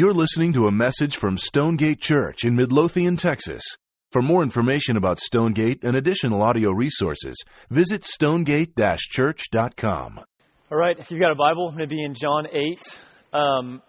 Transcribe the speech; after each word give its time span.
You're 0.00 0.14
listening 0.14 0.54
to 0.54 0.66
a 0.66 0.72
message 0.72 1.18
from 1.18 1.36
Stonegate 1.36 2.00
Church 2.00 2.46
in 2.46 2.56
Midlothian, 2.56 3.16
Texas. 3.16 3.62
For 4.12 4.22
more 4.22 4.42
information 4.42 4.96
about 4.96 5.20
Stonegate 5.20 5.84
and 5.84 5.94
additional 5.94 6.40
audio 6.40 6.70
resources, 6.70 7.36
visit 7.68 8.02
stonegate-church.com. 8.04 10.20
All 10.72 10.78
right, 10.78 10.98
if 10.98 11.10
you've 11.10 11.20
got 11.20 11.32
a 11.32 11.34
Bible, 11.34 11.68
I'm 11.68 11.76
going 11.76 11.86
to 11.86 11.94
be 11.94 12.02
in 12.02 12.14
John 12.14 12.46
8. 12.46 12.96
Um, 13.38 13.82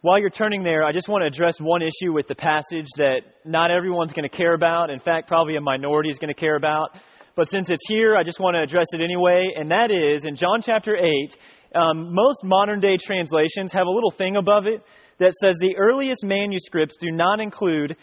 while 0.00 0.18
you're 0.18 0.30
turning 0.30 0.62
there, 0.62 0.82
I 0.82 0.92
just 0.92 1.10
want 1.10 1.20
to 1.20 1.26
address 1.26 1.60
one 1.60 1.82
issue 1.82 2.14
with 2.14 2.26
the 2.26 2.34
passage 2.34 2.88
that 2.96 3.18
not 3.44 3.70
everyone's 3.70 4.14
going 4.14 4.26
to 4.26 4.34
care 4.34 4.54
about. 4.54 4.88
In 4.88 4.98
fact, 4.98 5.28
probably 5.28 5.56
a 5.56 5.60
minority 5.60 6.08
is 6.08 6.18
going 6.18 6.34
to 6.34 6.40
care 6.40 6.56
about. 6.56 6.96
But 7.36 7.50
since 7.50 7.70
it's 7.70 7.86
here, 7.86 8.16
I 8.16 8.22
just 8.22 8.40
want 8.40 8.54
to 8.54 8.62
address 8.62 8.86
it 8.94 9.02
anyway. 9.02 9.50
And 9.54 9.72
that 9.72 9.90
is 9.90 10.24
in 10.24 10.36
John 10.36 10.62
chapter 10.62 10.96
8, 10.96 11.36
um, 11.74 12.14
most 12.14 12.44
modern 12.44 12.80
day 12.80 12.96
translations 12.96 13.74
have 13.74 13.86
a 13.86 13.90
little 13.90 14.10
thing 14.10 14.36
above 14.36 14.66
it 14.66 14.82
that 15.22 15.32
says 15.40 15.56
the 15.60 15.76
earliest 15.76 16.24
manuscripts 16.24 16.96
do 16.96 17.10
not 17.10 17.40
include 17.40 17.96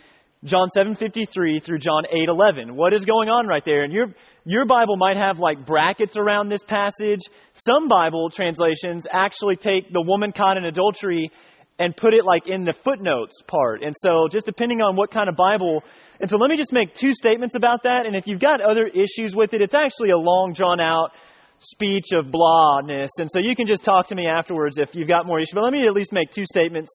John 0.46 0.68
7:53 0.76 1.59
through 1.59 1.80
John 1.80 2.04
8:11. 2.12 2.76
What 2.76 2.94
is 2.94 3.04
going 3.04 3.28
on 3.28 3.45
right 3.45 3.64
there? 3.66 3.84
And 3.84 3.92
your 3.92 4.08
your 4.45 4.66
Bible 4.66 4.95
might 4.95 5.18
have 5.18 5.38
like 5.38 5.66
brackets 5.66 6.16
around 6.16 6.48
this 6.48 6.64
passage. 6.64 7.20
Some 7.54 7.90
Bible 7.90 8.30
translations 8.30 9.05
actually 9.12 9.58
take 9.58 9.92
the 9.92 10.02
woman 10.02 10.32
caught 10.32 10.55
in 10.55 10.64
adultery 10.64 11.30
and 11.78 11.95
put 11.95 12.14
it 12.14 12.23
like 12.23 12.48
in 12.48 12.64
the 12.64 12.73
footnotes 12.73 13.42
part. 13.48 13.84
And 13.84 13.94
so 14.02 14.28
just 14.31 14.45
depending 14.45 14.81
on 14.81 14.95
what 14.95 15.12
kind 15.12 15.28
of 15.28 15.36
Bible 15.36 15.84
and 16.22 16.30
so 16.30 16.38
let 16.38 16.50
me 16.50 16.58
just 16.58 16.73
make 16.73 16.94
two 16.94 17.14
statements 17.14 17.56
about 17.56 17.84
that 17.84 18.06
and 18.06 18.16
if 18.16 18.28
you've 18.28 18.40
got 18.40 18.62
other 18.62 18.88
issues 18.88 19.36
with 19.36 19.54
it, 19.54 19.62
it's 19.62 19.76
actually 19.76 20.12
a 20.12 20.17
long 20.17 20.54
drawn 20.54 20.80
out 20.80 21.12
speech 21.59 22.08
of 22.13 22.26
blahness. 22.26 23.09
And 23.20 23.30
so 23.30 23.40
you 23.40 23.55
can 23.55 23.67
just 23.67 23.84
talk 23.84 24.08
to 24.08 24.16
me 24.16 24.26
afterwards 24.26 24.77
if 24.77 24.95
you've 24.95 25.08
got 25.08 25.26
more 25.26 25.40
issues. 25.40 25.54
But 25.54 25.63
let 25.63 25.73
me 25.73 25.88
at 25.88 25.94
least 25.94 26.12
make 26.12 26.31
two 26.31 26.45
statements. 26.45 26.91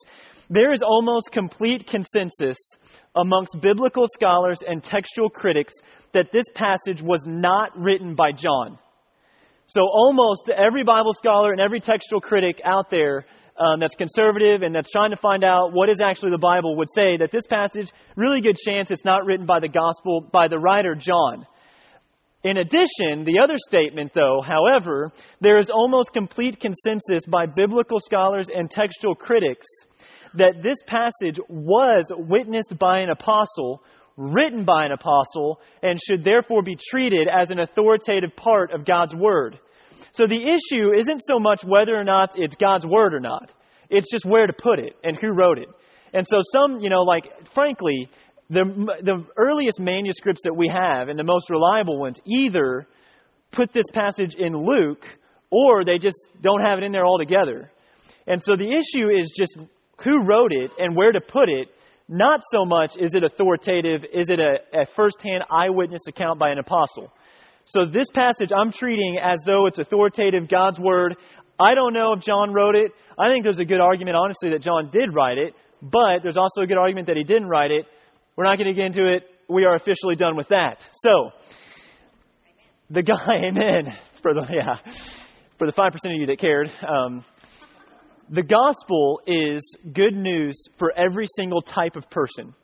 There 0.51 0.73
is 0.73 0.81
almost 0.83 1.33
complete 1.33 1.87
consensus 1.87 2.57
amongst 3.17 3.61
biblical 3.61 4.07
scholars 4.07 4.59
and 4.67 4.83
textual 4.83 5.31
critics 5.31 5.73
that 6.13 6.33
this 6.33 6.45
passage 6.55 7.03
was 7.03 7.25
not 7.27 7.71
written 7.79 8.15
by 8.15 8.33
John. 8.33 8.79
So 9.67 9.83
almost 9.83 10.51
every 10.51 10.83
Bible 10.83 11.13
scholar 11.13 11.53
and 11.53 11.61
every 11.61 11.81
textual 11.81 12.21
critic 12.21 12.61
out 12.65 12.91
there 12.91 13.25
um, 13.59 13.81
that's 13.81 13.95
conservative 13.95 14.63
and 14.63 14.75
that's 14.75 14.91
trying 14.91 15.11
to 15.11 15.17
find 15.17 15.45
out 15.45 15.73
what 15.73 15.89
is 15.89 16.01
actually 16.03 16.33
the 16.33 16.39
Bible 16.39 16.77
would 16.77 16.89
say 16.95 17.17
that 17.17 17.31
this 17.31 17.47
passage, 17.47 17.91
really 18.17 18.41
good 18.41 18.57
chance 18.57 18.91
it's 18.91 19.05
not 19.05 19.25
written 19.25 19.47
by 19.47 19.61
the 19.61 19.69
gospel, 19.69 20.21
by 20.21 20.49
the 20.49 20.59
writer 20.59 20.95
John. 20.95 21.47
In 22.45 22.59
addition, 22.59 23.25
the 23.25 23.41
other 23.43 23.57
statement, 23.57 24.13
though, 24.15 24.43
however, 24.45 25.11
there 25.41 25.59
is 25.59 25.71
almost 25.71 26.13
complete 26.13 26.61
consensus 26.61 27.25
by 27.27 27.47
biblical 27.47 27.99
scholars 27.99 28.49
and 28.55 28.71
textual 28.71 29.15
critics 29.15 29.67
that 30.35 30.63
this 30.63 30.77
passage 30.87 31.41
was 31.49 32.05
witnessed 32.11 32.79
by 32.79 32.99
an 32.99 33.09
apostle, 33.09 33.83
written 34.19 34.65
by 34.65 34.85
an 34.85 34.93
apostle, 34.93 35.59
and 35.83 35.99
should 35.99 36.23
therefore 36.23 36.63
be 36.63 36.77
treated 36.77 37.29
as 37.29 37.51
an 37.51 37.61
authoritative 37.61 38.37
part 38.37 38.73
of 38.73 38.85
God's 38.85 39.15
Word. 39.15 39.59
So 40.13 40.27
the 40.27 40.37
issue 40.37 40.93
isn't 40.99 41.21
so 41.21 41.39
much 41.41 41.65
whether 41.65 41.99
or 41.99 42.05
not 42.05 42.33
it's 42.35 42.57
God's 42.57 42.85
Word 42.85 43.15
or 43.15 43.21
not, 43.21 43.53
it's 43.89 44.11
just 44.11 44.27
where 44.27 44.47
to 44.47 44.53
put 44.53 44.79
it 44.79 44.97
and 45.03 45.17
who 45.17 45.29
wrote 45.29 45.59
it. 45.59 45.69
And 46.13 46.27
so 46.27 46.41
some, 46.53 46.79
you 46.81 46.91
know, 46.91 47.03
like, 47.03 47.27
frankly, 47.55 48.09
the, 48.51 48.65
the 49.03 49.25
earliest 49.37 49.81
manuscripts 49.81 50.43
that 50.45 50.55
we 50.55 50.69
have 50.69 51.09
and 51.09 51.19
the 51.19 51.25
most 51.25 51.51
reliable 51.51 51.99
ones 51.99 52.19
either 52.27 52.87
put 53.53 53.73
this 53.73 53.87
passage 53.93 54.35
in 54.35 54.55
Luke 54.55 55.07
or 55.51 55.85
they 55.85 55.99
just 55.99 56.17
don't 56.41 56.61
have 56.61 56.79
it 56.79 56.85
in 56.85 56.93
there 56.93 57.07
altogether. 57.07 57.71
And 58.27 58.43
so 58.43 58.57
the 58.57 58.69
issue 58.69 59.09
is 59.09 59.33
just 59.37 59.59
who 60.03 60.23
wrote 60.25 60.53
it 60.53 60.71
and 60.79 60.97
where 60.97 61.13
to 61.13 61.21
put 61.21 61.49
it, 61.49 61.69
not 62.09 62.41
so 62.51 62.65
much 62.65 62.97
is 62.99 63.15
it 63.15 63.25
authoritative, 63.25 64.03
is 64.13 64.29
it 64.29 64.41
a, 64.41 64.83
a 64.83 64.87
first 64.95 65.23
hand 65.23 65.45
eyewitness 65.51 66.03
account 66.09 66.39
by 66.39 66.51
an 66.51 66.59
apostle. 66.59 67.13
So 67.65 67.87
this 67.87 68.11
passage 68.15 68.51
I'm 68.55 68.71
treating 68.71 69.19
as 69.23 69.43
though 69.47 69.67
it's 69.67 69.79
authoritative, 69.79 70.49
God's 70.49 70.79
word. 70.79 71.17
I 71.59 71.75
don't 71.75 71.95
know 71.95 72.13
if 72.13 72.21
John 72.21 72.53
wrote 72.53 72.75
it. 72.75 72.93
I 73.19 73.31
think 73.31 73.45
there's 73.45 73.61
a 73.61 73.65
good 73.65 73.81
argument, 73.81 74.17
honestly, 74.17 74.51
that 74.51 74.61
John 74.61 74.91
did 74.91 75.15
write 75.15 75.39
it, 75.39 75.55
but 75.81 76.23
there's 76.23 76.37
also 76.37 76.63
a 76.63 76.67
good 76.67 76.77
argument 76.77 77.07
that 77.07 77.17
he 77.17 77.25
didn't 77.25 77.49
write 77.49 77.71
it. 77.71 77.87
We're 78.37 78.45
not 78.45 78.59
going 78.59 78.69
to 78.69 78.75
get 78.75 78.87
into 78.87 79.13
it. 79.13 79.23
We 79.49 79.65
are 79.65 79.77
officially 79.77 80.17
done 80.17 80.37
with 80.37 80.49
that. 80.49 80.89
So, 80.93 81.31
the 82.91 83.03
guy, 83.03 83.15
amen, 83.49 83.97
for 84.23 84.35
the, 84.35 84.43
yeah, 84.51 84.93
for 85.59 85.67
the 85.67 85.73
5% 85.73 85.87
of 85.87 86.21
you 86.21 86.27
that 86.27 86.39
cared. 86.41 86.71
Um, 86.87 87.25
the 88.31 88.43
gospel 88.43 89.21
is 89.27 89.77
good 89.93 90.15
news 90.15 90.57
for 90.79 90.93
every 90.97 91.27
single 91.37 91.61
type 91.61 91.95
of 91.97 92.09
person. 92.11 92.55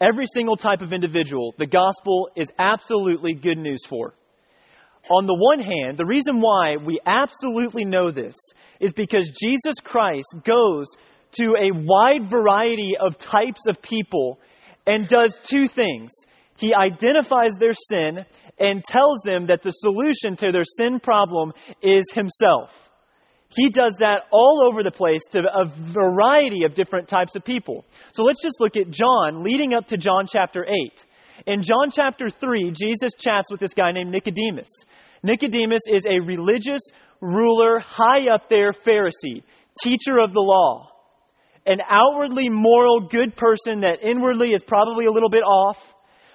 Every 0.00 0.26
single 0.34 0.56
type 0.56 0.82
of 0.82 0.92
individual, 0.92 1.54
the 1.58 1.66
gospel 1.66 2.28
is 2.36 2.48
absolutely 2.58 3.32
good 3.32 3.56
news 3.56 3.80
for. 3.88 4.14
On 5.08 5.26
the 5.26 5.34
one 5.34 5.60
hand, 5.60 5.96
the 5.96 6.04
reason 6.04 6.40
why 6.40 6.76
we 6.76 7.00
absolutely 7.06 7.84
know 7.84 8.10
this 8.10 8.34
is 8.80 8.92
because 8.92 9.30
Jesus 9.40 9.74
Christ 9.82 10.26
goes 10.44 10.86
to 11.32 11.54
a 11.58 11.70
wide 11.72 12.30
variety 12.30 12.92
of 13.00 13.18
types 13.18 13.66
of 13.68 13.82
people 13.82 14.38
and 14.86 15.08
does 15.08 15.38
two 15.42 15.66
things. 15.66 16.12
He 16.56 16.72
identifies 16.74 17.56
their 17.58 17.74
sin 17.74 18.24
and 18.58 18.82
tells 18.82 19.20
them 19.24 19.48
that 19.48 19.62
the 19.62 19.70
solution 19.70 20.36
to 20.36 20.52
their 20.52 20.64
sin 20.64 21.00
problem 21.00 21.52
is 21.82 22.04
Himself. 22.14 22.70
He 23.48 23.68
does 23.68 23.96
that 24.00 24.22
all 24.32 24.68
over 24.70 24.82
the 24.82 24.90
place 24.90 25.22
to 25.32 25.40
a 25.40 25.66
variety 25.92 26.64
of 26.64 26.74
different 26.74 27.08
types 27.08 27.36
of 27.36 27.44
people. 27.44 27.84
So 28.12 28.24
let's 28.24 28.42
just 28.42 28.60
look 28.60 28.76
at 28.76 28.90
John 28.90 29.44
leading 29.44 29.72
up 29.72 29.86
to 29.88 29.96
John 29.96 30.26
chapter 30.30 30.64
8. 30.64 31.04
In 31.46 31.62
John 31.62 31.90
chapter 31.90 32.28
3, 32.28 32.72
Jesus 32.72 33.12
chats 33.18 33.50
with 33.50 33.60
this 33.60 33.74
guy 33.74 33.92
named 33.92 34.10
Nicodemus. 34.10 34.70
Nicodemus 35.22 35.82
is 35.92 36.06
a 36.06 36.20
religious 36.20 36.80
ruler, 37.20 37.78
high 37.80 38.32
up 38.34 38.48
there 38.48 38.72
Pharisee, 38.72 39.42
teacher 39.82 40.18
of 40.18 40.32
the 40.32 40.40
law 40.40 40.95
an 41.66 41.80
outwardly 41.90 42.48
moral, 42.48 43.00
good 43.00 43.36
person 43.36 43.80
that 43.80 44.02
inwardly 44.02 44.50
is 44.50 44.62
probably 44.62 45.06
a 45.06 45.10
little 45.10 45.30
bit 45.30 45.42
off. 45.42 45.78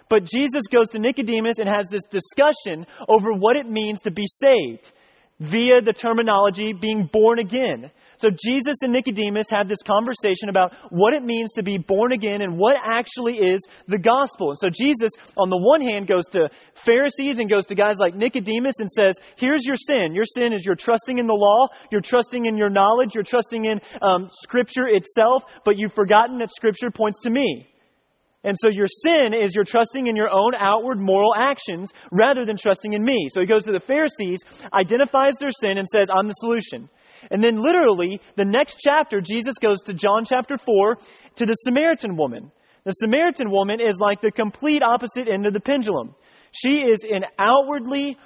But 0.10 0.26
Jesus 0.26 0.64
goes 0.70 0.90
to 0.90 1.00
Nicodemus 1.00 1.60
and 1.60 1.70
has 1.70 1.88
this 1.90 2.04
discussion 2.10 2.86
over 3.08 3.32
what 3.32 3.56
it 3.56 3.66
means 3.66 4.02
to 4.02 4.12
be 4.12 4.26
saved 4.26 4.92
via 5.40 5.82
the 5.82 5.94
terminology 5.94 6.74
being 6.74 7.10
born 7.12 7.40
again. 7.40 7.92
So 8.22 8.30
Jesus 8.30 8.76
and 8.84 8.94
Nicodemus 8.94 9.50
have 9.50 9.68
this 9.68 9.82
conversation 9.82 10.50
about 10.50 10.74
what 10.92 11.14
it 11.14 11.24
means 11.24 11.54
to 11.54 11.64
be 11.64 11.80
born 11.80 12.12
again 12.12 12.42
and 12.42 12.58
what 12.58 12.76
actually 12.86 13.38
is 13.38 13.60
the 13.88 13.98
gospel. 13.98 14.52
And 14.52 14.60
so 14.60 14.70
Jesus, 14.70 15.10
on 15.38 15.50
the 15.50 15.58
one 15.58 15.82
hand, 15.82 16.08
goes 16.08 16.28
to 16.34 16.50
Pharisees 16.86 17.40
and 17.40 17.50
goes 17.50 17.66
to 17.68 17.76
guys 17.76 17.96
like 18.00 18.16
Nicodemus 18.16 18.76
and 18.78 18.90
says, 18.90 19.16
Here's 19.38 19.66
your 19.66 19.76
sin. 19.76 20.14
Your 20.14 20.26
sin 20.26 20.54
is 20.54 20.64
you're 20.66 20.76
trusting 20.76 21.18
in 21.18 21.26
the 21.26 21.34
law, 21.34 21.68
you're 21.92 22.02
trusting 22.02 22.46
in 22.46 22.58
your 22.58 22.70
knowledge, 22.70 23.16
you're 23.16 23.24
trusting 23.24 23.66
in 23.66 23.82
um, 24.04 24.28
Scripture 24.30 24.88
itself, 24.88 25.42
but 25.66 25.78
you've 25.78 25.94
forgotten 25.94 26.38
that 26.40 26.52
Scripture 26.52 26.92
points 26.92 27.22
to 27.24 27.32
me. 27.32 27.68
And 28.44 28.56
so 28.60 28.70
your 28.70 28.88
sin 28.88 29.34
is 29.34 29.54
you're 29.54 29.64
trusting 29.64 30.08
in 30.08 30.16
your 30.16 30.30
own 30.30 30.54
outward 30.56 31.00
moral 31.00 31.34
actions 31.36 31.92
rather 32.12 32.46
than 32.46 32.58
trusting 32.58 32.94
in 32.94 33.04
me. 33.04 33.28
So 33.30 33.40
he 33.40 33.48
goes 33.48 33.64
to 33.66 33.72
the 33.72 33.80
Pharisees, 33.80 34.40
identifies 34.74 35.34
their 35.40 35.52
sin, 35.52 35.78
and 35.78 35.88
says, 35.88 36.08
I'm 36.12 36.28
the 36.28 36.34
solution. 36.34 36.90
And 37.30 37.44
then, 37.44 37.62
literally, 37.62 38.20
the 38.38 38.46
next 38.46 38.78
chapter, 38.80 39.22
Jesus 39.22 39.56
goes 39.62 39.84
to 39.84 39.94
John 39.94 40.24
chapter 40.26 40.58
4 40.58 40.98
to 41.36 41.46
the 41.46 41.54
Samaritan 41.54 42.18
woman. 42.18 42.52
The 42.86 42.92
Samaritan 42.92 43.52
woman 43.52 43.80
is 43.80 44.00
like 44.00 44.22
the 44.22 44.32
complete 44.32 44.82
opposite 44.82 45.28
end 45.32 45.46
of 45.46 45.54
the 45.54 45.60
pendulum. 45.60 46.16
She 46.52 46.70
is 46.70 47.00
an 47.04 47.26
outwardly 47.38 48.18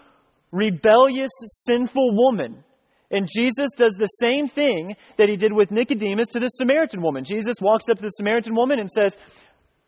rebellious, 0.52 1.32
sinful 1.66 2.16
woman. 2.16 2.64
And 3.12 3.28
Jesus 3.28 3.70
does 3.78 3.94
the 3.98 4.06
same 4.06 4.48
thing 4.48 4.96
that 5.18 5.30
he 5.30 5.36
did 5.36 5.54
with 5.54 5.72
Nicodemus 5.72 6.30
to 6.30 6.40
the 6.40 6.48
Samaritan 6.48 7.02
woman. 7.02 7.24
Jesus 7.24 7.56
walks 7.62 7.90
up 7.90 7.98
to 7.98 8.04
the 8.04 8.10
Samaritan 8.10 8.56
woman 8.56 8.80
and 8.80 8.90
says, 8.90 9.18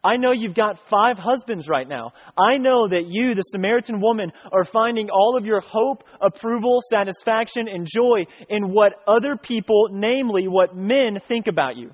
I 0.08 0.16
know 0.16 0.32
you've 0.32 0.56
got 0.56 0.80
five 0.90 1.18
husbands 1.18 1.68
right 1.68 1.88
now. 1.88 2.14
I 2.38 2.58
know 2.58 2.88
that 2.88 3.08
you, 3.10 3.36
the 3.36 3.42
Samaritan 3.42 4.00
woman, 4.00 4.32
are 4.54 4.64
finding 4.64 5.10
all 5.10 5.36
of 5.38 5.46
your 5.46 5.60
hope, 5.60 6.06
approval, 6.22 6.80
satisfaction, 6.90 7.68
and 7.68 7.86
joy 7.86 8.24
in 8.48 8.72
what 8.72 8.94
other 9.06 9.36
people, 9.36 9.90
namely 9.92 10.48
what 10.48 10.78
men, 10.78 11.18
think 11.28 11.48
about 11.48 11.76
you. 11.76 11.92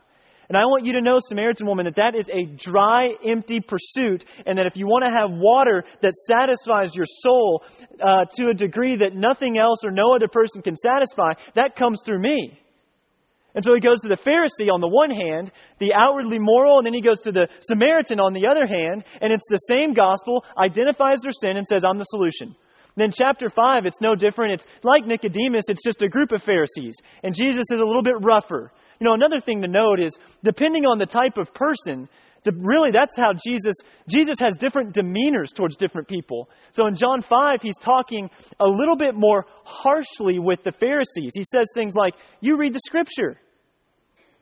And 0.47 0.55
I 0.55 0.65
want 0.65 0.85
you 0.85 0.93
to 0.93 1.01
know, 1.01 1.17
Samaritan 1.17 1.65
woman, 1.65 1.85
that 1.85 1.95
that 1.95 2.13
is 2.15 2.29
a 2.29 2.45
dry, 2.55 3.09
empty 3.27 3.59
pursuit, 3.59 4.25
and 4.45 4.59
that 4.59 4.67
if 4.67 4.75
you 4.75 4.85
want 4.85 5.03
to 5.05 5.09
have 5.09 5.31
water 5.31 5.83
that 6.01 6.13
satisfies 6.27 6.95
your 6.95 7.07
soul 7.07 7.63
uh, 7.99 8.25
to 8.37 8.49
a 8.49 8.53
degree 8.53 8.95
that 8.97 9.15
nothing 9.15 9.57
else 9.57 9.83
or 9.83 9.89
no 9.89 10.13
other 10.13 10.27
person 10.27 10.61
can 10.61 10.75
satisfy, 10.75 11.31
that 11.55 11.75
comes 11.75 12.03
through 12.05 12.19
me. 12.19 12.59
And 13.55 13.63
so 13.63 13.73
he 13.73 13.79
goes 13.79 14.01
to 14.01 14.09
the 14.09 14.17
Pharisee 14.17 14.71
on 14.71 14.81
the 14.81 14.87
one 14.87 15.11
hand, 15.11 15.51
the 15.79 15.93
outwardly 15.93 16.39
moral, 16.39 16.79
and 16.79 16.85
then 16.85 16.93
he 16.93 17.01
goes 17.01 17.19
to 17.21 17.31
the 17.31 17.47
Samaritan 17.61 18.19
on 18.19 18.33
the 18.33 18.47
other 18.47 18.65
hand, 18.65 19.03
and 19.21 19.31
it's 19.31 19.47
the 19.49 19.61
same 19.69 19.93
gospel, 19.93 20.43
identifies 20.57 21.21
their 21.21 21.31
sin, 21.31 21.57
and 21.57 21.67
says, 21.67 21.83
I'm 21.85 21.97
the 21.97 22.05
solution. 22.05 22.55
Then, 22.95 23.09
chapter 23.11 23.49
5, 23.49 23.85
it's 23.85 24.01
no 24.01 24.15
different. 24.15 24.53
It's 24.53 24.65
like 24.83 25.05
Nicodemus, 25.05 25.65
it's 25.67 25.83
just 25.83 26.03
a 26.03 26.07
group 26.07 26.31
of 26.31 26.43
Pharisees. 26.43 26.95
And 27.23 27.33
Jesus 27.33 27.65
is 27.71 27.79
a 27.79 27.85
little 27.85 28.03
bit 28.03 28.15
rougher. 28.21 28.71
You 28.99 29.05
know, 29.05 29.13
another 29.13 29.39
thing 29.39 29.61
to 29.61 29.67
note 29.67 29.99
is 29.99 30.17
depending 30.43 30.85
on 30.85 30.99
the 30.99 31.05
type 31.05 31.37
of 31.37 31.53
person, 31.53 32.07
really 32.51 32.89
that's 32.91 33.17
how 33.17 33.31
Jesus 33.33 33.73
Jesus 34.07 34.35
has 34.41 34.57
different 34.57 34.93
demeanors 34.93 35.53
towards 35.55 35.77
different 35.77 36.07
people. 36.07 36.49
So 36.71 36.87
in 36.87 36.95
John 36.95 37.21
5, 37.21 37.61
he's 37.61 37.77
talking 37.77 38.29
a 38.59 38.65
little 38.65 38.97
bit 38.97 39.15
more 39.15 39.45
harshly 39.63 40.39
with 40.39 40.59
the 40.63 40.71
Pharisees. 40.71 41.31
He 41.33 41.43
says 41.43 41.67
things 41.73 41.93
like, 41.95 42.13
"You 42.41 42.57
read 42.57 42.73
the 42.73 42.81
scripture. 42.85 43.39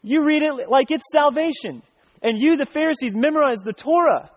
You 0.04 0.24
read 0.26 0.44
it 0.44 0.70
like 0.70 0.92
it's 0.92 1.04
salvation. 1.12 1.84
And 2.24 2.40
you 2.40 2.58
the 2.58 2.66
Pharisees 2.66 3.14
memorize 3.16 3.62
the 3.64 3.74
Torah. 3.74 4.30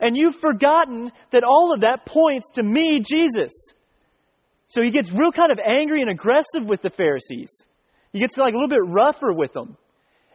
And 0.00 0.16
you've 0.16 0.36
forgotten 0.36 1.10
that 1.32 1.44
all 1.44 1.72
of 1.72 1.80
that 1.80 2.04
points 2.04 2.50
to 2.54 2.62
me, 2.62 3.00
Jesus." 3.00 3.52
So 4.68 4.82
he 4.82 4.90
gets 4.90 5.12
real 5.12 5.32
kind 5.32 5.52
of 5.52 5.58
angry 5.58 6.02
and 6.02 6.10
aggressive 6.10 6.66
with 6.66 6.82
the 6.82 6.90
Pharisees. 6.90 7.50
He 8.12 8.20
gets 8.20 8.36
like 8.36 8.52
a 8.52 8.56
little 8.56 8.68
bit 8.68 8.84
rougher 8.84 9.32
with 9.32 9.52
them. 9.52 9.76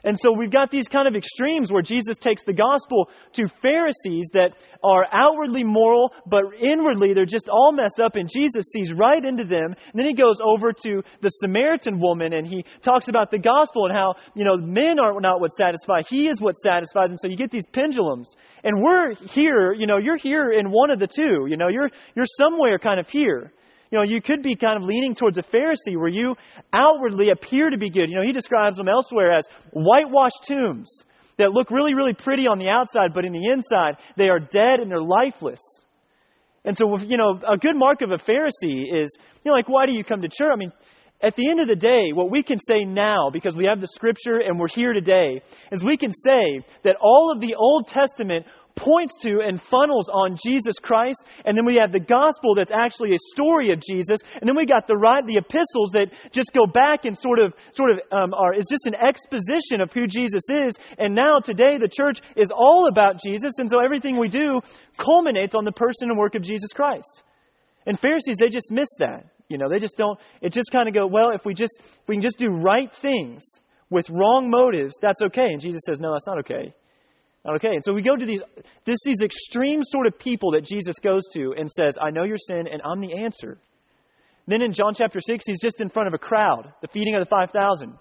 And 0.04 0.18
so 0.18 0.32
we've 0.32 0.52
got 0.52 0.72
these 0.72 0.88
kind 0.88 1.08
of 1.08 1.16
extremes 1.16 1.72
where 1.72 1.82
Jesus 1.82 2.18
takes 2.18 2.44
the 2.44 2.54
gospel 2.54 3.10
to 3.34 3.48
Pharisees 3.62 4.30
that 4.34 4.52
are 4.84 5.06
outwardly 5.12 5.64
moral, 5.64 6.12
but 6.26 6.44
inwardly 6.60 7.14
they're 7.14 7.26
just 7.26 7.50
all 7.50 7.72
messed 7.72 8.00
up, 8.00 8.16
and 8.16 8.30
Jesus 8.30 8.66
sees 8.74 8.92
right 8.94 9.24
into 9.24 9.44
them. 9.44 9.76
And 9.76 9.94
then 9.94 10.08
he 10.08 10.14
goes 10.14 10.38
over 10.44 10.74
to 10.86 11.02
the 11.22 11.30
Samaritan 11.30 12.00
woman 12.00 12.34
and 12.34 12.48
he 12.48 12.66
talks 12.82 13.08
about 13.08 13.32
the 13.32 13.38
gospel 13.38 13.86
and 13.86 13.94
how, 13.94 14.16
you 14.36 14.44
know, 14.44 14.58
men 14.58 15.00
are 15.00 15.20
not 15.20 15.40
what 15.40 15.52
satisfy, 15.52 16.02
he 16.08 16.28
is 16.28 16.42
what 16.42 16.56
satisfies. 16.58 17.10
And 17.10 17.20
so 17.20 17.28
you 17.28 17.38
get 17.38 17.52
these 17.52 17.68
pendulums. 17.68 18.36
And 18.64 18.82
we're 18.82 19.14
here, 19.34 19.74
you 19.74 19.88
know, 19.88 19.98
you're 19.98 20.18
here 20.18 20.52
in 20.52 20.72
one 20.72 20.90
of 20.90 21.00
the 21.00 21.08
two. 21.08 21.46
You 21.48 21.58
know, 21.58 21.68
you're, 21.68 21.90
you're 22.16 22.26
somewhere 22.38 22.80
kind 22.80 23.00
of 23.00 23.08
here. 23.10 23.52
You 23.92 23.98
know, 23.98 24.04
you 24.04 24.22
could 24.22 24.42
be 24.42 24.56
kind 24.56 24.82
of 24.82 24.88
leaning 24.88 25.14
towards 25.14 25.38
a 25.38 25.44
Pharisee 25.44 25.98
where 25.98 26.08
you 26.08 26.36
outwardly 26.74 27.30
appear 27.30 27.70
to 27.70 27.78
be 27.78 27.90
good. 27.90 28.10
You 28.10 28.16
know, 28.16 28.26
he 28.26 28.32
describes 28.32 28.78
them 28.78 28.88
elsewhere 28.88 29.34
as 29.34 29.46
whitewashed 29.74 30.44
tombs 30.48 30.90
that 31.38 31.52
look 31.52 31.72
really, 31.72 31.94
really 31.94 32.14
pretty 32.14 32.48
on 32.48 32.58
the 32.58 32.70
outside, 32.70 33.14
but 33.14 33.26
in 33.26 33.34
the 33.34 33.52
inside, 33.52 33.96
they 34.18 34.30
are 34.30 34.40
dead 34.40 34.80
and 34.80 34.90
they're 34.90 35.02
lifeless. 35.02 35.60
And 36.64 36.78
so, 36.78 36.98
you 37.00 37.18
know, 37.18 37.40
a 37.48 37.58
good 37.58 37.76
mark 37.76 38.02
of 38.02 38.12
a 38.12 38.18
Pharisee 38.18 39.04
is, 39.04 39.10
you 39.44 39.52
know, 39.52 39.54
like, 39.54 39.68
why 39.68 39.88
do 39.88 39.94
you 39.94 40.04
come 40.04 40.22
to 40.22 40.30
church? 40.30 40.52
I 40.54 40.56
mean, 40.56 40.72
at 41.24 41.36
the 41.36 41.50
end 41.50 41.60
of 41.60 41.68
the 41.68 41.76
day, 41.76 42.14
what 42.14 42.32
we 42.32 42.44
can 42.44 42.58
say 42.58 42.84
now, 42.84 43.30
because 43.32 43.56
we 43.56 43.66
have 43.66 43.82
the 43.82 43.88
scripture 43.88 44.40
and 44.40 44.60
we're 44.60 44.68
here 44.68 44.94
today, 44.94 45.42
is 45.72 45.84
we 45.84 45.98
can 45.98 46.12
say 46.12 46.64
that 46.84 46.96
all 47.02 47.32
of 47.34 47.42
the 47.42 47.56
Old 47.56 47.88
Testament 47.88 48.46
points 48.76 49.16
to 49.22 49.40
and 49.46 49.62
funnels 49.62 50.10
on 50.10 50.36
Jesus 50.36 50.76
Christ. 50.82 51.24
And 51.46 51.56
then 51.58 51.66
we 51.66 51.78
have 51.80 51.92
the 51.92 52.00
gospel 52.00 52.56
that's 52.56 52.72
actually 52.72 53.14
a 53.14 53.22
story 53.34 53.72
of 53.72 53.80
Jesus. 53.80 54.18
And 54.40 54.48
then 54.48 54.56
we 54.56 54.66
got 54.66 54.88
the 54.88 54.98
right, 54.98 55.26
the 55.26 55.38
epistles 55.38 55.92
that 55.94 56.08
just 56.32 56.54
go 56.54 56.66
back 56.66 57.06
and 57.06 57.18
sort 57.18 57.40
of, 57.40 57.54
sort 57.74 57.92
of, 57.92 58.00
um, 58.12 58.34
are, 58.34 58.54
is 58.54 58.68
just 58.70 58.88
an 58.88 58.96
exposition 58.96 59.82
of 59.82 59.92
who 59.94 60.08
Jesus 60.08 60.44
is. 60.66 60.74
And 60.98 61.16
now 61.16 61.40
today 61.40 61.78
the 61.80 61.92
church 61.92 62.20
is 62.36 62.52
all 62.52 62.88
about 62.90 63.22
Jesus. 63.22 63.52
And 63.58 63.70
so 63.70 63.80
everything 63.80 64.18
we 64.18 64.30
do 64.30 64.62
culminates 64.98 65.56
on 65.56 65.66
the 65.66 65.72
person 65.72 66.10
and 66.10 66.18
work 66.18 66.36
of 66.36 66.42
Jesus 66.42 66.72
Christ. 66.74 67.24
And 67.86 68.00
Pharisees, 68.00 68.38
they 68.38 68.50
just 68.50 68.72
miss 68.72 68.90
that. 69.00 69.26
You 69.50 69.58
know, 69.58 69.70
they 69.70 69.80
just 69.80 69.98
don't, 69.98 70.18
it 70.42 70.54
just 70.54 70.72
kind 70.72 70.88
of 70.88 70.94
go, 70.94 71.08
well, 71.08 71.32
if 71.34 71.46
we 71.46 71.54
just, 71.54 71.78
if 71.82 72.08
we 72.08 72.16
can 72.16 72.22
just 72.22 72.38
do 72.38 72.48
right 72.48 72.94
things 72.96 73.44
with 73.90 74.10
wrong 74.10 74.50
motives, 74.50 74.96
that's 75.02 75.22
okay. 75.24 75.48
And 75.52 75.60
Jesus 75.60 75.82
says, 75.86 76.00
no, 76.00 76.14
that's 76.14 76.28
not 76.28 76.40
okay. 76.40 76.74
Okay, 77.44 77.70
and 77.70 77.84
so 77.84 77.92
we 77.92 78.04
go 78.04 78.16
to 78.16 78.26
these, 78.26 78.42
this, 78.86 78.98
these 79.04 79.22
extreme 79.24 79.82
sort 79.82 80.06
of 80.06 80.18
people 80.20 80.52
that 80.52 80.64
Jesus 80.64 80.96
goes 81.00 81.24
to 81.34 81.54
and 81.58 81.70
says, 81.70 81.98
I 82.00 82.12
know 82.12 82.24
your 82.24 82.38
sin 82.38 82.68
and 82.72 82.82
I'm 82.86 83.02
the 83.02 83.18
answer. 83.18 83.58
Then 84.48 84.62
in 84.62 84.72
John 84.72 84.94
chapter 84.94 85.20
6, 85.20 85.46
he's 85.48 85.60
just 85.60 85.82
in 85.82 85.90
front 85.90 86.08
of 86.08 86.14
a 86.14 86.20
crowd, 86.20 86.72
the 86.82 86.88
feeding 86.88 87.16
of 87.16 87.22
the 87.22 87.30
5,000. 87.30 87.98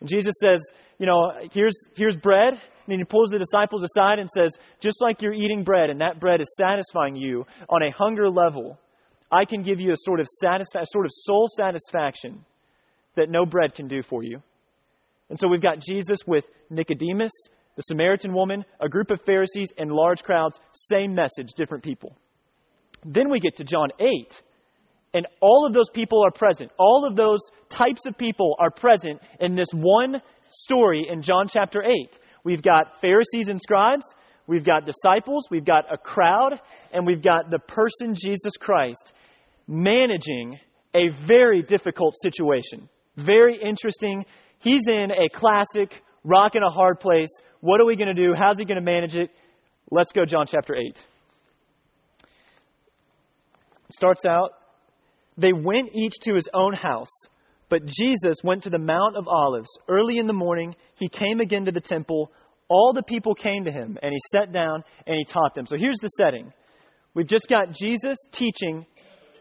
And 0.00 0.08
Jesus 0.08 0.34
says, 0.40 0.60
You 0.98 1.06
know, 1.06 1.32
here's, 1.52 1.74
here's 1.96 2.16
bread. 2.16 2.54
And 2.86 2.98
he 2.98 3.04
pulls 3.04 3.30
the 3.30 3.38
disciples 3.38 3.84
aside 3.84 4.18
and 4.18 4.28
says, 4.28 4.50
Just 4.80 5.02
like 5.02 5.20
you're 5.20 5.34
eating 5.34 5.64
bread 5.64 5.90
and 5.90 6.00
that 6.00 6.20
bread 6.20 6.40
is 6.40 6.54
satisfying 6.58 7.16
you 7.16 7.44
on 7.68 7.82
a 7.82 7.90
hunger 7.90 8.28
level, 8.28 8.78
I 9.32 9.44
can 9.44 9.62
give 9.62 9.80
you 9.80 9.92
a 9.92 9.96
sort 9.96 10.20
of, 10.20 10.26
satisfa- 10.42 10.84
sort 10.84 11.06
of 11.06 11.12
soul 11.12 11.48
satisfaction 11.56 12.44
that 13.16 13.30
no 13.30 13.46
bread 13.46 13.74
can 13.74 13.88
do 13.88 14.02
for 14.02 14.22
you. 14.22 14.42
And 15.28 15.38
so 15.38 15.48
we've 15.48 15.62
got 15.62 15.80
Jesus 15.80 16.18
with 16.26 16.44
Nicodemus 16.70 17.30
the 17.80 17.94
Samaritan 17.94 18.34
woman, 18.34 18.62
a 18.78 18.90
group 18.90 19.10
of 19.10 19.22
Pharisees, 19.24 19.68
and 19.78 19.90
large 19.90 20.22
crowds, 20.22 20.60
same 20.72 21.14
message, 21.14 21.54
different 21.56 21.82
people. 21.82 22.14
Then 23.06 23.30
we 23.30 23.40
get 23.40 23.56
to 23.56 23.64
John 23.64 23.88
8, 23.98 24.42
and 25.14 25.26
all 25.40 25.66
of 25.66 25.72
those 25.72 25.88
people 25.88 26.22
are 26.22 26.30
present. 26.30 26.70
All 26.78 27.06
of 27.08 27.16
those 27.16 27.38
types 27.70 28.02
of 28.06 28.18
people 28.18 28.54
are 28.58 28.70
present 28.70 29.18
in 29.40 29.56
this 29.56 29.68
one 29.72 30.20
story 30.50 31.06
in 31.10 31.22
John 31.22 31.48
chapter 31.48 31.82
8. 31.82 32.18
We've 32.44 32.60
got 32.60 33.00
Pharisees 33.00 33.48
and 33.48 33.58
scribes, 33.58 34.04
we've 34.46 34.66
got 34.66 34.84
disciples, 34.84 35.48
we've 35.50 35.64
got 35.64 35.90
a 35.90 35.96
crowd, 35.96 36.60
and 36.92 37.06
we've 37.06 37.22
got 37.22 37.50
the 37.50 37.60
person 37.60 38.14
Jesus 38.14 38.58
Christ 38.60 39.14
managing 39.66 40.58
a 40.94 41.08
very 41.26 41.62
difficult 41.62 42.14
situation. 42.22 42.90
Very 43.16 43.58
interesting. 43.58 44.26
He's 44.58 44.82
in 44.86 45.10
a 45.12 45.30
classic 45.34 46.02
rock 46.24 46.54
in 46.54 46.62
a 46.62 46.70
hard 46.70 47.00
place 47.00 47.30
what 47.60 47.80
are 47.80 47.84
we 47.84 47.96
going 47.96 48.14
to 48.14 48.14
do? 48.14 48.34
How's 48.36 48.58
he 48.58 48.64
going 48.64 48.76
to 48.76 48.84
manage 48.84 49.16
it? 49.16 49.30
Let's 49.90 50.12
go, 50.12 50.24
John 50.24 50.46
chapter 50.46 50.74
8. 50.74 50.96
It 53.88 53.94
starts 53.94 54.24
out 54.24 54.50
They 55.36 55.52
went 55.52 55.90
each 55.94 56.14
to 56.22 56.34
his 56.34 56.48
own 56.54 56.74
house, 56.74 57.10
but 57.68 57.86
Jesus 57.86 58.36
went 58.42 58.62
to 58.64 58.70
the 58.70 58.78
Mount 58.78 59.16
of 59.16 59.26
Olives. 59.28 59.70
Early 59.88 60.18
in 60.18 60.26
the 60.26 60.32
morning, 60.32 60.74
he 60.96 61.08
came 61.08 61.40
again 61.40 61.64
to 61.66 61.72
the 61.72 61.80
temple. 61.80 62.30
All 62.68 62.92
the 62.94 63.02
people 63.02 63.34
came 63.34 63.64
to 63.64 63.72
him, 63.72 63.98
and 64.02 64.12
he 64.12 64.18
sat 64.32 64.52
down 64.52 64.84
and 65.06 65.16
he 65.16 65.24
taught 65.24 65.54
them. 65.54 65.66
So 65.66 65.76
here's 65.76 65.98
the 66.00 66.08
setting 66.08 66.52
we've 67.14 67.26
just 67.26 67.48
got 67.48 67.72
Jesus 67.72 68.16
teaching 68.32 68.86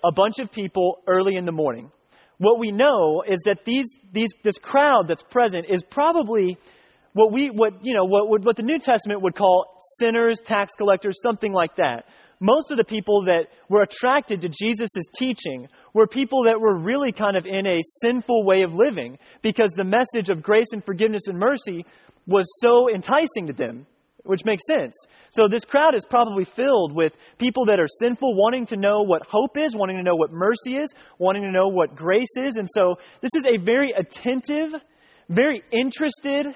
a 0.04 0.12
bunch 0.12 0.40
of 0.40 0.52
people 0.52 0.98
early 1.08 1.36
in 1.36 1.46
the 1.46 1.52
morning. 1.52 1.92
What 2.40 2.58
we 2.58 2.72
know 2.72 3.22
is 3.28 3.40
that 3.46 3.66
these, 3.66 3.86
these, 4.14 4.30
this 4.44 4.58
crowd 4.58 5.08
that's 5.10 5.24
present 5.24 5.66
is 5.70 5.84
probably 5.84 6.58
what 7.14 7.32
we 7.32 7.48
what 7.48 7.74
you 7.84 7.94
know 7.94 8.06
what 8.06 8.44
what 8.46 8.56
the 8.56 8.64
New 8.64 8.80
Testament 8.80 9.22
would 9.22 9.36
call 9.36 9.66
sinners, 10.00 10.40
tax 10.44 10.72
collectors, 10.78 11.18
something 11.22 11.52
like 11.52 11.76
that. 11.78 12.06
Most 12.42 12.72
of 12.72 12.78
the 12.78 12.86
people 12.86 13.26
that 13.26 13.48
were 13.68 13.82
attracted 13.82 14.40
to 14.42 14.48
Jesus' 14.48 15.04
teaching 15.14 15.68
were 15.94 16.08
people 16.08 16.46
that 16.46 16.60
were 16.60 16.78
really 16.78 17.12
kind 17.12 17.36
of 17.36 17.46
in 17.46 17.66
a 17.66 17.80
sinful 18.02 18.46
way 18.46 18.62
of 18.62 18.74
living 18.74 19.18
because 19.42 19.72
the 19.76 19.84
message 19.84 20.30
of 20.30 20.42
grace 20.42 20.72
and 20.72 20.84
forgiveness 20.86 21.24
and 21.28 21.38
mercy 21.38 21.86
was 22.28 22.46
so 22.62 22.90
enticing 22.90 23.48
to 23.48 23.54
them, 23.54 23.86
which 24.24 24.46
makes 24.46 24.64
sense. 24.68 24.96
So 25.32 25.50
this 25.50 25.66
crowd 25.66 25.96
is 25.96 26.06
probably 26.10 26.46
filled 26.46 26.96
with 26.96 27.12
people 27.40 27.66
that 27.66 27.80
are 27.80 27.90
sinful, 28.00 28.38
wanting 28.38 28.66
to 28.68 28.78
know 28.78 29.02
what 29.02 29.24
hope 29.28 29.58
is, 29.58 29.76
wanting 29.76 29.98
to 29.98 30.04
know 30.04 30.16
what 30.16 30.32
mercy 30.32 30.76
is, 30.76 30.94
wanting 31.18 31.44
to 31.44 31.52
know 31.52 31.68
what 31.68 31.94
grace 31.94 32.38
is. 32.38 32.56
And 32.56 32.68
so 32.74 32.96
this 33.20 33.32
is 33.36 33.46
a 33.48 33.58
very 33.58 33.92
attentive, 33.98 34.72
very 35.28 35.62
interested, 35.72 36.56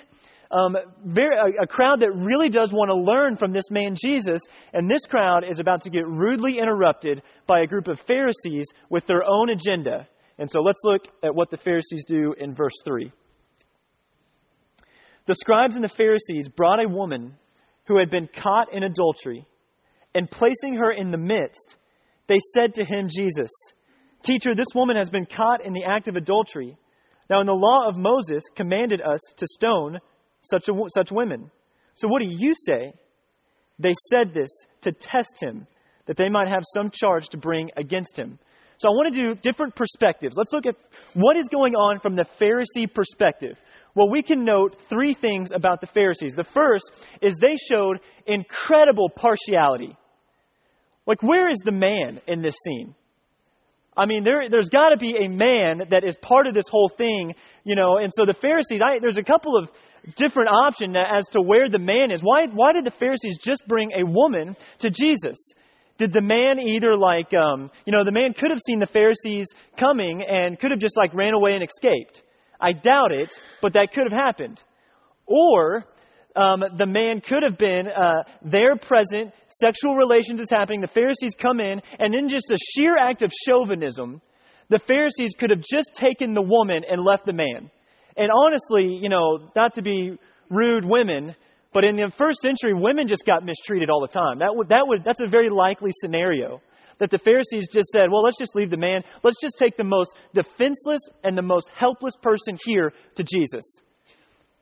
um, 0.54 0.78
very, 1.06 1.36
a, 1.36 1.64
a 1.64 1.68
crowd 1.68 2.02
that 2.02 2.12
really 2.12 2.50
does 2.50 2.72
want 2.72 2.90
to 2.90 2.96
learn 2.96 3.38
from 3.38 3.52
this 3.52 3.70
man 3.72 3.96
Jesus, 3.96 4.40
and 4.72 4.90
this 4.90 5.06
crowd 5.06 5.44
is 5.50 5.60
about 5.60 5.82
to 5.82 5.90
get 5.90 6.08
rudely 6.08 6.60
interrupted 6.60 7.22
by 7.48 7.62
a 7.62 7.68
group 7.68 7.88
of 7.88 8.00
Pharisees 8.02 8.68
with 8.90 9.06
their 9.08 9.24
own 9.24 9.50
agenda. 9.50 10.08
And 10.38 10.50
so 10.50 10.62
let's 10.62 10.82
look 10.84 11.02
at 11.24 11.34
what 11.36 11.50
the 11.50 11.58
Pharisees 11.58 12.06
do 12.06 12.34
in 12.38 12.54
verse 12.54 12.76
3. 12.86 13.12
The 15.26 15.36
scribes 15.36 15.76
and 15.76 15.84
the 15.84 15.90
Pharisees 15.90 16.50
brought 16.50 16.84
a 16.84 16.90
woman 16.90 17.36
who 17.88 17.98
had 17.98 18.10
been 18.10 18.28
caught 18.28 18.74
in 18.74 18.84
adultery, 18.84 19.46
and 20.16 20.30
placing 20.30 20.76
her 20.76 20.92
in 20.92 21.12
the 21.12 21.18
midst, 21.18 21.76
they 22.28 22.38
said 22.54 22.76
to 22.76 22.86
him, 22.86 23.08
Jesus, 23.10 23.50
Teacher, 24.24 24.56
this 24.56 24.74
woman 24.74 24.96
has 24.96 25.10
been 25.10 25.26
caught 25.26 25.66
in 25.66 25.74
the 25.74 25.84
act 25.84 26.08
of 26.08 26.16
adultery. 26.16 26.78
Now, 27.30 27.42
in 27.42 27.46
the 27.46 27.54
law 27.54 27.90
of 27.90 27.98
Moses, 27.98 28.42
commanded 28.56 29.02
us 29.02 29.20
to 29.36 29.46
stone 29.46 30.00
such, 30.44 30.70
a, 30.70 30.74
such 30.94 31.12
women. 31.12 31.50
So 31.96 32.08
what 32.08 32.22
do 32.22 32.28
you 32.30 32.54
say? 32.56 32.94
They 33.80 33.94
said 34.12 34.34
this 34.34 34.50
to 34.82 34.92
test 34.92 35.42
him, 35.42 35.68
that 36.06 36.18
they 36.18 36.30
might 36.30 36.48
have 36.48 36.64
some 36.74 36.92
charge 36.92 37.30
to 37.30 37.38
bring 37.38 37.70
against 37.76 38.18
him. 38.18 38.38
So 38.78 38.90
I 38.90 38.92
want 38.92 39.14
to 39.14 39.20
do 39.20 39.36
different 39.36 39.76
perspectives. 39.76 40.36
Let's 40.38 40.52
look 40.52 40.66
at 40.66 40.76
what 41.14 41.38
is 41.38 41.48
going 41.50 41.74
on 41.74 42.00
from 42.00 42.16
the 42.16 42.26
Pharisee 42.40 42.92
perspective. 42.94 43.58
Well, 43.96 44.10
we 44.10 44.24
can 44.24 44.44
note 44.44 44.76
three 44.90 45.14
things 45.14 45.50
about 45.56 45.80
the 45.80 45.88
Pharisees. 45.88 46.34
The 46.36 46.44
first 46.44 46.92
is 47.22 47.36
they 47.40 47.56
showed 47.56 48.00
incredible 48.26 49.10
partiality. 49.10 49.96
Like, 51.06 51.22
where 51.22 51.50
is 51.50 51.60
the 51.64 51.72
man 51.72 52.20
in 52.28 52.42
this 52.42 52.56
scene? 52.66 52.96
I 53.96 54.08
mean, 54.08 54.24
there, 54.24 54.50
there's 54.50 54.70
got 54.70 54.90
to 54.90 54.98
be 54.98 55.16
a 55.24 55.30
man 55.30 55.84
that 55.92 56.04
is 56.04 56.18
part 56.22 56.48
of 56.48 56.56
this 56.56 56.68
whole 56.70 56.90
thing, 56.90 57.36
you 57.64 57.76
know. 57.76 57.98
And 57.98 58.12
so 58.12 58.26
the 58.26 58.34
Pharisees, 58.34 58.80
I, 58.84 58.98
there's 59.00 59.20
a 59.20 59.24
couple 59.24 59.56
of 59.56 59.70
different 60.16 60.50
option 60.50 60.96
as 60.96 61.28
to 61.32 61.42
where 61.42 61.70
the 61.70 61.80
man 61.80 62.12
is. 62.12 62.22
Why, 62.22 62.46
why 62.52 62.74
did 62.74 62.86
the 62.86 62.92
Pharisees 62.92 63.38
just 63.40 63.62
bring 63.68 63.92
a 63.92 64.06
woman 64.06 64.56
to 64.80 64.90
Jesus? 64.90 65.38
Did 65.98 66.12
the 66.12 66.22
man 66.22 66.60
either 66.60 66.98
like, 66.98 67.34
um, 67.34 67.70
you 67.86 67.94
know, 67.94 68.04
the 68.04 68.12
man 68.12 68.34
could 68.34 68.50
have 68.50 68.60
seen 68.66 68.80
the 68.80 68.86
Pharisees 68.86 69.48
coming 69.78 70.24
and 70.28 70.60
could 70.60 70.72
have 70.72 70.80
just 70.80 70.98
like 70.98 71.14
ran 71.14 71.34
away 71.34 71.54
and 71.54 71.64
escaped. 71.64 72.24
I 72.60 72.72
doubt 72.72 73.12
it, 73.12 73.30
but 73.62 73.74
that 73.74 73.90
could 73.94 74.12
have 74.12 74.20
happened. 74.20 74.60
Or 75.28 75.86
um, 76.36 76.64
the 76.78 76.86
man 76.86 77.22
could 77.22 77.44
have 77.44 77.58
been 77.58 77.88
uh, 77.88 78.24
there 78.44 78.76
present, 78.76 79.34
sexual 79.50 79.96
relations 79.96 80.42
is 80.42 80.50
happening, 80.50 80.82
the 80.82 80.88
Pharisees 80.88 81.36
come 81.40 81.60
in, 81.60 81.82
and 82.00 82.16
in 82.16 82.28
just 82.28 82.52
a 82.52 82.58
sheer 82.58 82.98
act 82.98 83.22
of 83.22 83.32
chauvinism, 83.46 84.22
the 84.70 84.80
Pharisees 84.80 85.34
could 85.38 85.52
have 85.52 85.62
just 85.62 85.92
taken 85.94 86.34
the 86.34 86.42
woman 86.42 86.84
and 86.90 87.04
left 87.04 87.26
the 87.26 87.34
man. 87.34 87.70
And 88.16 88.32
honestly, 88.32 89.00
you 89.02 89.10
know, 89.10 89.50
not 89.56 89.74
to 89.76 89.82
be 89.82 90.18
rude 90.50 90.86
women, 90.86 91.36
but 91.74 91.84
in 91.84 91.96
the 91.96 92.12
first 92.18 92.42
century, 92.42 92.74
women 92.74 93.08
just 93.08 93.26
got 93.26 93.44
mistreated 93.44 93.90
all 93.90 94.02
the 94.02 94.08
time. 94.08 94.40
That 94.40 94.56
would, 94.56 94.70
that 94.70 94.86
would, 94.86 95.04
that's 95.04 95.22
a 95.22 95.28
very 95.28 95.50
likely 95.50 95.92
scenario. 96.02 96.62
That 97.00 97.10
the 97.10 97.18
Pharisees 97.18 97.68
just 97.72 97.90
said, 97.90 98.12
well, 98.12 98.24
let's 98.24 98.38
just 98.38 98.56
leave 98.56 98.70
the 98.70 98.78
man. 98.78 99.02
Let's 99.24 99.42
just 99.42 99.58
take 99.58 99.78
the 99.78 99.84
most 99.84 100.16
defenseless 100.34 101.02
and 101.24 101.36
the 101.36 101.42
most 101.42 101.72
helpless 101.76 102.14
person 102.22 102.58
here 102.64 102.94
to 103.16 103.24
Jesus. 103.24 103.64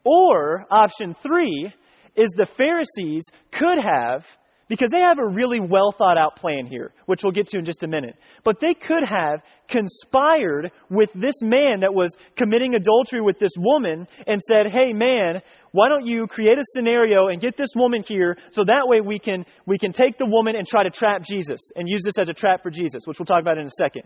Or 0.05 0.65
option 0.71 1.15
three 1.21 1.73
is 2.15 2.29
the 2.37 2.45
Pharisees 2.45 3.23
could 3.51 3.77
have, 3.83 4.23
because 4.71 4.89
they 4.89 5.01
have 5.01 5.19
a 5.19 5.27
really 5.27 5.59
well 5.59 5.91
thought 5.91 6.17
out 6.17 6.37
plan 6.37 6.65
here, 6.65 6.93
which 7.05 7.23
we'll 7.25 7.33
get 7.33 7.45
to 7.45 7.57
in 7.57 7.65
just 7.65 7.83
a 7.83 7.87
minute, 7.89 8.15
but 8.45 8.61
they 8.61 8.73
could 8.73 9.03
have 9.03 9.41
conspired 9.67 10.71
with 10.89 11.09
this 11.11 11.41
man 11.41 11.81
that 11.81 11.93
was 11.93 12.15
committing 12.37 12.73
adultery 12.73 13.19
with 13.19 13.37
this 13.37 13.51
woman 13.57 14.07
and 14.27 14.39
said, 14.41 14.71
hey 14.71 14.93
man, 14.93 15.41
why 15.73 15.89
don't 15.89 16.07
you 16.07 16.25
create 16.25 16.57
a 16.57 16.63
scenario 16.73 17.27
and 17.27 17.41
get 17.41 17.57
this 17.57 17.71
woman 17.75 18.01
here 18.07 18.37
so 18.51 18.63
that 18.63 18.87
way 18.87 19.01
we 19.01 19.19
can, 19.19 19.43
we 19.65 19.77
can 19.77 19.91
take 19.91 20.17
the 20.17 20.25
woman 20.25 20.55
and 20.55 20.65
try 20.65 20.83
to 20.83 20.89
trap 20.89 21.21
Jesus 21.21 21.59
and 21.75 21.89
use 21.89 22.03
this 22.05 22.17
as 22.17 22.29
a 22.29 22.33
trap 22.33 22.63
for 22.63 22.69
Jesus, 22.69 23.01
which 23.05 23.19
we'll 23.19 23.25
talk 23.25 23.41
about 23.41 23.57
in 23.57 23.65
a 23.65 23.75
second. 23.77 24.03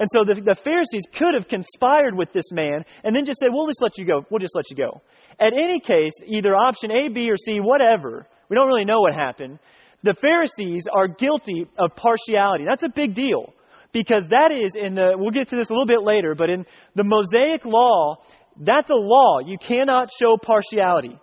And 0.00 0.08
so 0.10 0.24
the, 0.24 0.40
the 0.40 0.56
Pharisees 0.56 1.04
could 1.14 1.34
have 1.34 1.46
conspired 1.46 2.16
with 2.16 2.32
this 2.32 2.50
man 2.50 2.84
and 3.04 3.14
then 3.14 3.24
just 3.24 3.38
said, 3.38 3.50
We'll 3.52 3.68
just 3.68 3.80
let 3.80 3.96
you 3.96 4.04
go. 4.04 4.26
We'll 4.28 4.40
just 4.40 4.56
let 4.56 4.68
you 4.68 4.74
go. 4.74 5.02
At 5.38 5.52
any 5.52 5.78
case, 5.78 6.14
either 6.26 6.56
option 6.56 6.90
A, 6.90 7.08
B, 7.14 7.30
or 7.30 7.36
C, 7.36 7.60
whatever, 7.60 8.26
we 8.50 8.56
don't 8.56 8.66
really 8.66 8.84
know 8.84 9.02
what 9.02 9.14
happened. 9.14 9.60
The 10.04 10.14
Pharisees 10.14 10.84
are 10.92 11.08
guilty 11.08 11.66
of 11.78 11.96
partiality. 11.96 12.64
That's 12.68 12.82
a 12.82 12.92
big 12.94 13.14
deal 13.14 13.54
because 13.92 14.28
that 14.28 14.50
is 14.52 14.76
in 14.76 14.94
the, 14.94 15.12
we'll 15.16 15.30
get 15.30 15.48
to 15.48 15.56
this 15.56 15.70
a 15.70 15.72
little 15.72 15.86
bit 15.86 16.02
later, 16.02 16.34
but 16.36 16.50
in 16.50 16.66
the 16.94 17.04
Mosaic 17.04 17.64
law, 17.64 18.16
that's 18.60 18.90
a 18.90 18.94
law. 18.94 19.38
You 19.38 19.56
cannot 19.56 20.10
show 20.12 20.36
partiality. 20.36 21.18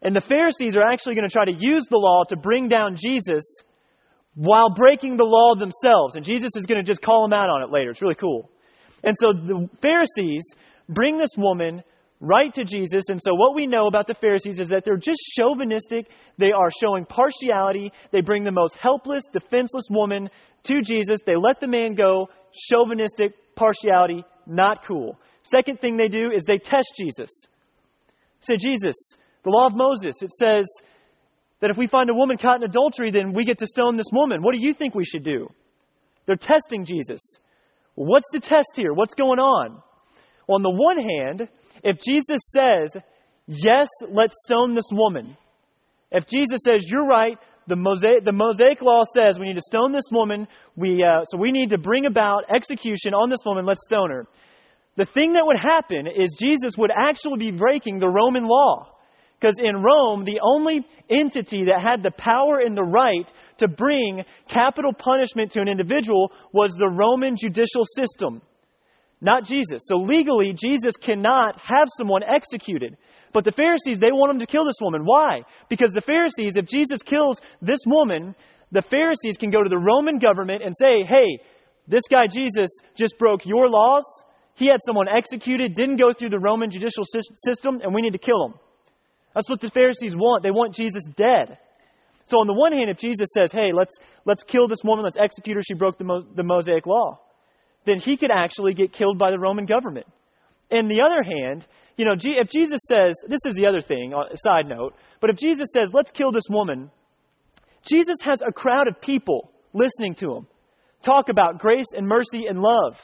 And 0.00 0.16
the 0.16 0.22
Pharisees 0.22 0.74
are 0.74 0.82
actually 0.82 1.16
going 1.16 1.28
to 1.28 1.32
try 1.32 1.44
to 1.44 1.52
use 1.52 1.86
the 1.90 1.98
law 1.98 2.24
to 2.30 2.36
bring 2.36 2.66
down 2.66 2.96
Jesus 2.96 3.42
while 4.34 4.70
breaking 4.74 5.18
the 5.18 5.24
law 5.24 5.54
themselves. 5.54 6.16
And 6.16 6.24
Jesus 6.24 6.50
is 6.56 6.64
going 6.64 6.82
to 6.82 6.88
just 6.88 7.02
call 7.02 7.22
them 7.22 7.34
out 7.34 7.50
on 7.50 7.62
it 7.62 7.70
later. 7.70 7.90
It's 7.90 8.00
really 8.00 8.14
cool. 8.14 8.50
And 9.04 9.14
so 9.20 9.32
the 9.34 9.68
Pharisees 9.82 10.44
bring 10.88 11.18
this 11.18 11.36
woman 11.36 11.82
right 12.22 12.54
to 12.54 12.64
Jesus. 12.64 13.02
And 13.08 13.20
so 13.20 13.34
what 13.34 13.54
we 13.54 13.66
know 13.66 13.88
about 13.88 14.06
the 14.06 14.14
Pharisees 14.14 14.60
is 14.60 14.68
that 14.68 14.84
they're 14.84 14.96
just 14.96 15.20
chauvinistic. 15.36 16.06
They 16.38 16.52
are 16.52 16.70
showing 16.80 17.04
partiality. 17.04 17.92
They 18.12 18.20
bring 18.20 18.44
the 18.44 18.52
most 18.52 18.76
helpless, 18.76 19.24
defenseless 19.32 19.88
woman 19.90 20.30
to 20.64 20.80
Jesus. 20.82 21.18
They 21.26 21.36
let 21.36 21.60
the 21.60 21.66
man 21.66 21.94
go. 21.94 22.28
Chauvinistic, 22.70 23.34
partiality, 23.56 24.24
not 24.46 24.86
cool. 24.86 25.18
Second 25.42 25.80
thing 25.80 25.96
they 25.96 26.08
do 26.08 26.30
is 26.34 26.44
they 26.44 26.58
test 26.58 26.92
Jesus. 26.96 27.30
Say, 28.40 28.56
Jesus, 28.56 28.94
the 29.44 29.50
law 29.50 29.66
of 29.66 29.74
Moses, 29.74 30.14
it 30.22 30.30
says 30.30 30.66
that 31.60 31.70
if 31.70 31.76
we 31.76 31.86
find 31.88 32.08
a 32.08 32.14
woman 32.14 32.36
caught 32.36 32.56
in 32.56 32.62
adultery, 32.62 33.10
then 33.10 33.32
we 33.32 33.44
get 33.44 33.58
to 33.58 33.66
stone 33.66 33.96
this 33.96 34.10
woman. 34.12 34.42
What 34.42 34.54
do 34.54 34.60
you 34.64 34.74
think 34.74 34.94
we 34.94 35.04
should 35.04 35.24
do? 35.24 35.48
They're 36.26 36.36
testing 36.36 36.84
Jesus. 36.84 37.20
what's 37.96 38.26
the 38.32 38.40
test 38.40 38.72
here? 38.76 38.92
What's 38.92 39.14
going 39.14 39.40
on? 39.40 39.82
Well, 40.46 40.56
on 40.56 40.62
the 40.62 40.70
one 40.70 40.98
hand, 40.98 41.48
if 41.82 41.98
Jesus 41.98 42.40
says, 42.50 42.96
yes, 43.46 43.88
let's 44.10 44.34
stone 44.46 44.74
this 44.74 44.88
woman, 44.92 45.36
if 46.10 46.26
Jesus 46.26 46.60
says, 46.64 46.82
you're 46.86 47.06
right, 47.06 47.38
the 47.68 47.76
Mosaic, 47.76 48.24
the 48.24 48.32
Mosaic 48.32 48.82
law 48.82 49.04
says 49.16 49.38
we 49.38 49.46
need 49.46 49.54
to 49.54 49.62
stone 49.62 49.92
this 49.92 50.10
woman, 50.10 50.46
we, 50.76 51.02
uh, 51.02 51.24
so 51.24 51.38
we 51.38 51.52
need 51.52 51.70
to 51.70 51.78
bring 51.78 52.06
about 52.06 52.44
execution 52.54 53.14
on 53.14 53.30
this 53.30 53.40
woman, 53.46 53.64
let's 53.64 53.84
stone 53.86 54.10
her. 54.10 54.26
The 54.96 55.06
thing 55.06 55.32
that 55.34 55.46
would 55.46 55.56
happen 55.56 56.06
is 56.06 56.36
Jesus 56.38 56.76
would 56.76 56.90
actually 56.94 57.38
be 57.38 57.56
breaking 57.56 57.98
the 57.98 58.08
Roman 58.08 58.46
law. 58.46 58.88
Because 59.40 59.58
in 59.58 59.82
Rome, 59.82 60.24
the 60.24 60.38
only 60.40 60.86
entity 61.10 61.64
that 61.64 61.82
had 61.82 62.02
the 62.02 62.12
power 62.12 62.60
and 62.60 62.76
the 62.76 62.84
right 62.84 63.32
to 63.58 63.66
bring 63.66 64.22
capital 64.48 64.92
punishment 64.92 65.50
to 65.52 65.60
an 65.60 65.66
individual 65.66 66.30
was 66.52 66.74
the 66.74 66.86
Roman 66.86 67.36
judicial 67.36 67.84
system, 67.96 68.40
not 69.22 69.44
Jesus. 69.46 69.82
So 69.86 69.96
legally, 69.96 70.52
Jesus 70.52 70.96
cannot 71.00 71.58
have 71.60 71.88
someone 71.96 72.22
executed. 72.22 72.96
But 73.32 73.44
the 73.44 73.52
Pharisees, 73.52 73.98
they 73.98 74.12
want 74.12 74.34
him 74.34 74.40
to 74.40 74.46
kill 74.46 74.64
this 74.64 74.82
woman. 74.82 75.02
Why? 75.04 75.40
Because 75.70 75.92
the 75.92 76.02
Pharisees, 76.02 76.56
if 76.56 76.66
Jesus 76.66 77.00
kills 77.02 77.40
this 77.62 77.78
woman, 77.86 78.34
the 78.72 78.82
Pharisees 78.82 79.36
can 79.38 79.50
go 79.50 79.62
to 79.62 79.70
the 79.70 79.78
Roman 79.78 80.18
government 80.18 80.62
and 80.62 80.74
say, 80.76 81.04
hey, 81.08 81.40
this 81.88 82.02
guy 82.10 82.26
Jesus 82.26 82.68
just 82.94 83.18
broke 83.18 83.46
your 83.46 83.70
laws. 83.70 84.04
He 84.54 84.66
had 84.66 84.80
someone 84.84 85.06
executed, 85.08 85.74
didn't 85.74 85.96
go 85.96 86.12
through 86.12 86.30
the 86.30 86.38
Roman 86.38 86.70
judicial 86.70 87.04
system, 87.04 87.80
and 87.82 87.94
we 87.94 88.02
need 88.02 88.12
to 88.12 88.18
kill 88.18 88.44
him. 88.44 88.54
That's 89.34 89.48
what 89.48 89.60
the 89.60 89.70
Pharisees 89.70 90.14
want. 90.14 90.42
They 90.42 90.50
want 90.50 90.74
Jesus 90.74 91.02
dead. 91.16 91.58
So 92.26 92.38
on 92.38 92.46
the 92.46 92.52
one 92.52 92.72
hand, 92.72 92.90
if 92.90 92.98
Jesus 92.98 93.28
says, 93.34 93.50
hey, 93.50 93.70
let's, 93.72 93.94
let's 94.26 94.44
kill 94.44 94.68
this 94.68 94.84
woman, 94.84 95.04
let's 95.04 95.16
execute 95.16 95.56
her, 95.56 95.62
she 95.62 95.74
broke 95.74 95.98
the, 95.98 96.04
Mo- 96.04 96.26
the 96.36 96.42
Mosaic 96.42 96.86
law, 96.86 97.18
then 97.86 98.00
he 98.00 98.16
could 98.16 98.30
actually 98.30 98.74
get 98.74 98.92
killed 98.92 99.18
by 99.18 99.30
the 99.30 99.38
Roman 99.38 99.66
government. 99.66 100.06
On 100.70 100.86
the 100.86 101.02
other 101.02 101.22
hand, 101.22 101.66
you 101.96 102.04
know, 102.04 102.14
if 102.14 102.48
Jesus 102.48 102.80
says, 102.88 103.14
this 103.28 103.40
is 103.46 103.54
the 103.54 103.66
other 103.66 103.80
thing, 103.80 104.14
uh, 104.14 104.34
side 104.34 104.66
note, 104.66 104.94
but 105.20 105.30
if 105.30 105.36
Jesus 105.36 105.68
says, 105.74 105.90
let's 105.92 106.10
kill 106.10 106.32
this 106.32 106.48
woman, 106.48 106.90
Jesus 107.82 108.16
has 108.24 108.40
a 108.42 108.52
crowd 108.52 108.88
of 108.88 109.00
people 109.00 109.50
listening 109.74 110.14
to 110.16 110.36
him 110.36 110.46
talk 111.02 111.28
about 111.28 111.58
grace 111.58 111.92
and 111.94 112.06
mercy 112.06 112.46
and 112.48 112.60
love. 112.60 112.96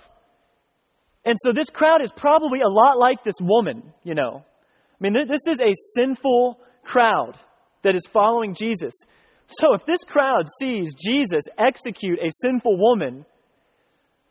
And 1.24 1.36
so 1.42 1.52
this 1.52 1.68
crowd 1.68 2.00
is 2.00 2.12
probably 2.12 2.60
a 2.60 2.68
lot 2.68 2.98
like 2.98 3.22
this 3.24 3.40
woman, 3.40 3.92
you 4.04 4.14
know. 4.14 4.44
I 4.44 4.96
mean, 5.00 5.14
this 5.28 5.42
is 5.50 5.60
a 5.60 5.74
sinful 5.96 6.58
crowd 6.84 7.34
that 7.82 7.94
is 7.94 8.06
following 8.12 8.54
Jesus. 8.54 8.94
So 9.46 9.74
if 9.74 9.84
this 9.84 10.04
crowd 10.04 10.46
sees 10.60 10.94
Jesus 10.94 11.42
execute 11.58 12.18
a 12.18 12.30
sinful 12.30 12.78
woman, 12.78 13.24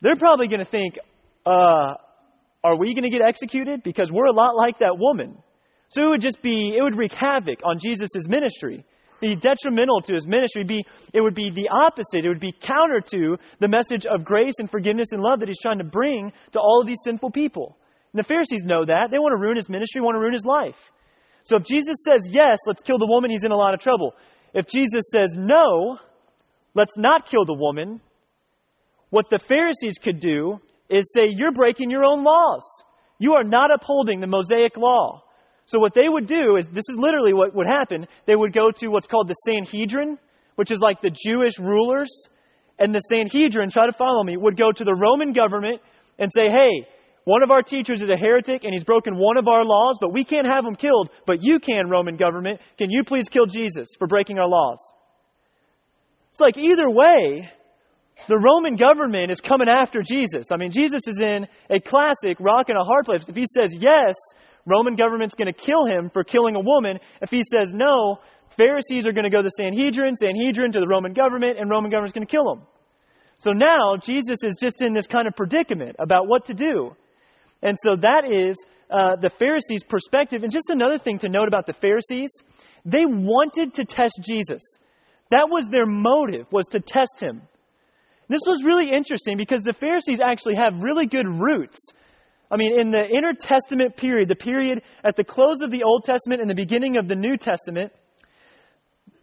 they're 0.00 0.16
probably 0.16 0.48
going 0.48 0.64
to 0.64 0.70
think, 0.70 0.98
uh, 1.46 1.94
are 2.64 2.76
we 2.76 2.94
going 2.94 3.04
to 3.04 3.10
get 3.10 3.22
executed? 3.26 3.82
Because 3.82 4.10
we're 4.12 4.26
a 4.26 4.32
lot 4.32 4.56
like 4.56 4.80
that 4.80 4.98
woman. 4.98 5.38
So 5.90 6.02
it 6.02 6.08
would 6.10 6.20
just 6.20 6.42
be, 6.42 6.74
it 6.76 6.82
would 6.82 6.96
wreak 6.96 7.12
havoc 7.12 7.60
on 7.64 7.78
Jesus' 7.78 8.28
ministry, 8.28 8.84
be 9.20 9.34
detrimental 9.34 10.00
to 10.02 10.14
his 10.14 10.26
ministry. 10.26 10.64
Be, 10.64 10.84
it 11.12 11.20
would 11.20 11.34
be 11.34 11.50
the 11.50 11.68
opposite. 11.68 12.24
It 12.24 12.28
would 12.28 12.40
be 12.40 12.52
counter 12.52 13.00
to 13.00 13.36
the 13.58 13.68
message 13.68 14.06
of 14.06 14.24
grace 14.24 14.54
and 14.58 14.70
forgiveness 14.70 15.08
and 15.12 15.22
love 15.22 15.40
that 15.40 15.48
he's 15.48 15.60
trying 15.60 15.78
to 15.78 15.84
bring 15.84 16.32
to 16.52 16.60
all 16.60 16.80
of 16.80 16.86
these 16.86 17.00
sinful 17.04 17.30
people. 17.30 17.76
And 18.12 18.20
the 18.20 18.26
Pharisees 18.26 18.62
know 18.64 18.84
that. 18.84 19.08
They 19.10 19.18
want 19.18 19.32
to 19.32 19.40
ruin 19.40 19.56
his 19.56 19.68
ministry, 19.68 20.00
want 20.00 20.14
to 20.14 20.20
ruin 20.20 20.32
his 20.32 20.44
life. 20.44 20.78
So 21.44 21.56
if 21.56 21.64
Jesus 21.64 21.96
says 22.04 22.28
yes, 22.30 22.58
let's 22.66 22.82
kill 22.82 22.98
the 22.98 23.06
woman, 23.06 23.30
he's 23.30 23.44
in 23.44 23.50
a 23.50 23.56
lot 23.56 23.74
of 23.74 23.80
trouble. 23.80 24.12
If 24.54 24.66
Jesus 24.66 25.02
says 25.12 25.36
no, 25.36 25.98
let's 26.74 26.96
not 26.96 27.28
kill 27.28 27.44
the 27.44 27.54
woman, 27.54 28.00
what 29.10 29.26
the 29.30 29.38
Pharisees 29.38 29.98
could 30.02 30.20
do 30.20 30.58
is 30.90 31.10
say, 31.14 31.22
You're 31.28 31.52
breaking 31.52 31.90
your 31.90 32.04
own 32.04 32.24
laws. 32.24 32.64
You 33.18 33.32
are 33.32 33.44
not 33.44 33.70
upholding 33.72 34.20
the 34.20 34.26
Mosaic 34.26 34.76
law. 34.76 35.22
So 35.66 35.78
what 35.78 35.92
they 35.94 36.08
would 36.08 36.26
do 36.26 36.56
is 36.56 36.66
this 36.66 36.88
is 36.88 36.96
literally 36.96 37.34
what 37.34 37.54
would 37.54 37.66
happen. 37.66 38.06
They 38.26 38.36
would 38.36 38.54
go 38.54 38.70
to 38.70 38.88
what's 38.88 39.06
called 39.06 39.28
the 39.28 39.34
Sanhedrin, 39.46 40.18
which 40.56 40.72
is 40.72 40.80
like 40.80 41.02
the 41.02 41.10
Jewish 41.10 41.58
rulers, 41.58 42.08
and 42.78 42.94
the 42.94 43.00
Sanhedrin, 43.00 43.70
try 43.70 43.86
to 43.86 43.92
follow 43.92 44.22
me, 44.22 44.36
would 44.36 44.56
go 44.56 44.72
to 44.72 44.84
the 44.84 44.94
Roman 44.94 45.32
government 45.32 45.80
and 46.18 46.30
say, 46.34 46.48
Hey, 46.48 46.86
one 47.24 47.42
of 47.42 47.50
our 47.50 47.62
teachers 47.62 48.00
is 48.00 48.08
a 48.08 48.16
heretic 48.16 48.64
and 48.64 48.72
he's 48.72 48.84
broken 48.84 49.18
one 49.18 49.36
of 49.36 49.48
our 49.48 49.64
laws, 49.64 49.98
but 50.00 50.12
we 50.14 50.24
can't 50.24 50.46
have 50.46 50.64
him 50.64 50.74
killed. 50.74 51.10
But 51.26 51.42
you 51.42 51.60
can, 51.60 51.90
Roman 51.90 52.16
government. 52.16 52.60
Can 52.78 52.90
you 52.90 53.04
please 53.04 53.28
kill 53.28 53.44
Jesus 53.44 53.88
for 53.98 54.06
breaking 54.06 54.38
our 54.38 54.48
laws? 54.48 54.78
It's 56.30 56.40
like 56.40 56.56
either 56.56 56.88
way, 56.88 57.50
the 58.28 58.38
Roman 58.38 58.76
government 58.76 59.30
is 59.30 59.40
coming 59.40 59.68
after 59.68 60.02
Jesus. 60.02 60.52
I 60.52 60.56
mean, 60.56 60.70
Jesus 60.70 61.00
is 61.06 61.20
in 61.20 61.46
a 61.70 61.80
classic 61.80 62.38
rock 62.38 62.68
and 62.68 62.78
a 62.78 62.84
hard 62.84 63.06
place. 63.06 63.24
If 63.26 63.34
he 63.34 63.46
says 63.46 63.76
yes, 63.80 64.14
Roman 64.66 64.94
government's 64.96 65.34
going 65.34 65.52
to 65.52 65.58
kill 65.58 65.86
him 65.86 66.10
for 66.12 66.24
killing 66.24 66.54
a 66.54 66.60
woman. 66.60 66.98
If 67.22 67.30
he 67.30 67.40
says 67.42 67.72
no, 67.72 68.18
Pharisees 68.58 69.06
are 69.06 69.12
going 69.12 69.24
to 69.24 69.30
go 69.30 69.40
to 69.40 69.48
Sanhedrin, 69.56 70.14
Sanhedrin 70.14 70.72
to 70.72 70.80
the 70.80 70.86
Roman 70.86 71.14
government, 71.14 71.58
and 71.58 71.70
Roman 71.70 71.90
government's 71.90 72.12
going 72.12 72.26
to 72.26 72.30
kill 72.30 72.52
him. 72.52 72.62
So 73.38 73.52
now 73.52 73.96
Jesus 73.96 74.38
is 74.44 74.56
just 74.60 74.82
in 74.82 74.92
this 74.92 75.06
kind 75.06 75.26
of 75.26 75.34
predicament 75.34 75.96
about 75.98 76.26
what 76.26 76.44
to 76.46 76.54
do. 76.54 76.94
And 77.62 77.76
so 77.82 77.96
that 77.96 78.22
is 78.30 78.56
uh, 78.90 79.16
the 79.20 79.30
Pharisees' 79.30 79.84
perspective. 79.84 80.42
And 80.42 80.52
just 80.52 80.68
another 80.68 80.98
thing 80.98 81.18
to 81.20 81.28
note 81.28 81.48
about 81.48 81.66
the 81.66 81.72
Pharisees, 81.72 82.30
they 82.84 83.06
wanted 83.06 83.74
to 83.74 83.84
test 83.84 84.20
Jesus. 84.22 84.62
That 85.30 85.48
was 85.50 85.68
their 85.70 85.86
motive, 85.86 86.46
was 86.50 86.66
to 86.68 86.80
test 86.80 87.20
him. 87.20 87.42
This 88.28 88.40
was 88.46 88.62
really 88.64 88.90
interesting 88.94 89.36
because 89.36 89.62
the 89.62 89.72
Pharisees 89.72 90.20
actually 90.22 90.56
have 90.56 90.74
really 90.82 91.06
good 91.06 91.26
roots. 91.26 91.78
I 92.50 92.56
mean, 92.56 92.78
in 92.78 92.90
the 92.90 93.04
intertestament 93.04 93.96
period, 93.96 94.28
the 94.28 94.34
period 94.34 94.82
at 95.04 95.16
the 95.16 95.24
close 95.24 95.60
of 95.62 95.70
the 95.70 95.82
Old 95.82 96.04
Testament 96.04 96.40
and 96.40 96.50
the 96.50 96.54
beginning 96.54 96.96
of 96.96 97.08
the 97.08 97.14
New 97.14 97.36
Testament, 97.36 97.92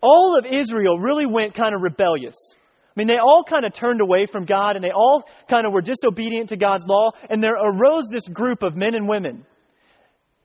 all 0.01 0.37
of 0.37 0.45
Israel 0.45 0.99
really 0.99 1.25
went 1.25 1.55
kind 1.55 1.73
of 1.73 1.81
rebellious. 1.81 2.35
I 2.55 2.93
mean, 2.95 3.07
they 3.07 3.17
all 3.17 3.43
kind 3.47 3.65
of 3.65 3.73
turned 3.73 3.99
away 3.99 4.25
from 4.31 4.45
God 4.45 4.75
and 4.75 4.83
they 4.83 4.91
all 4.91 5.23
kind 5.49 5.67
of 5.67 5.73
were 5.73 5.81
disobedient 5.81 6.49
to 6.49 6.57
God's 6.57 6.85
law, 6.87 7.11
and 7.29 7.43
there 7.43 7.55
arose 7.55 8.07
this 8.11 8.27
group 8.27 8.63
of 8.63 8.75
men 8.75 8.95
and 8.95 9.07
women. 9.07 9.45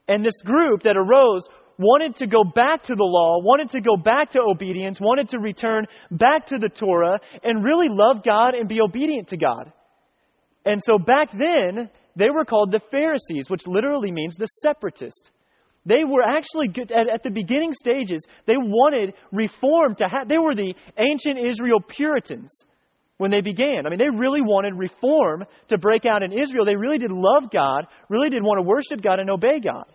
And 0.08 0.24
this 0.24 0.42
group 0.42 0.82
that 0.82 0.96
arose 0.96 1.46
wanted 1.80 2.14
to 2.16 2.26
go 2.26 2.44
back 2.44 2.82
to 2.84 2.94
the 2.94 3.02
law, 3.02 3.38
wanted 3.42 3.70
to 3.70 3.80
go 3.80 3.96
back 3.96 4.30
to 4.30 4.40
obedience, 4.40 5.00
wanted 5.00 5.30
to 5.30 5.38
return 5.38 5.86
back 6.10 6.46
to 6.46 6.58
the 6.58 6.68
Torah, 6.68 7.18
and 7.42 7.64
really 7.64 7.88
love 7.88 8.22
God 8.22 8.54
and 8.54 8.68
be 8.68 8.80
obedient 8.80 9.28
to 9.28 9.38
God. 9.38 9.72
And 10.66 10.80
so 10.84 10.98
back 10.98 11.30
then, 11.32 11.88
they 12.16 12.28
were 12.28 12.44
called 12.44 12.70
the 12.70 12.80
Pharisees, 12.90 13.48
which 13.48 13.66
literally 13.66 14.12
means 14.12 14.34
the 14.36 14.46
separatist. 14.62 15.30
They 15.86 16.04
were 16.04 16.22
actually, 16.22 16.68
at, 16.94 17.08
at 17.08 17.22
the 17.22 17.30
beginning 17.30 17.72
stages, 17.72 18.22
they 18.46 18.58
wanted 18.58 19.14
reform 19.32 19.94
to 19.96 20.04
have, 20.08 20.28
they 20.28 20.36
were 20.36 20.54
the 20.54 20.74
ancient 20.98 21.38
Israel 21.38 21.80
Puritans 21.80 22.50
when 23.16 23.30
they 23.30 23.40
began. 23.40 23.86
I 23.86 23.88
mean, 23.88 23.98
they 23.98 24.10
really 24.10 24.42
wanted 24.42 24.74
reform 24.74 25.44
to 25.68 25.78
break 25.78 26.04
out 26.04 26.22
in 26.22 26.32
Israel. 26.32 26.66
They 26.66 26.76
really 26.76 26.98
did 26.98 27.10
love 27.10 27.50
God, 27.50 27.86
really 28.10 28.28
did 28.28 28.42
want 28.42 28.58
to 28.58 28.62
worship 28.62 29.02
God 29.02 29.18
and 29.18 29.30
obey 29.30 29.60
God. 29.64 29.86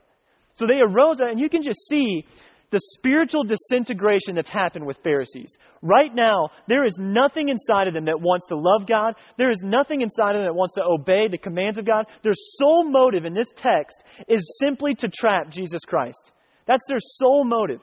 So 0.56 0.66
they 0.66 0.82
arose, 0.82 1.20
and 1.20 1.40
you 1.40 1.50
can 1.50 1.62
just 1.62 1.88
see 1.88 2.26
the 2.72 2.80
spiritual 2.98 3.44
disintegration 3.44 4.36
that's 4.36 4.50
happened 4.50 4.86
with 4.86 4.98
Pharisees. 5.04 5.56
Right 5.82 6.14
now, 6.14 6.50
there 6.68 6.86
is 6.86 6.98
nothing 7.00 7.50
inside 7.50 7.88
of 7.88 7.94
them 7.94 8.06
that 8.06 8.20
wants 8.20 8.48
to 8.48 8.58
love 8.58 8.88
God. 8.88 9.14
There 9.38 9.52
is 9.52 9.62
nothing 9.64 10.02
inside 10.02 10.36
of 10.36 10.40
them 10.40 10.46
that 10.46 10.56
wants 10.56 10.74
to 10.76 10.84
obey 10.84 11.28
the 11.30 11.38
commands 11.38 11.78
of 11.78 11.86
God. 11.86 12.06
Their 12.24 12.34
sole 12.34 12.90
motive 12.90 13.26
in 13.26 13.34
this 13.34 13.52
text 13.56 14.04
is 14.28 14.58
simply 14.60 14.96
to 14.96 15.08
trap 15.08 15.50
Jesus 15.50 15.82
Christ. 15.88 16.32
That's 16.66 16.84
their 16.90 17.00
sole 17.00 17.46
motive. 17.46 17.82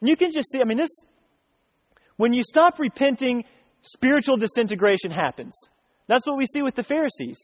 And 0.00 0.08
you 0.08 0.16
can 0.16 0.30
just 0.32 0.50
see, 0.50 0.60
I 0.60 0.64
mean, 0.64 0.78
this, 0.78 0.90
when 2.16 2.32
you 2.32 2.42
stop 2.42 2.78
repenting, 2.78 3.44
spiritual 3.82 4.36
disintegration 4.36 5.10
happens. 5.10 5.56
That's 6.08 6.26
what 6.26 6.36
we 6.36 6.44
see 6.44 6.62
with 6.62 6.74
the 6.74 6.82
Pharisees. 6.82 7.38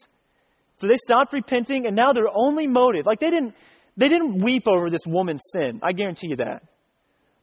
So 0.75 0.87
they 0.87 0.97
stopped 0.97 1.33
repenting, 1.33 1.87
and 1.87 1.95
now 1.95 2.13
their 2.13 2.27
only 2.31 2.67
motive, 2.67 3.05
like 3.05 3.19
they 3.19 3.31
didn't, 3.31 3.55
they 3.97 4.07
didn't 4.07 4.43
weep 4.43 4.67
over 4.67 4.89
this 4.89 5.05
woman's 5.05 5.41
sin. 5.51 5.79
I 5.83 5.91
guarantee 5.91 6.27
you 6.27 6.37
that. 6.37 6.63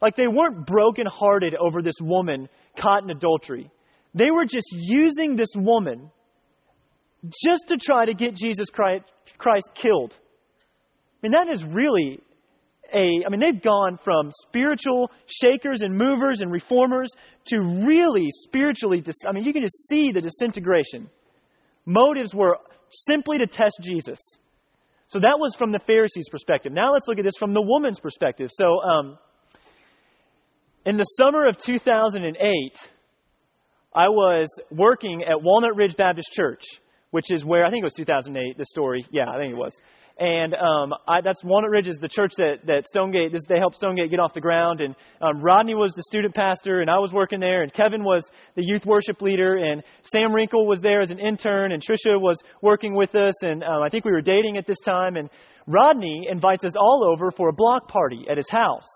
Like 0.00 0.16
they 0.16 0.28
weren't 0.28 0.66
brokenhearted 0.66 1.54
over 1.54 1.82
this 1.82 2.00
woman 2.00 2.48
caught 2.80 3.02
in 3.02 3.10
adultery. 3.10 3.70
They 4.14 4.30
were 4.30 4.44
just 4.44 4.68
using 4.72 5.34
this 5.34 5.48
woman 5.56 6.10
just 7.44 7.68
to 7.68 7.76
try 7.76 8.04
to 8.04 8.14
get 8.14 8.34
Jesus 8.34 8.68
Christ, 8.70 9.04
killed. 9.74 10.14
I 10.14 11.26
mean, 11.26 11.32
that 11.32 11.52
is 11.52 11.64
really 11.64 12.20
a, 12.92 13.24
I 13.26 13.30
mean, 13.30 13.40
they've 13.40 13.62
gone 13.62 13.98
from 14.04 14.30
spiritual 14.46 15.10
shakers 15.26 15.80
and 15.80 15.96
movers 15.96 16.42
and 16.42 16.52
reformers 16.52 17.08
to 17.46 17.58
really 17.58 18.28
spiritually, 18.30 19.02
I 19.26 19.32
mean, 19.32 19.44
you 19.44 19.52
can 19.52 19.62
just 19.62 19.88
see 19.88 20.12
the 20.12 20.20
disintegration. 20.20 21.08
Motives 21.86 22.34
were 22.34 22.58
simply 22.90 23.38
to 23.38 23.46
test 23.46 23.78
Jesus. 23.82 24.20
So 25.08 25.20
that 25.20 25.38
was 25.38 25.54
from 25.56 25.72
the 25.72 25.80
Pharisees' 25.86 26.28
perspective. 26.30 26.72
Now 26.72 26.92
let's 26.92 27.06
look 27.06 27.18
at 27.18 27.24
this 27.24 27.36
from 27.38 27.54
the 27.54 27.62
woman's 27.62 28.00
perspective. 28.00 28.50
So, 28.52 28.80
um, 28.80 29.18
in 30.86 30.96
the 30.96 31.04
summer 31.04 31.46
of 31.46 31.56
2008, 31.56 32.88
I 33.94 34.08
was 34.08 34.48
working 34.70 35.22
at 35.22 35.42
Walnut 35.42 35.76
Ridge 35.76 35.96
Baptist 35.96 36.30
Church, 36.32 36.64
which 37.10 37.26
is 37.30 37.44
where 37.44 37.64
I 37.64 37.70
think 37.70 37.82
it 37.82 37.84
was 37.84 37.94
2008. 37.94 38.58
The 38.58 38.64
story, 38.64 39.06
yeah, 39.10 39.30
I 39.30 39.38
think 39.38 39.52
it 39.52 39.56
was. 39.56 39.72
And 40.16 40.54
um, 40.54 40.94
I, 41.08 41.22
that's 41.22 41.42
Walnut 41.42 41.70
Ridge 41.70 41.88
is 41.88 41.98
the 41.98 42.08
church 42.08 42.34
that, 42.36 42.58
that 42.66 42.86
Stonegate, 42.86 43.32
this, 43.32 43.42
they 43.48 43.58
helped 43.58 43.76
Stonegate 43.76 44.10
get 44.10 44.20
off 44.20 44.32
the 44.32 44.40
ground. 44.40 44.80
And 44.80 44.94
um, 45.20 45.42
Rodney 45.42 45.74
was 45.74 45.92
the 45.94 46.04
student 46.04 46.34
pastor, 46.36 46.80
and 46.80 46.88
I 46.88 46.98
was 46.98 47.12
working 47.12 47.40
there, 47.40 47.62
and 47.62 47.72
Kevin 47.72 48.04
was 48.04 48.22
the 48.54 48.62
youth 48.64 48.86
worship 48.86 49.22
leader, 49.22 49.56
and 49.56 49.82
Sam 50.02 50.32
Wrinkle 50.32 50.68
was 50.68 50.80
there 50.80 51.00
as 51.00 51.10
an 51.10 51.18
intern, 51.18 51.72
and 51.72 51.82
Trisha 51.82 52.20
was 52.20 52.36
working 52.62 52.94
with 52.94 53.12
us, 53.16 53.42
and 53.42 53.64
um, 53.64 53.82
I 53.82 53.88
think 53.88 54.04
we 54.04 54.12
were 54.12 54.22
dating 54.22 54.56
at 54.56 54.68
this 54.68 54.80
time. 54.80 55.16
And 55.16 55.28
Rodney 55.66 56.28
invites 56.30 56.64
us 56.64 56.76
all 56.76 57.10
over 57.12 57.32
for 57.32 57.48
a 57.48 57.52
block 57.52 57.88
party 57.88 58.26
at 58.30 58.36
his 58.36 58.48
house. 58.48 58.86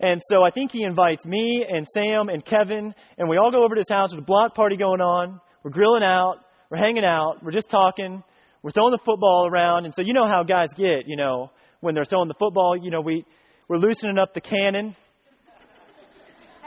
And 0.00 0.20
so 0.30 0.42
I 0.42 0.50
think 0.50 0.72
he 0.72 0.82
invites 0.82 1.26
me 1.26 1.64
and 1.68 1.86
Sam 1.86 2.28
and 2.28 2.44
Kevin, 2.44 2.92
and 3.18 3.28
we 3.28 3.36
all 3.36 3.52
go 3.52 3.62
over 3.64 3.74
to 3.74 3.80
his 3.80 3.90
house 3.90 4.12
with 4.12 4.22
a 4.22 4.26
block 4.26 4.54
party 4.54 4.76
going 4.76 5.00
on. 5.00 5.40
We're 5.62 5.70
grilling 5.70 6.02
out, 6.02 6.38
we're 6.70 6.78
hanging 6.78 7.04
out, 7.04 7.36
we're 7.42 7.50
just 7.50 7.68
talking. 7.68 8.24
We're 8.62 8.72
throwing 8.72 8.92
the 8.92 9.02
football 9.02 9.48
around, 9.50 9.86
and 9.86 9.94
so 9.94 10.02
you 10.02 10.12
know 10.12 10.28
how 10.28 10.42
guys 10.42 10.68
get, 10.76 11.06
you 11.06 11.16
know, 11.16 11.50
when 11.80 11.94
they're 11.94 12.04
throwing 12.04 12.28
the 12.28 12.34
football, 12.34 12.76
you 12.76 12.90
know, 12.90 13.00
we, 13.00 13.24
we're 13.68 13.78
loosening 13.78 14.18
up 14.18 14.34
the 14.34 14.42
cannon. 14.42 14.94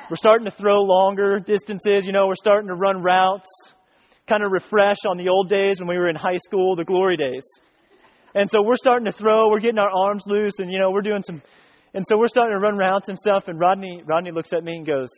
We're 0.10 0.16
starting 0.16 0.46
to 0.46 0.52
throw 0.52 0.82
longer 0.82 1.40
distances, 1.40 2.06
you 2.06 2.12
know, 2.12 2.26
we're 2.26 2.36
starting 2.36 2.68
to 2.70 2.74
run 2.74 3.04
routes, 3.04 3.48
kind 4.28 4.44
of 4.44 4.52
refresh 4.52 5.06
on 5.08 5.18
the 5.18 5.30
old 5.30 5.50
days 5.50 5.76
when 5.80 5.88
we 5.88 5.96
were 5.96 6.10
in 6.10 6.16
high 6.16 6.38
school, 6.38 6.76
the 6.76 6.84
glory 6.84 7.16
days. 7.16 7.44
And 8.34 8.50
so 8.50 8.64
we're 8.64 8.76
starting 8.76 9.06
to 9.06 9.12
throw, 9.12 9.50
we're 9.50 9.60
getting 9.60 9.78
our 9.78 9.92
arms 9.92 10.24
loose, 10.26 10.54
and, 10.58 10.72
you 10.72 10.80
know, 10.80 10.90
we're 10.90 11.02
doing 11.04 11.22
some, 11.22 11.44
and 11.94 12.04
so 12.08 12.18
we're 12.18 12.28
starting 12.28 12.54
to 12.54 12.60
run 12.60 12.76
routes 12.76 13.08
and 13.08 13.18
stuff, 13.18 13.44
and 13.48 13.60
Rodney, 13.60 14.02
Rodney 14.04 14.32
looks 14.32 14.52
at 14.52 14.64
me 14.64 14.78
and 14.78 14.86
goes, 14.86 15.10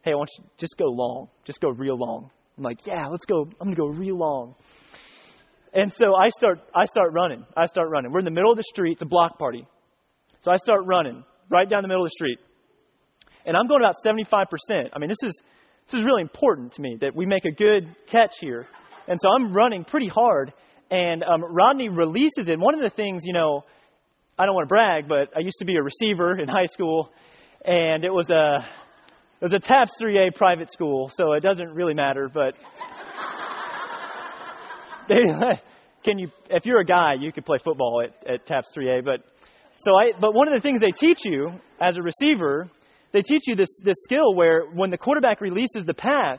Hey, 0.00 0.12
I 0.12 0.14
want 0.14 0.30
you 0.38 0.44
to 0.44 0.50
just 0.56 0.76
go 0.78 0.86
long, 0.86 1.28
just 1.44 1.60
go 1.60 1.68
real 1.68 1.98
long. 1.98 2.30
I'm 2.56 2.64
like, 2.64 2.86
Yeah, 2.86 3.08
let's 3.08 3.26
go, 3.26 3.42
I'm 3.60 3.72
going 3.72 3.76
to 3.76 3.80
go 3.80 3.88
real 3.88 4.16
long. 4.16 4.54
And 5.74 5.92
so 5.92 6.14
I 6.14 6.28
start, 6.28 6.60
I 6.74 6.84
start 6.84 7.12
running. 7.12 7.44
I 7.56 7.64
start 7.64 7.90
running. 7.90 8.12
We're 8.12 8.20
in 8.20 8.24
the 8.24 8.30
middle 8.30 8.52
of 8.52 8.56
the 8.56 8.62
street. 8.62 8.92
It's 8.92 9.02
a 9.02 9.06
block 9.06 9.38
party. 9.38 9.66
So 10.38 10.52
I 10.52 10.56
start 10.56 10.82
running 10.86 11.24
right 11.50 11.68
down 11.68 11.82
the 11.82 11.88
middle 11.88 12.04
of 12.04 12.10
the 12.10 12.14
street. 12.14 12.38
And 13.44 13.56
I'm 13.56 13.66
going 13.66 13.82
about 13.82 13.96
75%. 14.06 14.90
I 14.92 14.98
mean, 14.98 15.08
this 15.08 15.18
is, 15.24 15.42
this 15.86 15.98
is 15.98 16.04
really 16.04 16.22
important 16.22 16.72
to 16.74 16.80
me 16.80 16.96
that 17.00 17.16
we 17.16 17.26
make 17.26 17.44
a 17.44 17.50
good 17.50 17.94
catch 18.06 18.36
here. 18.40 18.66
And 19.08 19.18
so 19.20 19.28
I'm 19.30 19.52
running 19.52 19.84
pretty 19.84 20.08
hard. 20.08 20.52
And 20.90 21.24
um, 21.24 21.42
Rodney 21.42 21.88
releases 21.88 22.48
it. 22.48 22.58
One 22.58 22.74
of 22.74 22.80
the 22.80 22.90
things, 22.90 23.22
you 23.24 23.32
know, 23.32 23.64
I 24.38 24.46
don't 24.46 24.54
want 24.54 24.68
to 24.68 24.72
brag, 24.72 25.08
but 25.08 25.36
I 25.36 25.40
used 25.40 25.56
to 25.58 25.64
be 25.64 25.76
a 25.76 25.82
receiver 25.82 26.38
in 26.38 26.46
high 26.46 26.66
school. 26.66 27.10
And 27.64 28.04
it 28.04 28.10
was 28.10 28.30
a, 28.30 28.64
it 29.40 29.42
was 29.42 29.54
a 29.54 29.58
TAPPS 29.58 29.92
3A 30.00 30.36
private 30.36 30.70
school, 30.70 31.10
so 31.12 31.32
it 31.32 31.40
doesn't 31.40 31.72
really 31.74 31.94
matter. 31.94 32.30
But 32.32 32.54
they, 35.08 35.16
can 36.04 36.18
you, 36.18 36.28
if 36.50 36.66
you're 36.66 36.80
a 36.80 36.84
guy, 36.84 37.14
you 37.18 37.32
could 37.32 37.44
play 37.44 37.58
football 37.62 38.02
at, 38.04 38.28
at 38.28 38.46
TAPPS 38.46 38.76
3A. 38.76 39.04
But 39.04 39.20
so 39.78 39.94
I, 39.94 40.12
but 40.20 40.34
one 40.34 40.48
of 40.48 40.54
the 40.54 40.60
things 40.60 40.80
they 40.80 40.90
teach 40.90 41.20
you 41.24 41.50
as 41.80 41.96
a 41.96 42.02
receiver, 42.02 42.70
they 43.12 43.22
teach 43.22 43.42
you 43.46 43.56
this 43.56 43.80
this 43.84 43.96
skill 44.04 44.34
where 44.34 44.64
when 44.72 44.90
the 44.90 44.98
quarterback 44.98 45.40
releases 45.40 45.84
the 45.84 45.94
pass, 45.94 46.38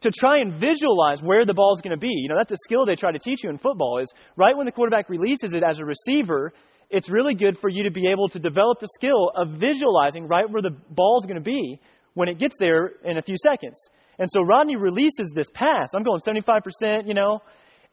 to 0.00 0.10
try 0.10 0.40
and 0.40 0.60
visualize 0.60 1.22
where 1.22 1.46
the 1.46 1.54
ball 1.54 1.74
is 1.74 1.80
going 1.80 1.96
to 1.96 2.00
be. 2.00 2.12
You 2.12 2.28
know, 2.28 2.36
that's 2.36 2.52
a 2.52 2.56
skill 2.64 2.84
they 2.84 2.96
try 2.96 3.12
to 3.12 3.18
teach 3.18 3.42
you 3.42 3.50
in 3.50 3.58
football. 3.58 3.98
Is 3.98 4.12
right 4.36 4.56
when 4.56 4.66
the 4.66 4.72
quarterback 4.72 5.08
releases 5.08 5.54
it 5.54 5.62
as 5.68 5.78
a 5.78 5.84
receiver, 5.84 6.52
it's 6.90 7.10
really 7.10 7.34
good 7.34 7.58
for 7.58 7.68
you 7.68 7.82
to 7.84 7.90
be 7.90 8.06
able 8.08 8.28
to 8.28 8.38
develop 8.38 8.80
the 8.80 8.88
skill 8.94 9.30
of 9.34 9.58
visualizing 9.58 10.28
right 10.28 10.48
where 10.48 10.62
the 10.62 10.76
ball 10.90 11.18
is 11.18 11.26
going 11.26 11.42
to 11.42 11.44
be 11.44 11.80
when 12.14 12.28
it 12.28 12.38
gets 12.38 12.56
there 12.58 12.92
in 13.04 13.18
a 13.18 13.22
few 13.22 13.36
seconds. 13.42 13.78
And 14.18 14.28
so 14.30 14.42
Rodney 14.42 14.76
releases 14.76 15.32
this 15.34 15.48
pass. 15.52 15.90
I'm 15.94 16.02
going 16.02 16.20
75%, 16.20 17.06
you 17.06 17.14
know, 17.14 17.40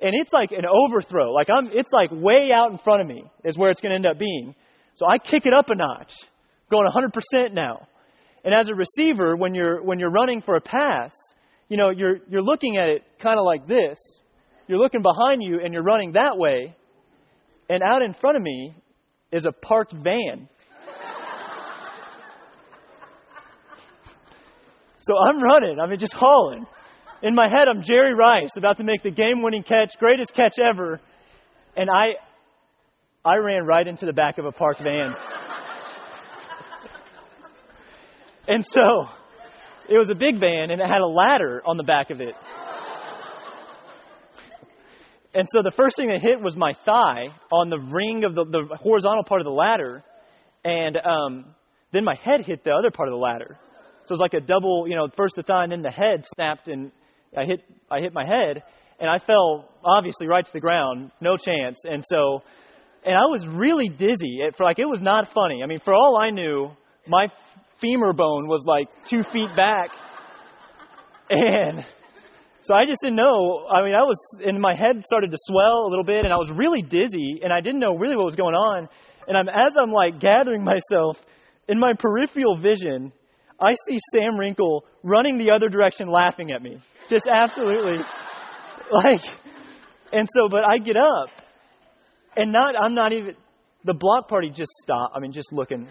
and 0.04 0.14
it's 0.14 0.34
like 0.34 0.52
an 0.52 0.66
overthrow. 0.66 1.32
Like 1.32 1.48
I'm, 1.50 1.70
it's 1.74 1.90
like 1.94 2.10
way 2.12 2.52
out 2.54 2.72
in 2.72 2.78
front 2.78 3.02
of 3.02 3.08
me 3.08 3.24
is 3.46 3.58
where 3.58 3.72
it's 3.72 3.80
going 3.80 3.92
to 3.92 3.96
end 3.96 4.06
up 4.06 4.20
being. 4.20 4.54
So 4.96 5.08
I 5.08 5.18
kick 5.18 5.46
it 5.46 5.54
up 5.54 5.70
a 5.70 5.76
notch, 5.76 6.14
going 6.70 6.86
100% 6.92 7.54
now. 7.54 7.88
And 8.44 8.54
as 8.54 8.68
a 8.68 8.76
receiver, 8.76 9.38
when 9.38 9.56
you're 9.56 9.82
when 9.82 10.00
you're 10.00 10.12
running 10.12 10.42
for 10.42 10.58
a 10.58 10.62
pass, 10.62 11.14
you 11.70 11.78
know 11.78 11.90
you're 11.90 12.18
you're 12.30 12.44
looking 12.44 12.76
at 12.76 12.90
it 12.90 13.04
kind 13.22 13.40
of 13.40 13.46
like 13.46 13.66
this. 13.66 13.98
You're 14.68 14.80
looking 14.80 15.02
behind 15.02 15.42
you 15.42 15.62
and 15.64 15.74
you're 15.74 15.84
running 15.84 16.12
that 16.14 16.34
way, 16.38 16.76
and 17.70 17.82
out 17.82 18.02
in 18.02 18.14
front 18.14 18.36
of 18.36 18.44
me 18.44 18.76
is 19.32 19.46
a 19.46 19.54
parked 19.54 19.94
van. 19.94 20.50
so 24.98 25.18
I'm 25.18 25.42
running. 25.42 25.80
I 25.80 25.88
mean, 25.88 26.00
just 26.00 26.14
hauling. 26.14 26.66
In 27.24 27.36
my 27.36 27.48
head, 27.48 27.70
I'm 27.70 27.82
Jerry 27.82 28.14
Rice 28.14 28.58
about 28.58 28.76
to 28.78 28.84
make 28.84 29.02
the 29.02 29.10
game 29.10 29.42
winning 29.42 29.64
catch, 29.64 29.98
greatest 29.98 30.34
catch 30.34 30.60
ever. 30.60 31.00
And 31.74 31.90
I, 31.90 32.16
I 33.24 33.38
ran 33.38 33.66
right 33.66 33.88
into 33.88 34.06
the 34.06 34.12
back 34.12 34.40
of 34.40 34.46
a 34.46 34.52
parked 34.52 34.82
van. 34.84 35.16
and 38.46 38.62
so 38.62 39.06
it 39.88 39.98
was 39.98 40.10
a 40.10 40.16
big 40.16 40.38
van 40.38 40.70
and 40.70 40.82
it 40.82 40.86
had 40.86 41.00
a 41.00 41.08
ladder 41.08 41.64
on 41.66 41.78
the 41.78 41.84
back 41.84 42.10
of 42.10 42.20
it. 42.20 42.36
And 45.34 45.48
so 45.50 45.62
the 45.64 45.72
first 45.72 45.96
thing 45.96 46.08
that 46.10 46.20
hit 46.22 46.42
was 46.42 46.58
my 46.58 46.74
thigh 46.74 47.28
on 47.54 47.70
the 47.70 47.80
ring 47.80 48.26
of 48.26 48.36
the, 48.36 48.44
the 48.44 48.76
horizontal 48.76 49.24
part 49.24 49.40
of 49.40 49.46
the 49.46 49.52
ladder. 49.52 50.04
And 50.66 50.98
um, 50.98 51.46
then 51.94 52.04
my 52.04 52.16
head 52.16 52.46
hit 52.46 52.66
the 52.66 52.72
other 52.72 52.92
part 52.92 53.08
of 53.08 53.14
the 53.14 53.18
ladder. 53.18 53.58
So 54.04 54.12
it 54.12 54.12
was 54.12 54.20
like 54.20 54.34
a 54.34 54.42
double, 54.46 54.90
you 54.90 54.98
know, 54.98 55.08
first 55.16 55.38
the 55.38 55.44
thigh 55.44 55.64
and 55.64 55.72
then 55.72 55.84
the 55.84 55.90
head 55.90 56.26
snapped 56.26 56.68
and 56.68 56.92
I 57.38 57.46
hit 57.46 57.62
I 57.90 58.00
hit 58.00 58.14
my 58.14 58.26
head, 58.26 58.64
and 59.00 59.10
I 59.10 59.18
fell 59.20 59.70
obviously 59.84 60.28
right 60.28 60.46
to 60.46 60.54
the 60.54 60.60
ground, 60.60 61.12
no 61.22 61.38
chance. 61.38 61.82
And 61.86 62.04
so, 62.06 62.42
and 63.06 63.16
I 63.16 63.26
was 63.26 63.48
really 63.48 63.90
dizzy. 63.90 64.40
It, 64.42 64.56
for 64.56 64.64
like 64.64 64.80
it 64.80 64.86
was 64.86 65.02
not 65.02 65.34
funny. 65.34 65.62
I 65.64 65.68
mean, 65.68 65.80
for 65.84 65.94
all 65.94 66.18
I 66.18 66.30
knew, 66.30 66.72
my 67.08 67.28
femur 67.82 68.14
bone 68.14 68.48
was 68.48 68.64
like 68.66 68.88
two 69.06 69.24
feet 69.32 69.56
back, 69.56 69.90
and 71.30 71.86
so 72.62 72.76
I 72.76 72.86
just 72.86 73.02
didn't 73.02 73.18
know. 73.18 73.68
I 73.68 73.84
mean, 73.84 73.94
I 73.94 74.04
was, 74.04 74.18
and 74.46 74.60
my 74.60 74.74
head 74.74 75.04
started 75.04 75.32
to 75.32 75.38
swell 75.38 75.86
a 75.86 75.90
little 75.90 76.06
bit, 76.06 76.24
and 76.24 76.32
I 76.32 76.38
was 76.38 76.50
really 76.50 76.82
dizzy, 76.82 77.42
and 77.44 77.52
I 77.52 77.60
didn't 77.60 77.82
know 77.82 77.96
really 77.98 78.16
what 78.16 78.24
was 78.24 78.36
going 78.36 78.56
on. 78.56 78.88
And 79.28 79.38
I'm, 79.38 79.50
as 79.50 79.76
I'm 79.78 79.92
like 79.92 80.20
gathering 80.20 80.64
myself, 80.64 81.18
in 81.68 81.78
my 81.78 81.94
peripheral 81.94 82.56
vision, 82.56 83.12
I 83.60 83.74
see 83.88 83.98
Sam 84.14 84.38
Wrinkle 84.38 84.86
running 85.04 85.38
the 85.38 85.52
other 85.52 85.68
direction, 85.68 86.08
laughing 86.08 86.52
at 86.52 86.62
me. 86.62 86.80
Just 87.10 87.28
absolutely, 87.28 87.98
like, 88.92 89.22
and 90.12 90.28
so, 90.34 90.48
but 90.50 90.64
I 90.64 90.78
get 90.78 90.98
up, 90.98 91.30
and 92.36 92.52
not, 92.52 92.76
I'm 92.76 92.96
not 92.96 93.14
even, 93.14 93.36
the 93.84 93.94
block 93.94 94.28
party 94.28 94.50
just 94.50 94.72
stopped. 94.82 95.16
I 95.16 95.20
mean, 95.20 95.32
just 95.32 95.52
looking. 95.52 95.88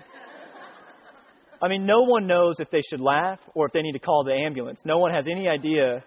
I 1.61 1.69
mean, 1.69 1.87
no 1.87 2.03
one 2.03 2.27
knows 2.27 2.59
if 2.59 2.71
they 2.71 2.81
should 2.81 3.01
laugh 3.01 3.39
or 3.55 3.67
if 3.67 3.73
they 3.73 3.83
need 3.83 3.93
to 3.93 4.01
call 4.01 4.25
the 4.25 4.33
ambulance. 4.33 4.83
No 4.85 4.99
one 4.99 5.13
has 5.15 5.29
any 5.29 5.47
idea 5.47 6.03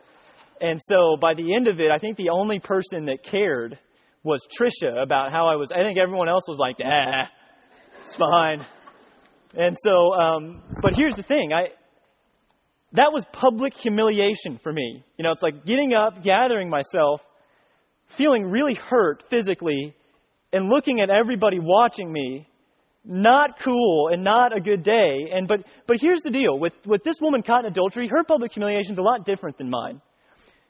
and 0.61 0.79
so 0.81 1.17
by 1.19 1.33
the 1.33 1.55
end 1.55 1.67
of 1.67 1.79
it, 1.79 1.91
I 1.91 1.99
think 1.99 2.17
the 2.17 2.29
only 2.29 2.59
person 2.59 3.05
that 3.05 3.23
cared 3.23 3.77
was 4.23 4.41
Trisha 4.57 5.01
about 5.01 5.31
how 5.31 5.47
I 5.47 5.55
was. 5.55 5.69
I 5.71 5.83
think 5.83 5.97
everyone 5.97 6.29
else 6.29 6.43
was 6.47 6.57
like, 6.57 6.77
ah, 6.83 7.27
it's 8.01 8.15
fine. 8.15 8.65
And 9.53 9.75
so, 9.83 10.13
um, 10.13 10.63
but 10.81 10.93
here's 10.95 11.15
the 11.15 11.23
thing, 11.23 11.51
I 11.53 11.67
that 12.95 13.11
was 13.13 13.25
public 13.31 13.73
humiliation 13.73 14.59
for 14.61 14.71
me. 14.71 15.03
You 15.17 15.23
know, 15.23 15.31
it's 15.31 15.41
like 15.41 15.65
getting 15.65 15.93
up, 15.93 16.23
gathering 16.23 16.69
myself, 16.69 17.21
feeling 18.17 18.43
really 18.45 18.75
hurt 18.75 19.23
physically, 19.29 19.95
and 20.53 20.69
looking 20.69 21.01
at 21.01 21.09
everybody 21.09 21.59
watching 21.59 22.11
me. 22.11 22.47
Not 23.07 23.59
cool 23.63 24.09
and 24.11 24.23
not 24.23 24.55
a 24.57 24.59
good 24.59 24.81
day. 24.81 25.29
And 25.31 25.47
but 25.47 25.59
but 25.85 25.97
here's 26.01 26.23
the 26.23 26.31
deal 26.31 26.57
with 26.57 26.73
with 26.87 27.03
this 27.03 27.17
woman 27.21 27.43
caught 27.43 27.63
in 27.63 27.71
adultery, 27.71 28.07
her 28.07 28.23
public 28.23 28.53
humiliation 28.53 28.93
is 28.93 28.97
a 28.97 29.03
lot 29.03 29.25
different 29.25 29.59
than 29.59 29.69
mine. 29.69 30.01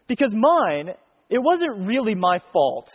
Because 0.08 0.36
mine, 0.36 0.90
it 1.30 1.40
wasn't 1.40 1.88
really 1.88 2.14
my 2.14 2.40
fault. 2.52 2.90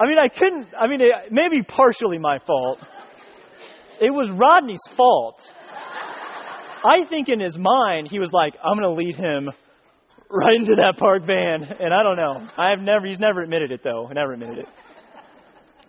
I 0.00 0.06
mean, 0.06 0.16
I 0.18 0.28
couldn't, 0.28 0.66
I 0.78 0.86
mean, 0.86 1.02
it, 1.02 1.12
maybe 1.30 1.62
partially 1.62 2.18
my 2.18 2.38
fault. 2.46 2.78
It 4.00 4.10
was 4.10 4.30
Rodney's 4.32 4.80
fault. 4.96 5.40
I 6.82 7.04
think 7.08 7.28
in 7.28 7.38
his 7.38 7.58
mind, 7.58 8.08
he 8.10 8.18
was 8.18 8.32
like, 8.32 8.54
I'm 8.64 8.78
going 8.78 8.88
to 8.88 8.98
lead 8.98 9.14
him 9.14 9.50
right 10.30 10.56
into 10.56 10.76
that 10.76 10.98
park 10.98 11.26
van. 11.26 11.64
And 11.78 11.92
I 11.92 12.02
don't 12.02 12.16
know. 12.16 12.48
I 12.56 12.70
have 12.70 12.80
never, 12.80 13.06
he's 13.06 13.20
never 13.20 13.42
admitted 13.42 13.72
it 13.72 13.80
though. 13.84 14.08
Never 14.12 14.32
admitted 14.32 14.58
it. 14.58 14.66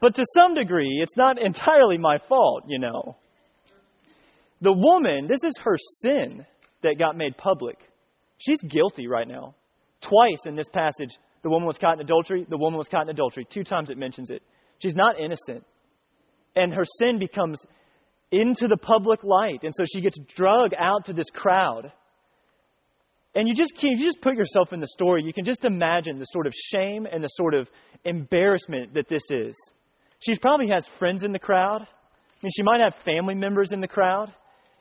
But 0.01 0.15
to 0.15 0.25
some 0.35 0.55
degree, 0.55 0.99
it's 1.01 1.15
not 1.15 1.41
entirely 1.41 1.97
my 1.97 2.17
fault, 2.27 2.63
you 2.67 2.79
know. 2.79 3.17
The 4.59 4.73
woman, 4.73 5.27
this 5.27 5.43
is 5.45 5.53
her 5.63 5.77
sin 6.01 6.45
that 6.83 6.97
got 6.99 7.15
made 7.15 7.37
public. 7.37 7.77
She's 8.37 8.61
guilty 8.61 9.07
right 9.07 9.27
now. 9.27 9.55
Twice 10.01 10.47
in 10.47 10.55
this 10.55 10.69
passage, 10.69 11.17
the 11.43 11.49
woman 11.49 11.67
was 11.67 11.77
caught 11.77 11.95
in 11.95 12.01
adultery, 12.01 12.45
the 12.49 12.57
woman 12.57 12.77
was 12.77 12.87
caught 12.89 13.03
in 13.03 13.09
adultery. 13.09 13.45
Two 13.49 13.63
times 13.63 13.89
it 13.89 13.97
mentions 13.97 14.31
it. 14.31 14.41
She's 14.79 14.95
not 14.95 15.19
innocent. 15.19 15.63
And 16.55 16.73
her 16.73 16.83
sin 16.99 17.19
becomes 17.19 17.59
into 18.31 18.67
the 18.67 18.77
public 18.77 19.23
light. 19.23 19.63
And 19.63 19.73
so 19.75 19.83
she 19.85 20.01
gets 20.01 20.17
drug 20.35 20.71
out 20.77 21.05
to 21.05 21.13
this 21.13 21.29
crowd. 21.29 21.91
And 23.33 23.47
you 23.47 23.53
just 23.53 23.77
can 23.77 23.91
you 23.91 24.05
just 24.05 24.21
put 24.21 24.35
yourself 24.35 24.73
in 24.73 24.79
the 24.79 24.87
story, 24.87 25.23
you 25.23 25.33
can 25.33 25.45
just 25.45 25.63
imagine 25.63 26.19
the 26.19 26.25
sort 26.25 26.47
of 26.47 26.53
shame 26.53 27.07
and 27.09 27.23
the 27.23 27.27
sort 27.27 27.53
of 27.53 27.69
embarrassment 28.03 28.93
that 28.93 29.07
this 29.07 29.23
is. 29.31 29.55
She 30.19 30.35
probably 30.35 30.69
has 30.69 30.85
friends 30.99 31.23
in 31.23 31.31
the 31.31 31.39
crowd. 31.39 31.81
I 31.81 32.43
mean, 32.43 32.51
she 32.55 32.63
might 32.63 32.81
have 32.81 32.93
family 33.05 33.35
members 33.35 33.71
in 33.71 33.81
the 33.81 33.87
crowd. 33.87 34.33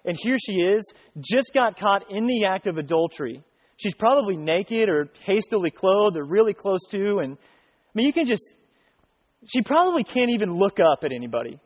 And 0.05 0.17
here 0.19 0.37
she 0.39 0.55
is, 0.55 0.83
just 1.19 1.53
got 1.53 1.79
caught 1.79 2.11
in 2.11 2.27
the 2.27 2.47
act 2.47 2.67
of 2.67 2.79
adultery. 2.79 3.43
She's 3.77 3.95
probably 3.95 4.37
naked 4.37 4.89
or 4.89 5.09
hastily 5.25 5.71
clothed 5.71 6.17
or 6.17 6.25
really 6.25 6.55
close 6.55 6.81
to. 6.91 7.19
And 7.23 7.37
I 7.37 7.93
mean, 7.95 8.07
you 8.07 8.13
can 8.13 8.25
just, 8.25 8.55
she 9.47 9.63
probably 9.63 10.05
can't 10.05 10.31
even 10.31 10.59
look 10.59 10.79
up 10.81 11.05
at 11.05 11.13
anybody. 11.13 11.59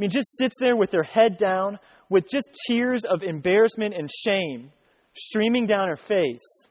I 0.00 0.04
mean, 0.04 0.10
just 0.10 0.38
sits 0.38 0.54
there 0.58 0.76
with 0.76 0.92
her 0.92 1.02
head 1.02 1.36
down, 1.36 1.78
with 2.08 2.24
just 2.26 2.48
tears 2.66 3.02
of 3.04 3.22
embarrassment 3.22 3.92
and 3.94 4.08
shame 4.10 4.72
streaming 5.14 5.66
down 5.66 5.88
her 5.88 5.98
face. 5.98 6.66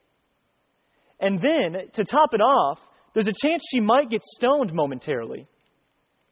And 1.19 1.39
then, 1.39 1.89
to 1.93 2.03
top 2.03 2.33
it 2.33 2.41
off, 2.41 2.79
there's 3.13 3.27
a 3.27 3.47
chance 3.47 3.61
she 3.69 3.81
might 3.81 4.09
get 4.09 4.23
stoned 4.23 4.73
momentarily. 4.73 5.41
I 5.41 5.45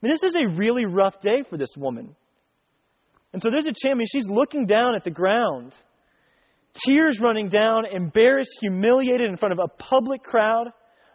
mean, 0.01 0.11
this 0.11 0.23
is 0.23 0.33
a 0.33 0.57
really 0.57 0.85
rough 0.85 1.21
day 1.21 1.43
for 1.47 1.55
this 1.55 1.77
woman. 1.77 2.15
And 3.31 3.43
so 3.43 3.51
there's 3.51 3.67
a 3.67 3.79
champion. 3.79 4.07
She's 4.11 4.27
looking 4.27 4.65
down 4.65 4.95
at 4.95 5.03
the 5.03 5.11
ground, 5.11 5.75
tears 6.73 7.19
running 7.21 7.47
down, 7.47 7.83
embarrassed, 7.85 8.57
humiliated 8.59 9.29
in 9.29 9.37
front 9.37 9.53
of 9.53 9.59
a 9.59 9.67
public 9.67 10.23
crowd. 10.23 10.69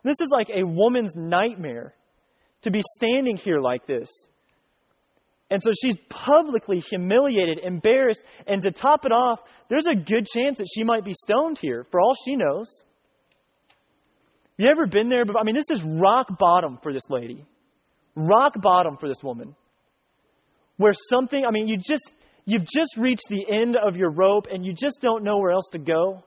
This 0.05 0.21
is 0.21 0.29
like 0.33 0.49
a 0.49 0.63
woman's 0.63 1.17
nightmare 1.17 1.93
to 2.63 2.71
be 2.71 2.83
standing 3.01 3.37
here 3.37 3.59
like 3.59 3.85
this. 3.89 4.09
And 5.53 5.63
so 5.63 5.71
she's 5.71 5.99
publicly 6.09 6.81
humiliated, 6.89 7.59
embarrassed, 7.63 8.25
and 8.47 8.63
to 8.63 8.71
top 8.71 9.05
it 9.05 9.13
off, 9.13 9.39
there's 9.69 9.87
a 9.87 9.95
good 9.95 10.27
chance 10.27 10.57
that 10.57 10.67
she 10.75 10.83
might 10.83 11.05
be 11.05 11.13
stoned 11.13 11.59
here, 11.59 11.87
for 11.91 12.01
all 12.01 12.15
she 12.25 12.37
knows. 12.37 12.85
You 14.57 14.71
ever 14.71 14.87
been 14.87 15.11
there? 15.11 15.25
I 15.39 15.45
mean, 15.45 15.55
this 15.55 15.71
is 15.71 15.83
rock 15.83 16.39
bottom 16.39 16.79
for 16.83 16.95
this 16.95 17.03
lady. 17.11 17.45
Rock 18.17 18.55
bottom 18.63 18.97
for 18.97 19.11
this 19.11 19.23
woman 19.23 19.55
where 20.79 20.95
something, 21.11 21.45
I 21.47 21.51
mean, 21.51 21.69
you 21.69 21.77
just, 21.77 22.15
you've 22.47 22.65
just 22.65 22.97
reached 22.97 23.29
the 23.29 23.45
end 23.47 23.77
of 23.77 23.95
your 23.95 24.11
rope 24.11 24.47
and 24.51 24.65
you 24.65 24.73
just 24.73 25.03
don't 25.03 25.23
know 25.23 25.37
where 25.37 25.53
else 25.53 25.69
to 25.73 25.79
go. 25.79 26.25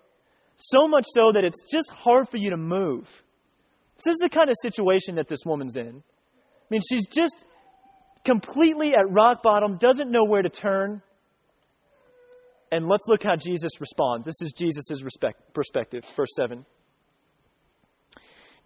So 0.58 0.88
much 0.88 1.06
so 1.16 1.32
that 1.34 1.44
it's 1.44 1.64
just 1.72 1.92
hard 1.92 2.30
for 2.30 2.38
you 2.38 2.52
to 2.52 2.58
move. 2.58 3.08
This 3.98 4.14
is 4.14 4.20
the 4.22 4.30
kind 4.30 4.50
of 4.50 4.56
situation 4.62 5.16
that 5.16 5.28
this 5.28 5.40
woman's 5.48 5.78
in. 5.78 6.04
I 6.04 6.68
mean, 6.70 6.82
she's 6.88 7.08
just 7.08 7.44
completely 8.26 8.90
at 8.90 9.12
rock 9.12 9.44
bottom, 9.44 9.78
doesn't 9.78 10.12
know 10.12 10.26
where 10.26 10.42
to 10.42 10.50
turn. 10.50 11.02
And 12.72 12.88
let's 12.88 13.06
look 13.08 13.24
how 13.24 13.36
Jesus 13.36 13.80
responds. 13.80 14.26
This 14.26 14.42
is 14.42 14.52
Jesus' 14.52 15.02
perspective, 15.54 16.04
verse 16.16 16.30
7. 16.36 16.66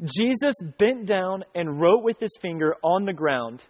Jesus 0.01 0.53
bent 0.79 1.05
down 1.05 1.43
and 1.53 1.79
wrote 1.79 2.03
with 2.03 2.17
his 2.19 2.35
finger 2.41 2.75
on 2.83 3.05
the 3.05 3.13
ground. 3.13 3.61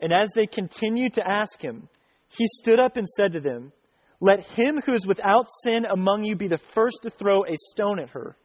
And 0.00 0.12
as 0.12 0.28
they 0.34 0.46
continued 0.46 1.14
to 1.14 1.28
ask 1.28 1.60
him, 1.60 1.88
he 2.28 2.46
stood 2.46 2.78
up 2.78 2.96
and 2.96 3.06
said 3.06 3.32
to 3.32 3.40
them, 3.40 3.72
Let 4.20 4.40
him 4.40 4.80
who 4.86 4.92
is 4.92 5.06
without 5.06 5.46
sin 5.64 5.84
among 5.84 6.24
you 6.24 6.36
be 6.36 6.46
the 6.46 6.60
first 6.74 7.00
to 7.02 7.10
throw 7.10 7.44
a 7.44 7.56
stone 7.72 7.98
at 7.98 8.10
her. 8.10 8.36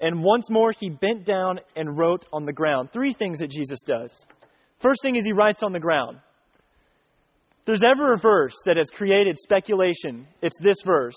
And 0.00 0.22
once 0.22 0.50
more 0.50 0.72
he 0.78 0.90
bent 0.90 1.24
down 1.24 1.60
and 1.74 1.96
wrote 1.96 2.26
on 2.32 2.44
the 2.44 2.52
ground. 2.52 2.90
Three 2.92 3.14
things 3.14 3.38
that 3.38 3.50
Jesus 3.50 3.80
does. 3.80 4.12
First 4.84 5.00
thing 5.00 5.16
is 5.16 5.24
he 5.24 5.32
writes 5.32 5.62
on 5.62 5.72
the 5.72 5.80
ground. 5.80 6.18
If 7.60 7.64
there's 7.64 7.82
ever 7.82 8.12
a 8.12 8.18
verse 8.18 8.52
that 8.66 8.76
has 8.76 8.90
created 8.90 9.38
speculation, 9.38 10.26
it's 10.42 10.58
this 10.62 10.76
verse. 10.84 11.16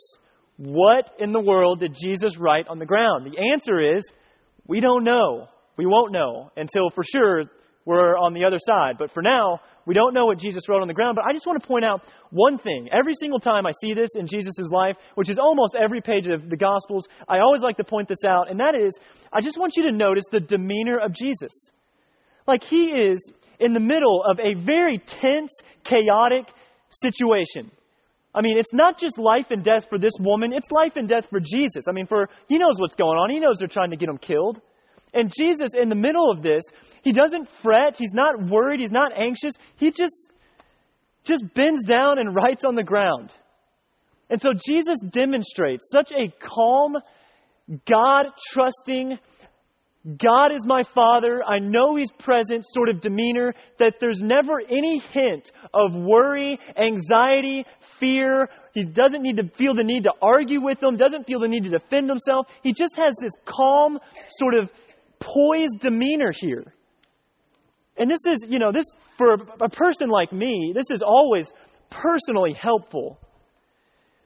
What 0.55 1.11
in 1.19 1.33
the 1.33 1.41
world 1.41 1.81
did 1.81 1.93
Jesus 1.93 2.37
write 2.37 2.69
on 2.69 2.79
the 2.79 2.85
ground? 2.85 3.29
The 3.29 3.51
answer 3.51 3.97
is 3.97 4.09
we 4.67 4.79
don't 4.79 5.03
know. 5.03 5.49
We 5.75 5.85
won't 5.85 6.13
know 6.13 6.49
until 6.55 6.89
for 6.95 7.03
sure 7.03 7.43
we're 7.83 8.17
on 8.17 8.33
the 8.33 8.45
other 8.45 8.57
side. 8.57 8.95
But 8.97 9.11
for 9.11 9.21
now, 9.21 9.59
we 9.85 9.93
don't 9.93 10.13
know 10.13 10.27
what 10.27 10.39
Jesus 10.39 10.69
wrote 10.69 10.81
on 10.81 10.87
the 10.87 10.93
ground. 10.93 11.17
But 11.17 11.25
I 11.25 11.33
just 11.33 11.45
want 11.45 11.61
to 11.61 11.67
point 11.67 11.83
out 11.83 12.03
one 12.31 12.59
thing. 12.59 12.87
Every 12.97 13.15
single 13.19 13.39
time 13.39 13.65
I 13.65 13.71
see 13.81 13.93
this 13.93 14.11
in 14.15 14.27
Jesus' 14.27 14.71
life, 14.71 14.95
which 15.15 15.29
is 15.29 15.39
almost 15.39 15.75
every 15.75 15.99
page 15.99 16.27
of 16.27 16.49
the 16.49 16.55
Gospels, 16.55 17.05
I 17.27 17.39
always 17.39 17.63
like 17.63 17.75
to 17.77 17.83
point 17.83 18.07
this 18.07 18.23
out. 18.25 18.49
And 18.49 18.61
that 18.61 18.75
is, 18.75 18.97
I 19.33 19.41
just 19.41 19.59
want 19.59 19.73
you 19.75 19.83
to 19.83 19.91
notice 19.91 20.23
the 20.31 20.39
demeanor 20.39 20.99
of 20.99 21.11
Jesus. 21.11 21.51
Like 22.47 22.63
he 22.63 22.91
is 22.91 23.19
in 23.59 23.73
the 23.73 23.79
middle 23.79 24.23
of 24.29 24.39
a 24.39 24.53
very 24.59 24.99
tense, 24.99 25.51
chaotic 25.83 26.47
situation. 26.89 27.71
I 28.33 28.41
mean, 28.41 28.57
it's 28.57 28.73
not 28.73 28.99
just 28.99 29.17
life 29.17 29.47
and 29.49 29.63
death 29.63 29.87
for 29.89 29.97
this 29.97 30.13
woman, 30.19 30.53
it's 30.53 30.69
life 30.69 30.93
and 30.95 31.07
death 31.07 31.25
for 31.29 31.39
Jesus. 31.39 31.85
I 31.89 31.91
mean, 31.91 32.05
for 32.05 32.29
he 32.47 32.57
knows 32.57 32.79
what's 32.79 32.95
going 32.95 33.17
on. 33.17 33.31
He 33.31 33.39
knows 33.39 33.57
they're 33.57 33.67
trying 33.67 33.89
to 33.91 33.97
get 33.97 34.09
him 34.09 34.17
killed. 34.17 34.61
And 35.13 35.33
Jesus, 35.35 35.69
in 35.73 35.89
the 35.89 35.95
middle 35.95 36.29
of 36.29 36.43
this, 36.43 36.63
he 37.01 37.11
doesn't 37.11 37.49
fret. 37.63 37.95
He's 37.97 38.13
not 38.13 38.35
worried. 38.49 38.79
He's 38.79 38.91
not 38.91 39.11
anxious. 39.17 39.53
He 39.77 39.89
just, 39.89 40.13
just 41.23 41.43
bends 41.55 41.83
down 41.85 42.19
and 42.19 42.35
writes 42.35 42.63
on 42.65 42.75
the 42.75 42.83
ground. 42.83 43.31
And 44.29 44.39
so 44.39 44.49
Jesus 44.53 44.97
demonstrates 45.09 45.89
such 45.91 46.11
a 46.11 46.31
calm, 46.39 46.97
God 47.89 48.25
trusting, 48.51 49.17
God 50.15 50.53
is 50.53 50.65
my 50.65 50.83
Father, 50.83 51.43
I 51.43 51.59
know 51.59 51.97
He's 51.97 52.11
present 52.11 52.63
sort 52.65 52.87
of 52.87 53.01
demeanor 53.01 53.53
that 53.79 53.95
there's 53.99 54.21
never 54.21 54.61
any 54.61 54.99
hint 54.99 55.51
of 55.73 55.95
worry, 55.95 56.57
anxiety, 56.81 57.65
fear, 57.99 58.47
He 58.73 58.83
doesn't 58.83 59.21
need 59.21 59.35
to 59.37 59.49
feel 59.57 59.75
the 59.75 59.83
need 59.83 60.03
to 60.03 60.13
argue 60.21 60.63
with 60.63 60.79
them, 60.79 60.95
doesn't 60.95 61.25
feel 61.27 61.41
the 61.41 61.47
need 61.49 61.63
to 61.63 61.69
defend 61.69 62.07
himself. 62.07 62.47
He 62.63 62.71
just 62.71 62.95
has 62.95 63.15
this 63.21 63.33
calm, 63.45 63.99
sort 64.29 64.55
of 64.55 64.69
poised 65.19 65.79
demeanor 65.81 66.31
here. 66.33 66.73
And 67.97 68.09
this 68.09 68.19
is, 68.31 68.45
you 68.47 68.59
know, 68.59 68.71
this, 68.71 68.85
for 69.17 69.33
a 69.33 69.69
person 69.69 70.09
like 70.09 70.31
me, 70.31 70.71
this 70.73 70.89
is 70.91 71.01
always 71.01 71.51
personally 71.89 72.53
helpful. 72.53 73.19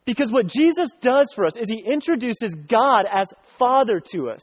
Because 0.06 0.32
what 0.32 0.48
Jesus 0.48 0.90
does 1.00 1.32
for 1.34 1.46
us 1.46 1.58
is 1.58 1.70
he 1.70 1.84
introduces 1.92 2.56
God 2.68 3.06
as 3.12 3.28
Father 3.58 4.00
to 4.12 4.30
us. 4.30 4.42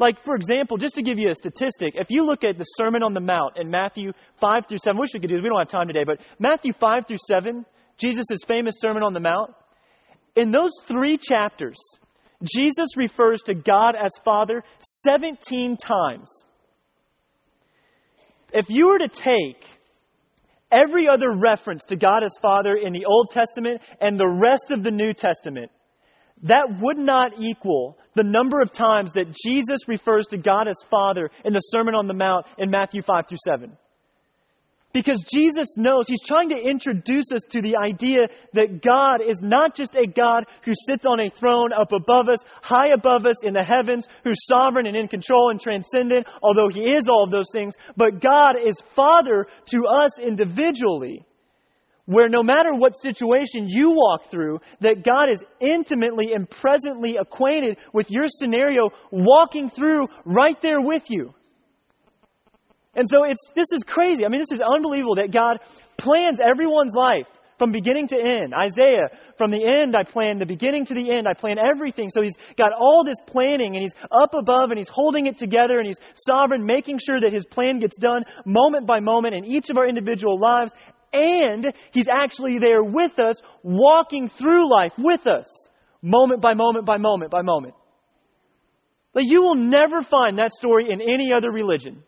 Like, 0.00 0.24
for 0.24 0.34
example, 0.34 0.78
just 0.78 0.94
to 0.94 1.02
give 1.02 1.18
you 1.18 1.28
a 1.28 1.34
statistic, 1.34 1.92
if 1.94 2.06
you 2.08 2.24
look 2.24 2.42
at 2.42 2.56
the 2.56 2.64
Sermon 2.64 3.02
on 3.02 3.12
the 3.12 3.20
Mount 3.20 3.58
in 3.58 3.70
Matthew 3.70 4.12
5 4.40 4.62
through 4.66 4.78
7, 4.82 4.98
wish 4.98 5.10
we 5.12 5.20
could 5.20 5.28
do 5.28 5.36
this, 5.36 5.42
we 5.42 5.50
don't 5.50 5.58
have 5.58 5.68
time 5.68 5.88
today, 5.88 6.04
but 6.06 6.18
Matthew 6.38 6.72
5 6.72 7.06
through 7.06 7.18
7, 7.28 7.66
Jesus' 7.98 8.40
famous 8.48 8.76
Sermon 8.80 9.02
on 9.02 9.12
the 9.12 9.20
Mount, 9.20 9.52
in 10.36 10.50
those 10.50 10.70
three 10.88 11.18
chapters, 11.18 11.76
Jesus 12.42 12.96
refers 12.96 13.42
to 13.42 13.54
God 13.54 13.94
as 13.94 14.10
Father 14.24 14.64
17 15.04 15.76
times. 15.76 16.30
If 18.54 18.66
you 18.70 18.86
were 18.86 18.98
to 18.98 19.08
take 19.08 19.62
every 20.72 21.08
other 21.08 21.30
reference 21.30 21.84
to 21.86 21.96
God 21.96 22.24
as 22.24 22.32
Father 22.40 22.74
in 22.74 22.94
the 22.94 23.04
Old 23.04 23.30
Testament 23.30 23.82
and 24.00 24.18
the 24.18 24.26
rest 24.26 24.70
of 24.70 24.82
the 24.82 24.90
New 24.90 25.12
Testament, 25.12 25.70
that 26.42 26.68
would 26.80 26.98
not 26.98 27.32
equal 27.40 27.98
the 28.14 28.24
number 28.24 28.60
of 28.60 28.72
times 28.72 29.12
that 29.12 29.36
Jesus 29.44 29.86
refers 29.86 30.26
to 30.28 30.38
God 30.38 30.68
as 30.68 30.76
Father 30.90 31.30
in 31.44 31.52
the 31.52 31.60
Sermon 31.60 31.94
on 31.94 32.06
the 32.06 32.14
Mount 32.14 32.46
in 32.58 32.70
Matthew 32.70 33.02
5 33.02 33.28
through 33.28 33.38
7. 33.44 33.76
Because 34.92 35.22
Jesus 35.22 35.76
knows, 35.76 36.08
He's 36.08 36.26
trying 36.26 36.48
to 36.48 36.56
introduce 36.56 37.30
us 37.32 37.42
to 37.50 37.62
the 37.62 37.76
idea 37.76 38.26
that 38.54 38.82
God 38.82 39.20
is 39.22 39.40
not 39.40 39.76
just 39.76 39.94
a 39.94 40.06
God 40.06 40.46
who 40.64 40.72
sits 40.74 41.06
on 41.06 41.20
a 41.20 41.30
throne 41.30 41.70
up 41.72 41.92
above 41.92 42.28
us, 42.28 42.38
high 42.60 42.88
above 42.92 43.24
us 43.24 43.44
in 43.44 43.52
the 43.52 43.62
heavens, 43.62 44.08
who's 44.24 44.46
sovereign 44.48 44.86
and 44.86 44.96
in 44.96 45.06
control 45.06 45.50
and 45.50 45.60
transcendent, 45.60 46.26
although 46.42 46.70
He 46.74 46.80
is 46.80 47.08
all 47.08 47.22
of 47.22 47.30
those 47.30 47.50
things, 47.52 47.74
but 47.96 48.20
God 48.20 48.56
is 48.66 48.82
Father 48.96 49.46
to 49.66 49.86
us 49.86 50.18
individually. 50.18 51.24
Where 52.10 52.28
no 52.28 52.42
matter 52.42 52.74
what 52.74 53.00
situation 53.00 53.68
you 53.68 53.92
walk 53.94 54.32
through, 54.32 54.58
that 54.80 55.04
God 55.04 55.30
is 55.30 55.44
intimately 55.60 56.32
and 56.34 56.50
presently 56.50 57.14
acquainted 57.20 57.76
with 57.92 58.10
your 58.10 58.24
scenario, 58.26 58.90
walking 59.12 59.70
through 59.70 60.08
right 60.24 60.60
there 60.60 60.80
with 60.80 61.04
you. 61.08 61.32
And 62.96 63.06
so 63.08 63.22
it's, 63.22 63.38
this 63.54 63.70
is 63.72 63.84
crazy. 63.84 64.24
I 64.26 64.28
mean, 64.28 64.40
this 64.40 64.50
is 64.50 64.60
unbelievable 64.60 65.14
that 65.22 65.30
God 65.30 65.58
plans 65.98 66.40
everyone's 66.40 66.94
life 66.96 67.28
from 67.60 67.70
beginning 67.70 68.08
to 68.08 68.16
end. 68.18 68.54
Isaiah, 68.54 69.06
from 69.38 69.52
the 69.52 69.62
end 69.62 69.94
I 69.94 70.02
plan, 70.02 70.40
the 70.40 70.46
beginning 70.46 70.86
to 70.86 70.94
the 70.94 71.12
end, 71.16 71.28
I 71.28 71.34
plan 71.34 71.58
everything. 71.60 72.08
So 72.08 72.22
he's 72.22 72.34
got 72.56 72.72
all 72.72 73.04
this 73.04 73.22
planning 73.24 73.76
and 73.76 73.82
he's 73.82 73.94
up 74.10 74.34
above 74.34 74.70
and 74.70 74.78
he's 74.78 74.90
holding 74.90 75.26
it 75.28 75.38
together 75.38 75.78
and 75.78 75.86
he's 75.86 76.00
sovereign, 76.26 76.66
making 76.66 76.98
sure 76.98 77.20
that 77.20 77.32
his 77.32 77.46
plan 77.46 77.78
gets 77.78 77.96
done 77.98 78.24
moment 78.44 78.88
by 78.88 78.98
moment 78.98 79.36
in 79.36 79.44
each 79.44 79.70
of 79.70 79.76
our 79.76 79.88
individual 79.88 80.40
lives. 80.40 80.72
And 81.12 81.66
he's 81.92 82.08
actually 82.08 82.58
there 82.60 82.82
with 82.82 83.18
us, 83.18 83.40
walking 83.62 84.28
through 84.28 84.70
life 84.70 84.92
with 84.96 85.26
us, 85.26 85.48
moment 86.02 86.40
by 86.40 86.54
moment 86.54 86.86
by 86.86 86.98
moment 86.98 87.30
by 87.30 87.42
moment. 87.42 87.74
Like 89.14 89.24
you 89.26 89.42
will 89.42 89.56
never 89.56 90.02
find 90.02 90.38
that 90.38 90.52
story 90.52 90.92
in 90.92 91.00
any 91.00 91.30
other 91.36 91.50
religion. 91.50 92.02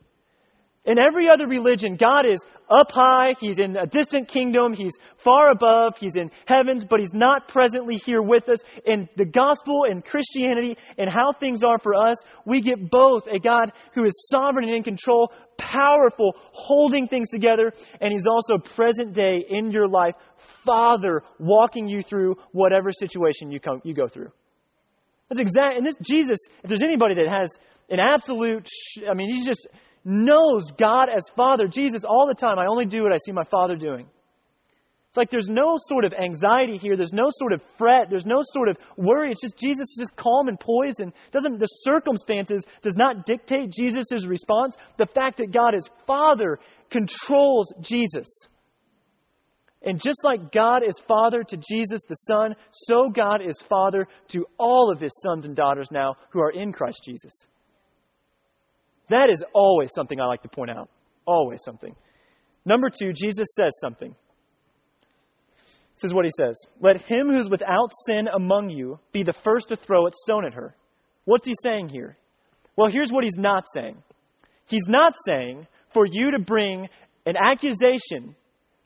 In 0.85 0.99
every 0.99 1.29
other 1.29 1.47
religion, 1.47 1.95
God 1.95 2.27
is 2.27 2.45
up 2.69 2.91
high, 2.91 3.35
He's 3.39 3.61
in 3.61 3.77
a 3.77 3.87
distant 3.87 4.27
kingdom, 4.27 4.73
He's 4.73 4.99
far 5.19 5.53
above, 5.53 5.95
He's 6.01 6.17
in 6.17 6.29
heavens, 6.47 6.85
but 6.85 6.99
He's 6.99 7.15
not 7.15 7.47
presently 7.47 8.01
here 8.05 8.21
with 8.21 8.49
us. 8.49 8.59
In 8.85 9.09
the 9.17 9.25
gospel 9.25 9.83
and 9.89 10.05
Christianity 10.05 10.77
and 10.99 11.09
how 11.09 11.33
things 11.39 11.63
are 11.63 11.79
for 11.79 11.95
us, 11.95 12.17
we 12.45 12.61
get 12.61 12.91
both 12.91 13.23
a 13.33 13.39
God 13.39 13.71
who 13.95 14.05
is 14.05 14.27
sovereign 14.29 14.65
and 14.65 14.77
in 14.77 14.83
control, 14.83 15.31
powerful, 15.59 16.35
holding 16.53 17.09
things 17.09 17.29
together, 17.29 17.73
and 18.01 18.13
He's 18.13 18.27
also 18.27 18.59
present 18.59 19.13
day 19.13 19.45
in 19.49 19.71
your 19.71 19.89
life, 19.89 20.15
Father, 20.65 21.23
walking 21.39 21.89
you 21.89 22.03
through 22.03 22.37
whatever 22.53 22.91
situation 22.93 23.51
you, 23.51 23.61
come, 23.61 23.81
you 23.85 23.95
go 23.95 24.09
through. 24.09 24.31
That's 25.29 25.41
exact, 25.41 25.77
and 25.77 25.87
this 25.87 25.97
Jesus, 26.03 26.39
if 26.63 26.69
there's 26.69 26.83
anybody 26.83 27.15
that 27.15 27.29
has 27.29 27.49
an 27.89 28.01
absolute, 28.01 28.69
I 29.09 29.15
mean, 29.15 29.35
He 29.35 29.45
just 29.45 29.67
knows 30.05 30.71
God 30.79 31.09
as 31.15 31.23
Father. 31.37 31.67
Jesus, 31.67 32.05
all 32.05 32.27
the 32.27 32.35
time, 32.35 32.59
I 32.59 32.67
only 32.67 32.87
do 32.87 33.03
what 33.03 33.13
I 33.13 33.17
see 33.25 33.33
my 33.33 33.45
Father 33.45 33.77
doing. 33.77 34.07
It's 35.13 35.19
like 35.19 35.29
there's 35.29 35.51
no 35.51 35.77
sort 35.77 36.07
of 36.07 36.15
anxiety 36.15 36.79
here. 36.79 36.97
There's 36.97 37.13
no 37.13 37.29
sort 37.33 37.53
of 37.53 37.61
fret. 37.77 38.07
There's 38.09 38.25
no 38.25 38.41
sort 38.43 38.71
of 38.71 38.79
worry. 38.97 39.31
It's 39.31 39.43
just 39.43 39.59
Jesus 39.59 39.83
is 39.83 39.97
just 39.99 40.17
calm 40.17 40.49
and 40.49 40.59
poised 40.59 41.01
and 41.01 41.13
doesn't 41.33 41.59
the 41.59 41.67
circumstances 41.67 42.65
does 42.81 42.97
not 42.97 43.27
dictate 43.27 43.71
Jesus' 43.71 44.25
response. 44.27 44.75
The 44.97 45.05
fact 45.05 45.37
that 45.37 45.53
God 45.53 45.75
is 45.75 45.87
Father 46.07 46.59
controls 46.89 47.75
Jesus. 47.83 48.27
And 49.83 50.01
just 50.01 50.25
like 50.25 50.51
God 50.51 50.81
is 50.83 50.99
Father 51.07 51.45
to 51.45 51.57
Jesus 51.59 52.01
the 52.09 52.15
Son, 52.15 52.55
so 52.71 53.11
God 53.11 53.43
is 53.47 53.61
Father 53.69 54.09
to 54.29 54.47
all 54.59 54.91
of 54.91 54.99
his 54.99 55.13
sons 55.23 55.45
and 55.45 55.55
daughters 55.55 55.91
now 55.91 56.15
who 56.31 56.41
are 56.41 56.53
in 56.53 56.73
Christ 56.73 57.03
Jesus. 57.05 57.35
That 59.11 59.29
is 59.31 59.45
always 59.53 59.91
something 59.95 60.19
I 60.19 60.25
like 60.25 60.41
to 60.45 60.49
point 60.49 60.71
out. 60.71 60.89
Always 61.27 61.61
something. 61.63 61.95
Number 62.65 62.89
two, 62.89 63.13
Jesus 63.13 63.49
says 63.55 63.73
something. 63.79 64.15
This 65.97 66.05
is 66.05 66.15
what 66.15 66.25
he 66.25 66.31
says 66.37 66.57
Let 66.81 66.97
him 67.03 67.29
who's 67.29 67.49
without 67.51 67.91
sin 68.07 68.29
among 68.35 68.71
you 68.71 68.99
be 69.13 69.23
the 69.23 69.33
first 69.33 69.69
to 69.69 69.77
throw 69.77 70.07
a 70.07 70.11
stone 70.25 70.45
at 70.45 70.55
her. 70.55 70.75
What's 71.25 71.47
he 71.47 71.55
saying 71.63 71.91
here? 71.91 72.17
Well, 72.77 72.91
here's 72.91 73.11
what 73.11 73.25
he's 73.25 73.39
not 73.39 73.65
saying. 73.75 74.03
He's 74.67 74.89
not 74.89 75.15
saying 75.27 75.67
for 75.93 76.07
you 76.07 76.33
to 76.33 76.39
bring 76.39 76.89
an 77.27 77.37
accusation 77.37 78.35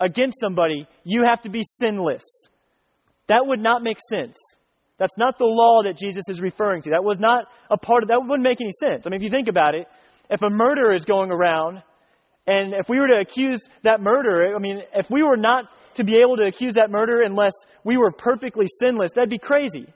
against 0.01 0.41
somebody, 0.41 0.87
you 1.05 1.25
have 1.25 1.41
to 1.43 1.49
be 1.49 1.61
sinless. 1.63 2.25
That 3.29 3.47
would 3.47 3.61
not 3.61 3.83
make 3.83 3.99
sense. 4.11 4.37
That's 4.99 5.17
not 5.19 5.39
the 5.39 5.45
law 5.45 5.83
that 5.85 5.97
Jesus 5.97 6.25
is 6.29 6.41
referring 6.41 6.83
to. 6.83 6.91
That 6.91 7.05
was 7.05 7.19
not 7.19 7.47
a 7.71 7.77
part 7.77 8.03
of 8.03 8.09
that 8.09 8.21
wouldn't 8.21 8.43
make 8.43 8.61
any 8.61 8.73
sense. 8.81 9.07
I 9.07 9.11
mean, 9.11 9.21
if 9.21 9.25
you 9.25 9.31
think 9.31 9.49
about 9.49 9.75
it, 9.75 9.87
if 10.31 10.43
a 10.43 10.51
murderer 10.51 10.95
is 10.95 11.05
going 11.05 11.31
around, 11.31 11.83
and 12.47 12.75
if 12.75 12.89
we 12.89 12.99
were 12.99 13.09
to 13.09 13.21
accuse 13.21 13.61
that 13.85 14.01
murderer, 14.01 14.55
I 14.55 14.59
mean, 14.59 14.81
if 14.95 15.07
we 15.11 15.23
were 15.23 15.37
not 15.37 15.65
to 15.97 16.05
be 16.05 16.17
able 16.23 16.37
to 16.37 16.47
accuse 16.47 16.75
that 16.75 16.91
murder 16.91 17.23
unless 17.23 17.53
we 17.85 17.97
were 17.97 18.11
perfectly 18.11 18.67
sinless, 18.81 19.11
that'd 19.15 19.31
be 19.31 19.39
crazy. 19.39 19.87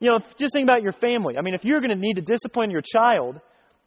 You 0.00 0.10
know, 0.10 0.18
just 0.38 0.52
think 0.52 0.64
about 0.64 0.82
your 0.82 0.92
family. 0.92 1.36
I 1.38 1.42
mean, 1.42 1.54
if 1.54 1.64
you're 1.64 1.80
going 1.80 1.90
to 1.90 1.96
need 1.96 2.14
to 2.14 2.22
discipline 2.22 2.70
your 2.70 2.82
child, 2.82 3.40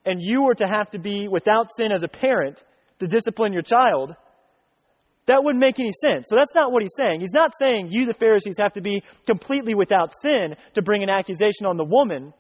and 0.06 0.22
you 0.22 0.42
were 0.42 0.56
to 0.56 0.68
have 0.68 0.90
to 0.92 1.00
be 1.00 1.28
without 1.28 1.68
sin 1.76 1.92
as 1.92 2.04
a 2.04 2.08
parent 2.08 2.64
to 3.00 3.08
discipline 3.08 3.54
your 3.54 3.62
child, 3.62 4.16
that 5.28 5.44
wouldn't 5.44 5.60
make 5.60 5.80
any 5.80 5.92
sense. 5.92 6.28
So 6.30 6.36
that's 6.36 6.56
not 6.56 6.72
what 6.72 6.82
he's 6.82 6.96
saying. 6.98 7.20
He's 7.20 7.34
not 7.34 7.52
saying 7.60 7.90
you, 7.92 8.06
the 8.06 8.14
Pharisees, 8.14 8.56
have 8.60 8.74
to 8.74 8.82
be 8.82 9.04
completely 9.28 9.76
without 9.76 10.12
sin 10.22 10.56
to 10.74 10.82
bring 10.82 11.04
an 11.04 11.10
accusation 11.10 11.66
on 11.66 11.78
the 11.78 11.84
woman. 11.84 12.34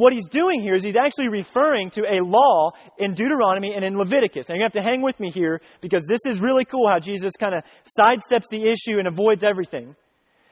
What 0.00 0.14
he's 0.14 0.28
doing 0.28 0.62
here 0.62 0.76
is 0.76 0.82
he's 0.82 0.96
actually 0.96 1.28
referring 1.28 1.90
to 1.90 2.00
a 2.00 2.24
law 2.24 2.70
in 2.98 3.12
Deuteronomy 3.12 3.74
and 3.76 3.84
in 3.84 3.98
Leviticus. 3.98 4.48
Now 4.48 4.54
you 4.54 4.62
have 4.62 4.72
to 4.72 4.80
hang 4.80 5.02
with 5.02 5.20
me 5.20 5.30
here 5.30 5.60
because 5.82 6.06
this 6.08 6.20
is 6.26 6.40
really 6.40 6.64
cool 6.64 6.88
how 6.88 6.98
Jesus 6.98 7.32
kind 7.38 7.54
of 7.54 7.62
sidesteps 7.84 8.48
the 8.50 8.62
issue 8.62 8.98
and 8.98 9.06
avoids 9.06 9.44
everything. 9.44 9.94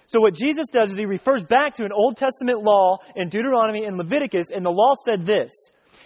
So 0.07 0.21
what 0.21 0.35
Jesus 0.35 0.67
does 0.71 0.93
is 0.93 0.99
he 0.99 1.07
refers 1.07 1.45
back 1.45 1.73
to 1.77 1.87
an 1.87 1.93
Old 1.93 2.19
Testament 2.19 2.63
law 2.63 2.99
in 3.17 3.31
Deuteronomy 3.31 3.85
and 3.85 3.97
Leviticus, 3.97 4.49
and 4.55 4.67
the 4.67 4.71
law 4.71 4.93
said 5.07 5.25
this. 5.25 5.51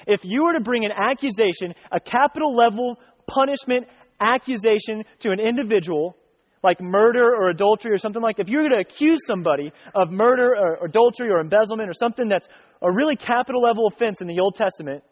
If 0.07 0.20
you 0.22 0.44
were 0.44 0.52
to 0.52 0.61
bring 0.61 0.85
an 0.85 0.92
accusation, 0.92 1.74
a 1.90 1.98
capital 1.98 2.55
level 2.55 2.96
punishment 3.26 3.88
accusation 4.20 5.02
to 5.18 5.33
an 5.33 5.40
individual, 5.40 6.16
like 6.62 6.81
murder 6.81 7.35
or 7.35 7.50
adultery 7.50 7.90
or 7.90 7.98
something 7.98 8.22
like 8.22 8.38
if 8.38 8.46
you're 8.46 8.62
going 8.62 8.85
to 8.85 8.88
accuse 8.88 9.26
somebody 9.26 9.72
of 9.96 10.12
murder 10.12 10.55
or 10.57 10.85
adultery 10.85 11.28
or 11.28 11.40
embezzlement 11.40 11.90
or 11.90 11.92
something 11.92 12.28
that's 12.28 12.46
a 12.83 12.90
really 12.90 13.16
capital 13.16 13.62
level 13.62 13.87
offense 13.87 14.21
in 14.21 14.27
the 14.27 14.40
Old 14.40 14.57
Testament, 14.57 15.05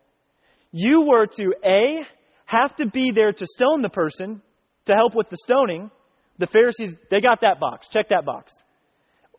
you 0.72 1.02
were 1.02 1.26
to 1.26 1.54
A, 1.64 2.00
have 2.46 2.74
to 2.76 2.86
be 2.86 3.12
there 3.12 3.32
to 3.32 3.46
stone 3.46 3.82
the 3.82 3.88
person 3.88 4.42
to 4.86 4.94
help 4.94 5.14
with 5.14 5.28
the 5.30 5.36
stoning. 5.36 5.90
The 6.38 6.46
Pharisees, 6.46 6.96
they 7.10 7.20
got 7.20 7.42
that 7.42 7.60
box. 7.60 7.88
Check 7.88 8.08
that 8.08 8.24
box. 8.24 8.52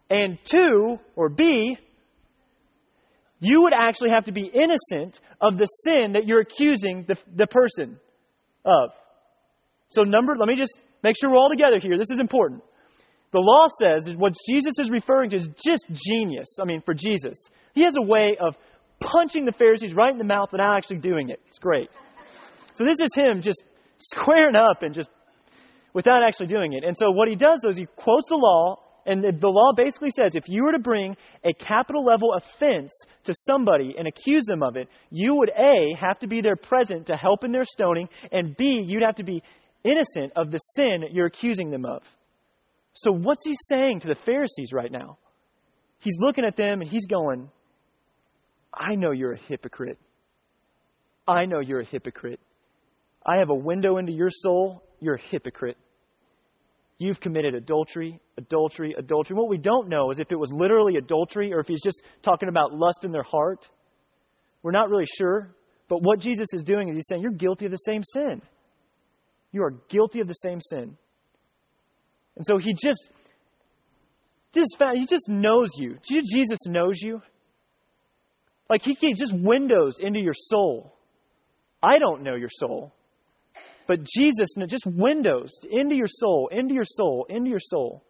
And 0.09 0.37
two, 0.43 0.97
or 1.15 1.29
B, 1.29 1.77
you 3.39 3.63
would 3.63 3.73
actually 3.73 4.11
have 4.11 4.25
to 4.25 4.31
be 4.31 4.43
innocent 4.45 5.19
of 5.41 5.57
the 5.57 5.65
sin 5.65 6.13
that 6.13 6.25
you're 6.25 6.41
accusing 6.41 7.05
the, 7.07 7.17
the 7.35 7.47
person 7.47 7.97
of. 8.65 8.91
So, 9.89 10.03
number, 10.03 10.35
let 10.37 10.47
me 10.47 10.55
just 10.55 10.79
make 11.03 11.15
sure 11.19 11.31
we're 11.31 11.37
all 11.37 11.49
together 11.49 11.79
here. 11.81 11.97
This 11.97 12.11
is 12.11 12.19
important. 12.19 12.61
The 13.33 13.39
law 13.39 13.67
says 13.81 14.03
that 14.05 14.17
what 14.17 14.33
Jesus 14.49 14.73
is 14.79 14.89
referring 14.89 15.31
to 15.31 15.37
is 15.37 15.49
just 15.65 15.87
genius. 15.91 16.57
I 16.61 16.65
mean, 16.65 16.81
for 16.85 16.93
Jesus. 16.93 17.37
He 17.73 17.83
has 17.83 17.95
a 17.97 18.01
way 18.01 18.37
of 18.39 18.55
punching 18.99 19.45
the 19.45 19.51
Pharisees 19.51 19.93
right 19.93 20.11
in 20.11 20.17
the 20.17 20.23
mouth 20.23 20.49
without 20.51 20.75
actually 20.75 20.99
doing 20.99 21.29
it. 21.29 21.39
It's 21.47 21.59
great. 21.59 21.89
So 22.73 22.85
this 22.85 22.99
is 23.01 23.09
him 23.15 23.41
just 23.41 23.63
squaring 23.97 24.55
up 24.55 24.83
and 24.83 24.93
just 24.93 25.09
without 25.93 26.23
actually 26.23 26.47
doing 26.47 26.73
it. 26.73 26.83
And 26.83 26.95
so 26.95 27.11
what 27.11 27.27
he 27.27 27.35
does 27.35 27.65
is 27.67 27.77
he 27.77 27.85
quotes 27.95 28.29
the 28.29 28.35
law, 28.35 28.77
and 29.05 29.23
the 29.23 29.47
law 29.47 29.73
basically 29.75 30.11
says 30.11 30.35
if 30.35 30.43
you 30.47 30.63
were 30.63 30.71
to 30.71 30.79
bring 30.79 31.17
a 31.43 31.53
capital 31.53 32.05
level 32.05 32.33
offense 32.33 32.91
to 33.23 33.33
somebody 33.33 33.95
and 33.97 34.07
accuse 34.07 34.45
them 34.45 34.63
of 34.63 34.77
it, 34.77 34.87
you 35.09 35.35
would 35.35 35.49
A, 35.49 35.95
have 35.99 36.19
to 36.19 36.27
be 36.27 36.41
there 36.41 36.55
present 36.55 37.07
to 37.07 37.15
help 37.15 37.43
in 37.43 37.51
their 37.51 37.65
stoning, 37.65 38.07
and 38.31 38.55
B, 38.55 38.79
you'd 38.85 39.03
have 39.03 39.15
to 39.15 39.23
be 39.23 39.41
innocent 39.83 40.31
of 40.35 40.51
the 40.51 40.59
sin 40.59 41.03
you're 41.11 41.25
accusing 41.25 41.71
them 41.71 41.85
of. 41.85 42.03
So 42.93 43.11
what's 43.11 43.41
he 43.45 43.53
saying 43.69 44.01
to 44.01 44.07
the 44.07 44.15
Pharisees 44.25 44.71
right 44.71 44.91
now? 44.91 45.17
He's 45.99 46.17
looking 46.19 46.45
at 46.45 46.55
them 46.55 46.81
and 46.81 46.89
he's 46.89 47.07
going, 47.07 47.49
I 48.73 48.95
know 48.95 49.11
you're 49.11 49.33
a 49.33 49.39
hypocrite. 49.47 49.99
I 51.27 51.45
know 51.45 51.59
you're 51.59 51.81
a 51.81 51.85
hypocrite. 51.85 52.39
I 53.25 53.37
have 53.37 53.49
a 53.49 53.55
window 53.55 53.97
into 53.97 54.11
your 54.11 54.29
soul. 54.31 54.83
You're 54.99 55.15
a 55.15 55.21
hypocrite. 55.21 55.77
You've 56.97 57.19
committed 57.19 57.55
adultery, 57.55 58.19
adultery, 58.37 58.93
adultery. 58.97 59.35
What 59.35 59.49
we 59.49 59.57
don't 59.57 59.89
know 59.89 60.11
is 60.11 60.19
if 60.19 60.31
it 60.31 60.35
was 60.35 60.51
literally 60.53 60.97
adultery 60.97 61.51
or 61.53 61.59
if 61.59 61.67
he's 61.67 61.81
just 61.81 62.03
talking 62.21 62.47
about 62.47 62.73
lust 62.73 63.05
in 63.05 63.11
their 63.11 63.23
heart. 63.23 63.67
We're 64.61 64.71
not 64.71 64.89
really 64.89 65.07
sure. 65.17 65.55
But 65.89 66.03
what 66.03 66.19
Jesus 66.19 66.47
is 66.53 66.63
doing 66.63 66.89
is 66.89 66.95
he's 66.95 67.05
saying, 67.09 67.21
You're 67.21 67.31
guilty 67.31 67.65
of 67.65 67.71
the 67.71 67.77
same 67.77 68.01
sin. 68.03 68.41
You 69.51 69.63
are 69.63 69.71
guilty 69.89 70.21
of 70.21 70.27
the 70.27 70.33
same 70.33 70.59
sin. 70.61 70.95
And 72.35 72.45
so 72.45 72.57
he 72.57 72.73
just, 72.73 73.09
just 74.53 74.75
he 74.93 75.05
just 75.05 75.27
knows 75.27 75.69
you. 75.77 75.97
Jesus 76.07 76.59
knows 76.67 77.01
you. 77.01 77.21
Like 78.71 78.83
he 78.83 78.95
just 79.13 79.33
windows 79.33 79.97
into 79.99 80.21
your 80.21 80.33
soul. 80.33 80.93
I 81.83 81.99
don't 81.99 82.23
know 82.23 82.35
your 82.35 82.49
soul. 82.49 82.93
But 83.85 83.99
Jesus 84.03 84.55
just 84.65 84.85
windows 84.85 85.51
into 85.69 85.93
your 85.93 86.07
soul, 86.07 86.47
into 86.53 86.73
your 86.73 86.85
soul, 86.85 87.25
into 87.27 87.49
your 87.49 87.59
soul. 87.59 88.01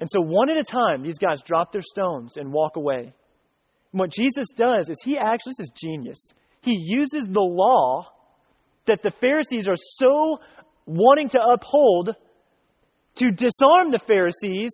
And 0.00 0.10
so, 0.10 0.20
one 0.20 0.50
at 0.50 0.58
a 0.58 0.64
time, 0.64 1.04
these 1.04 1.18
guys 1.18 1.40
drop 1.40 1.70
their 1.70 1.82
stones 1.82 2.36
and 2.36 2.52
walk 2.52 2.74
away. 2.74 3.14
And 3.92 4.00
what 4.00 4.10
Jesus 4.10 4.48
does 4.56 4.90
is 4.90 5.00
he 5.04 5.16
actually, 5.16 5.52
this 5.56 5.68
is 5.68 5.72
genius. 5.80 6.18
He 6.62 6.76
uses 6.76 7.28
the 7.28 7.38
law 7.38 8.08
that 8.88 9.04
the 9.04 9.12
Pharisees 9.20 9.68
are 9.68 9.76
so 9.76 10.38
wanting 10.84 11.28
to 11.28 11.40
uphold 11.40 12.10
to 13.18 13.30
disarm 13.30 13.92
the 13.92 14.00
Pharisees 14.04 14.72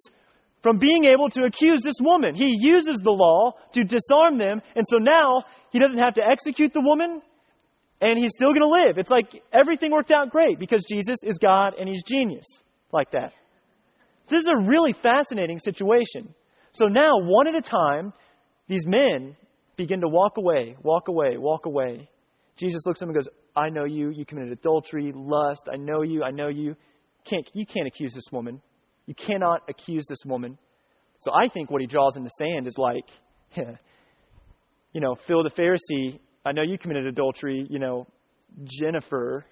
from 0.62 0.78
being 0.78 1.04
able 1.04 1.28
to 1.30 1.44
accuse 1.44 1.82
this 1.82 2.00
woman. 2.00 2.34
He 2.34 2.56
uses 2.58 3.00
the 3.02 3.10
law 3.10 3.52
to 3.72 3.84
disarm 3.84 4.38
them, 4.38 4.62
and 4.76 4.84
so 4.88 4.98
now 4.98 5.44
he 5.70 5.78
doesn't 5.78 5.98
have 5.98 6.14
to 6.14 6.22
execute 6.22 6.72
the 6.72 6.80
woman, 6.80 7.20
and 8.00 8.18
he's 8.18 8.32
still 8.32 8.52
going 8.52 8.62
to 8.62 8.88
live. 8.88 8.98
It's 8.98 9.10
like 9.10 9.42
everything 9.52 9.90
worked 9.90 10.12
out 10.12 10.30
great 10.30 10.58
because 10.58 10.84
Jesus 10.84 11.18
is 11.24 11.38
God 11.38 11.74
and 11.78 11.88
he's 11.88 12.02
genius 12.02 12.46
like 12.92 13.10
that. 13.12 13.32
This 14.28 14.40
is 14.40 14.48
a 14.48 14.68
really 14.68 14.92
fascinating 14.92 15.58
situation. 15.58 16.34
So 16.72 16.86
now, 16.86 17.18
one 17.20 17.48
at 17.48 17.54
a 17.54 17.60
time, 17.60 18.12
these 18.68 18.86
men 18.86 19.36
begin 19.76 20.00
to 20.00 20.08
walk 20.08 20.38
away, 20.38 20.76
walk 20.82 21.08
away, 21.08 21.36
walk 21.36 21.66
away. 21.66 22.08
Jesus 22.56 22.82
looks 22.86 22.98
at 22.98 23.06
them 23.06 23.10
and 23.10 23.16
goes, 23.16 23.28
I 23.54 23.68
know 23.68 23.84
you. 23.84 24.10
You 24.10 24.24
committed 24.24 24.52
adultery, 24.52 25.12
lust. 25.14 25.68
I 25.72 25.76
know 25.76 26.02
you. 26.02 26.22
I 26.22 26.30
know 26.30 26.48
you. 26.48 26.76
Can't, 27.24 27.48
you 27.52 27.66
can't 27.66 27.86
accuse 27.86 28.12
this 28.14 28.30
woman. 28.32 28.62
You 29.12 29.26
cannot 29.26 29.60
accuse 29.68 30.06
this 30.08 30.24
woman. 30.24 30.56
So 31.18 31.32
I 31.34 31.48
think 31.48 31.70
what 31.70 31.82
he 31.82 31.86
draws 31.86 32.16
in 32.16 32.24
the 32.24 32.30
sand 32.30 32.66
is 32.66 32.78
like, 32.78 33.04
you 34.94 35.00
know, 35.02 35.16
Phil 35.26 35.42
the 35.42 35.50
Pharisee, 35.50 36.18
I 36.46 36.52
know 36.52 36.62
you 36.62 36.78
committed 36.78 37.06
adultery, 37.06 37.66
you 37.68 37.78
know, 37.78 38.06
Jennifer. 38.64 39.44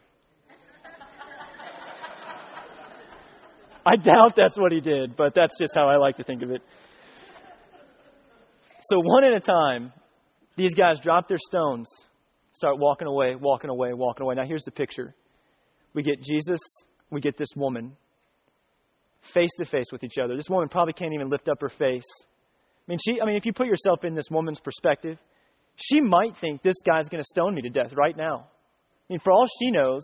I 3.84 3.96
doubt 3.96 4.34
that's 4.34 4.58
what 4.58 4.72
he 4.72 4.80
did, 4.80 5.14
but 5.14 5.34
that's 5.34 5.58
just 5.58 5.72
how 5.76 5.88
I 5.88 5.96
like 5.96 6.16
to 6.16 6.24
think 6.24 6.42
of 6.42 6.50
it. 6.50 6.62
So, 8.88 8.98
one 8.98 9.24
at 9.24 9.34
a 9.34 9.40
time, 9.40 9.92
these 10.56 10.74
guys 10.74 11.00
drop 11.00 11.28
their 11.28 11.38
stones, 11.38 11.86
start 12.52 12.78
walking 12.78 13.08
away, 13.08 13.34
walking 13.34 13.68
away, 13.68 13.92
walking 13.92 14.24
away. 14.24 14.36
Now, 14.36 14.46
here's 14.46 14.64
the 14.64 14.70
picture 14.70 15.14
we 15.92 16.02
get 16.02 16.22
Jesus, 16.22 16.60
we 17.10 17.20
get 17.20 17.36
this 17.36 17.48
woman 17.54 17.94
face 19.22 19.50
to 19.58 19.64
face 19.64 19.92
with 19.92 20.04
each 20.04 20.18
other. 20.18 20.36
This 20.36 20.48
woman 20.48 20.68
probably 20.68 20.92
can't 20.92 21.12
even 21.12 21.28
lift 21.28 21.48
up 21.48 21.60
her 21.60 21.68
face. 21.68 22.06
I 22.20 22.90
mean, 22.90 22.98
she, 23.04 23.20
I 23.20 23.26
mean, 23.26 23.36
if 23.36 23.46
you 23.46 23.52
put 23.52 23.66
yourself 23.66 24.04
in 24.04 24.14
this 24.14 24.30
woman's 24.30 24.60
perspective, 24.60 25.18
she 25.76 26.00
might 26.00 26.36
think 26.36 26.62
this 26.62 26.82
guy's 26.86 27.08
going 27.08 27.22
to 27.22 27.28
stone 27.28 27.54
me 27.54 27.62
to 27.62 27.70
death 27.70 27.92
right 27.94 28.16
now. 28.16 28.46
I 28.48 29.12
mean, 29.12 29.20
for 29.20 29.32
all 29.32 29.46
she 29.46 29.70
knows, 29.70 30.02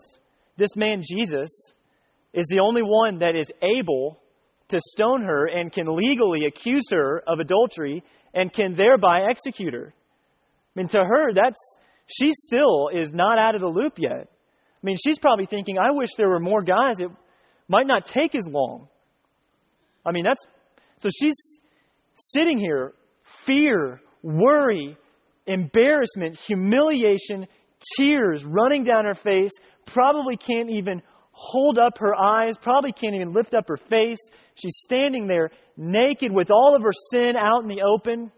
this 0.57 0.75
man 0.75 1.01
Jesus 1.03 1.49
is 2.33 2.45
the 2.49 2.59
only 2.59 2.81
one 2.83 3.19
that 3.19 3.35
is 3.35 3.51
able 3.61 4.19
to 4.69 4.79
stone 4.79 5.23
her 5.23 5.47
and 5.47 5.71
can 5.71 5.95
legally 5.95 6.45
accuse 6.45 6.89
her 6.91 7.23
of 7.27 7.39
adultery 7.39 8.03
and 8.33 8.51
can 8.51 8.73
thereby 8.73 9.21
execute 9.29 9.73
her. 9.73 9.93
I 9.95 10.79
mean, 10.79 10.87
to 10.89 10.99
her, 10.99 11.33
that's 11.33 11.57
she 12.07 12.31
still 12.33 12.89
is 12.93 13.11
not 13.13 13.37
out 13.37 13.55
of 13.55 13.61
the 13.61 13.67
loop 13.67 13.93
yet. 13.97 14.27
I 14.29 14.83
mean, 14.83 14.95
she's 15.03 15.19
probably 15.19 15.45
thinking, 15.45 15.77
I 15.77 15.91
wish 15.91 16.09
there 16.17 16.29
were 16.29 16.39
more 16.39 16.61
guys. 16.61 16.99
It 16.99 17.09
might 17.67 17.87
not 17.87 18.05
take 18.05 18.35
as 18.35 18.47
long. 18.49 18.87
I 20.07 20.11
mean, 20.11 20.23
that's 20.23 20.41
so 20.99 21.09
she's 21.09 21.59
sitting 22.15 22.57
here, 22.57 22.93
fear, 23.45 24.01
worry, 24.23 24.97
embarrassment, 25.45 26.39
humiliation, 26.47 27.47
tears 27.97 28.43
running 28.43 28.83
down 28.83 29.05
her 29.05 29.13
face, 29.13 29.51
probably 29.85 30.37
can't 30.37 30.69
even 30.71 31.01
hold 31.31 31.77
up 31.77 31.99
her 31.99 32.15
eyes, 32.15 32.57
probably 32.57 32.91
can't 32.91 33.13
even 33.13 33.33
lift 33.33 33.53
up 33.53 33.67
her 33.67 33.77
face. 33.89 34.17
She's 34.55 34.77
standing 34.83 35.27
there 35.27 35.51
naked 35.75 36.31
with 36.31 36.49
all 36.49 36.75
of 36.75 36.81
her 36.81 36.93
sin 37.11 37.33
out 37.37 37.61
in 37.61 37.67
the 37.67 37.83
open. 37.83 38.31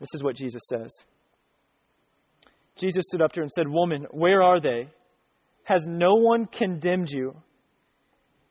This 0.00 0.08
is 0.14 0.24
what 0.24 0.34
Jesus 0.34 0.62
says. 0.68 0.90
Jesus 2.76 3.04
stood 3.06 3.22
up 3.22 3.32
to 3.32 3.40
her 3.40 3.42
and 3.42 3.52
said, 3.52 3.68
Woman, 3.68 4.06
where 4.10 4.42
are 4.42 4.60
they? 4.60 4.88
Has 5.64 5.86
no 5.86 6.14
one 6.14 6.46
condemned 6.46 7.10
you? 7.10 7.36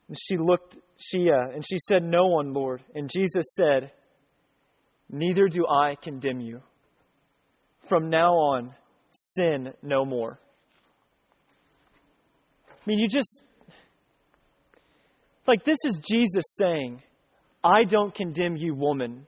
And 0.10 0.18
she 0.20 0.38
looked 0.38 0.76
she, 1.00 1.30
uh, 1.30 1.54
and 1.54 1.64
she 1.66 1.78
said, 1.78 2.04
No 2.04 2.28
one, 2.28 2.54
Lord. 2.54 2.84
And 2.94 3.10
Jesus 3.10 3.54
said, 3.56 3.92
Neither 5.10 5.48
do 5.48 5.66
I 5.66 5.96
condemn 5.96 6.42
you. 6.42 6.62
From 7.88 8.10
now 8.10 8.34
on, 8.34 8.76
sin 9.12 9.70
no 9.82 10.06
more. 10.06 10.40
I 12.70 12.82
mean, 12.86 13.00
you 13.00 13.08
just, 13.08 13.44
like, 15.48 15.64
this 15.64 15.78
is 15.86 15.98
Jesus 15.98 16.44
saying, 16.58 17.02
I 17.64 17.86
don't 17.86 18.14
condemn 18.14 18.56
you, 18.58 18.76
woman, 18.76 19.26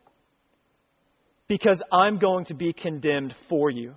because 1.48 1.82
I'm 1.92 2.20
going 2.20 2.46
to 2.46 2.54
be 2.54 2.74
condemned 2.74 3.34
for 3.50 3.70
you. 3.70 3.96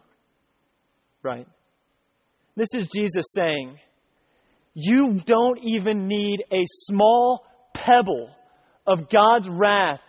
Right? 1.23 1.47
This 2.57 2.69
is 2.77 2.87
Jesus 2.95 3.27
saying, 3.35 3.79
You 4.75 5.15
don't 5.25 5.59
even 5.63 6.09
need 6.09 6.45
a 6.53 6.63
small 6.87 7.45
pebble 7.75 8.31
of 8.87 9.09
God's 9.09 9.49
wrath 9.49 10.01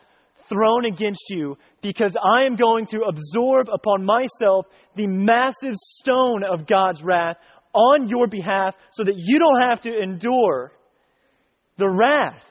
thrown 0.49 0.85
against 0.85 1.25
you 1.29 1.57
because 1.81 2.15
I 2.21 2.43
am 2.43 2.55
going 2.55 2.85
to 2.87 3.01
absorb 3.07 3.67
upon 3.71 4.05
myself 4.05 4.65
the 4.95 5.07
massive 5.07 5.75
stone 5.75 6.43
of 6.43 6.67
God's 6.67 7.03
wrath 7.03 7.37
on 7.73 8.07
your 8.07 8.27
behalf 8.27 8.75
so 8.91 9.03
that 9.03 9.15
you 9.15 9.39
don't 9.39 9.69
have 9.69 9.81
to 9.81 10.01
endure 10.01 10.71
the 11.77 11.89
wrath. 11.89 12.43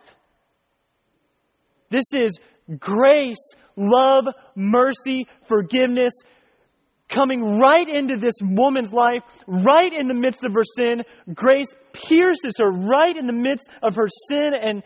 This 1.90 2.04
is 2.14 2.38
grace, 2.78 3.54
love, 3.76 4.24
mercy, 4.54 5.26
forgiveness 5.48 6.12
coming 7.08 7.58
right 7.58 7.86
into 7.88 8.16
this 8.16 8.34
woman's 8.42 8.92
life, 8.92 9.22
right 9.46 9.92
in 9.92 10.08
the 10.08 10.14
midst 10.14 10.44
of 10.44 10.52
her 10.54 10.64
sin. 10.76 11.02
Grace 11.34 11.72
pierces 11.92 12.56
her 12.58 12.70
right 12.70 13.16
in 13.16 13.26
the 13.26 13.32
midst 13.32 13.68
of 13.82 13.94
her 13.94 14.08
sin 14.28 14.52
and 14.60 14.82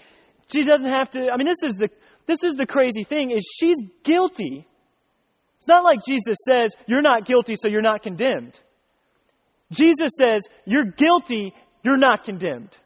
she 0.52 0.62
doesn't 0.62 0.88
have 0.88 1.10
to. 1.10 1.28
I 1.32 1.36
mean, 1.36 1.46
this 1.46 1.70
is 1.70 1.78
the 1.78 1.88
this 2.26 2.44
is 2.44 2.56
the 2.56 2.66
crazy 2.66 3.04
thing 3.04 3.30
is 3.30 3.46
she's 3.58 3.78
guilty. 4.04 4.66
It's 5.56 5.68
not 5.68 5.84
like 5.84 6.00
Jesus 6.06 6.36
says 6.46 6.74
you're 6.86 7.02
not 7.02 7.26
guilty, 7.26 7.54
so 7.54 7.68
you're 7.68 7.82
not 7.82 8.02
condemned. 8.02 8.54
Jesus 9.70 10.10
says 10.18 10.42
you're 10.64 10.84
guilty, 10.84 11.52
you're 11.82 11.98
not 11.98 12.24
condemned. 12.24 12.76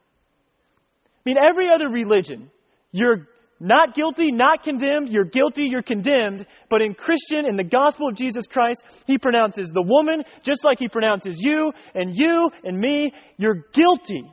I 1.24 1.30
mean, 1.30 1.36
every 1.38 1.66
other 1.72 1.88
religion, 1.88 2.50
you're 2.90 3.28
not 3.62 3.94
guilty, 3.94 4.32
not 4.32 4.64
condemned, 4.64 5.08
you're 5.08 5.24
guilty, 5.24 5.68
you're 5.70 5.84
condemned. 5.84 6.44
But 6.68 6.82
in 6.82 6.94
Christian, 6.94 7.46
in 7.46 7.56
the 7.56 7.62
gospel 7.62 8.08
of 8.08 8.16
Jesus 8.16 8.44
Christ, 8.48 8.82
he 9.06 9.18
pronounces 9.18 9.70
the 9.70 9.82
woman 9.82 10.24
just 10.42 10.64
like 10.64 10.80
he 10.80 10.88
pronounces 10.88 11.36
you 11.38 11.70
and 11.94 12.10
you 12.12 12.50
and 12.64 12.76
me. 12.76 13.12
You're 13.36 13.64
guilty, 13.72 14.24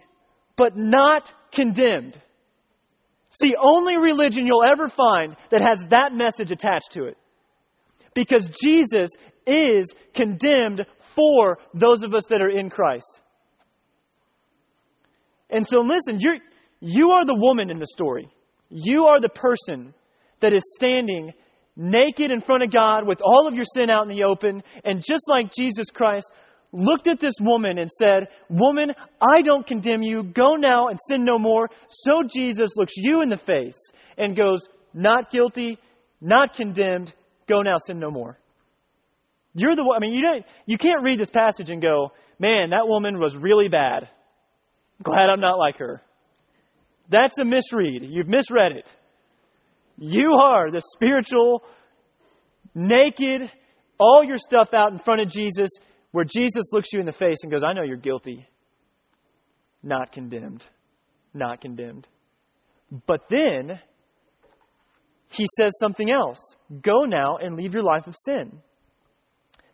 but 0.57 0.75
not 0.75 1.31
condemned. 1.51 2.19
It's 3.27 3.37
the 3.39 3.57
only 3.61 3.97
religion 3.97 4.47
you'll 4.47 4.63
ever 4.63 4.89
find 4.89 5.35
that 5.51 5.61
has 5.61 5.85
that 5.91 6.11
message 6.11 6.49
attached 6.49 6.93
to 6.93 7.05
it. 7.05 7.17
Because 8.15 8.49
Jesus 8.63 9.09
is 9.45 9.93
condemned 10.15 10.87
for 11.15 11.59
those 11.75 12.01
of 12.01 12.15
us 12.15 12.25
that 12.31 12.41
are 12.41 12.49
in 12.49 12.71
Christ. 12.71 13.21
And 15.51 15.63
so 15.63 15.81
listen, 15.81 16.19
you're, 16.19 16.37
you 16.79 17.11
are 17.11 17.27
the 17.27 17.35
woman 17.35 17.69
in 17.69 17.77
the 17.77 17.85
story. 17.85 18.27
You 18.69 19.05
are 19.05 19.19
the 19.19 19.29
person 19.29 19.93
that 20.41 20.53
is 20.53 20.63
standing 20.75 21.33
naked 21.75 22.29
in 22.29 22.41
front 22.41 22.63
of 22.63 22.71
God 22.71 23.07
with 23.07 23.19
all 23.21 23.47
of 23.47 23.53
your 23.53 23.63
sin 23.63 23.89
out 23.89 24.03
in 24.03 24.15
the 24.15 24.23
open. 24.23 24.61
And 24.83 24.99
just 24.99 25.23
like 25.29 25.51
Jesus 25.57 25.89
Christ 25.93 26.31
looked 26.71 27.07
at 27.07 27.19
this 27.19 27.35
woman 27.41 27.77
and 27.77 27.89
said, 27.89 28.27
Woman, 28.49 28.91
I 29.21 29.41
don't 29.41 29.65
condemn 29.65 30.03
you. 30.03 30.23
Go 30.23 30.55
now 30.55 30.89
and 30.89 30.99
sin 31.09 31.23
no 31.23 31.39
more. 31.39 31.69
So 31.89 32.19
Jesus 32.31 32.75
looks 32.77 32.93
you 32.95 33.21
in 33.21 33.29
the 33.29 33.37
face 33.37 33.79
and 34.17 34.35
goes, 34.35 34.67
Not 34.93 35.31
guilty, 35.31 35.77
not 36.21 36.53
condemned. 36.53 37.13
Go 37.47 37.61
now, 37.61 37.77
sin 37.87 37.99
no 37.99 38.11
more. 38.11 38.37
You're 39.55 39.75
the 39.75 39.83
one, 39.83 39.97
I 39.97 39.99
mean, 39.99 40.13
you 40.13 40.21
don't 40.21 40.45
you 40.67 40.77
can't 40.77 41.03
read 41.03 41.19
this 41.19 41.29
passage 41.29 41.69
and 41.69 41.81
go, 41.81 42.11
Man, 42.39 42.69
that 42.69 42.87
woman 42.87 43.19
was 43.19 43.35
really 43.35 43.67
bad. 43.67 44.07
Glad 45.01 45.29
I'm 45.29 45.39
not 45.39 45.57
like 45.57 45.77
her. 45.77 46.01
That's 47.09 47.37
a 47.39 47.45
misread. 47.45 48.03
You've 48.03 48.27
misread 48.27 48.73
it. 48.73 48.89
You 49.97 50.33
are 50.41 50.71
the 50.71 50.81
spiritual, 50.93 51.63
naked, 52.73 53.41
all 53.99 54.23
your 54.23 54.37
stuff 54.37 54.69
out 54.73 54.91
in 54.91 54.99
front 54.99 55.21
of 55.21 55.27
Jesus, 55.27 55.69
where 56.11 56.25
Jesus 56.25 56.63
looks 56.71 56.87
you 56.93 56.99
in 56.99 57.05
the 57.05 57.11
face 57.11 57.37
and 57.43 57.51
goes, 57.51 57.61
I 57.65 57.73
know 57.73 57.83
you're 57.83 57.97
guilty. 57.97 58.47
Not 59.83 60.11
condemned. 60.11 60.63
Not 61.33 61.61
condemned. 61.61 62.07
But 63.05 63.21
then, 63.29 63.79
he 65.29 65.45
says 65.57 65.71
something 65.79 66.09
else 66.09 66.39
Go 66.81 67.03
now 67.05 67.37
and 67.37 67.55
leave 67.55 67.73
your 67.73 67.83
life 67.83 68.07
of 68.07 68.15
sin. 68.25 68.59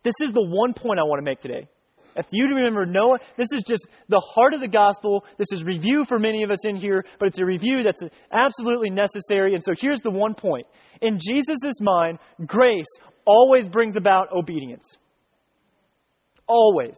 This 0.02 0.14
is 0.22 0.32
the 0.32 0.42
one 0.42 0.72
point 0.72 1.00
I 1.00 1.02
want 1.02 1.18
to 1.18 1.24
make 1.24 1.40
today. 1.40 1.68
If 2.16 2.26
you 2.32 2.46
remember 2.46 2.86
Noah, 2.86 3.18
this 3.36 3.48
is 3.52 3.62
just 3.62 3.86
the 4.08 4.20
heart 4.34 4.54
of 4.54 4.60
the 4.60 4.68
gospel. 4.68 5.24
This 5.38 5.52
is 5.52 5.64
review 5.64 6.04
for 6.08 6.18
many 6.18 6.42
of 6.42 6.50
us 6.50 6.64
in 6.64 6.76
here, 6.76 7.04
but 7.18 7.26
it's 7.26 7.38
a 7.38 7.44
review 7.44 7.82
that's 7.82 8.02
absolutely 8.32 8.90
necessary. 8.90 9.54
And 9.54 9.62
so 9.62 9.72
here's 9.78 10.00
the 10.00 10.10
one 10.10 10.34
point. 10.34 10.66
In 11.02 11.18
Jesus' 11.18 11.80
mind, 11.80 12.18
grace 12.46 12.86
always 13.26 13.66
brings 13.66 13.96
about 13.96 14.32
obedience. 14.32 14.96
Always. 16.46 16.96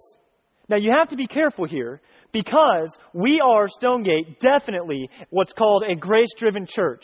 Now 0.69 0.77
you 0.77 0.93
have 0.97 1.09
to 1.09 1.17
be 1.17 1.27
careful 1.27 1.67
here 1.67 2.01
because 2.33 2.97
we 3.15 3.41
are 3.41 3.69
Stonegate 3.69 4.41
definitely 4.41 5.09
what's 5.31 5.53
called 5.53 5.85
a 5.89 5.95
grace 5.95 6.33
driven 6.37 6.67
church 6.67 7.03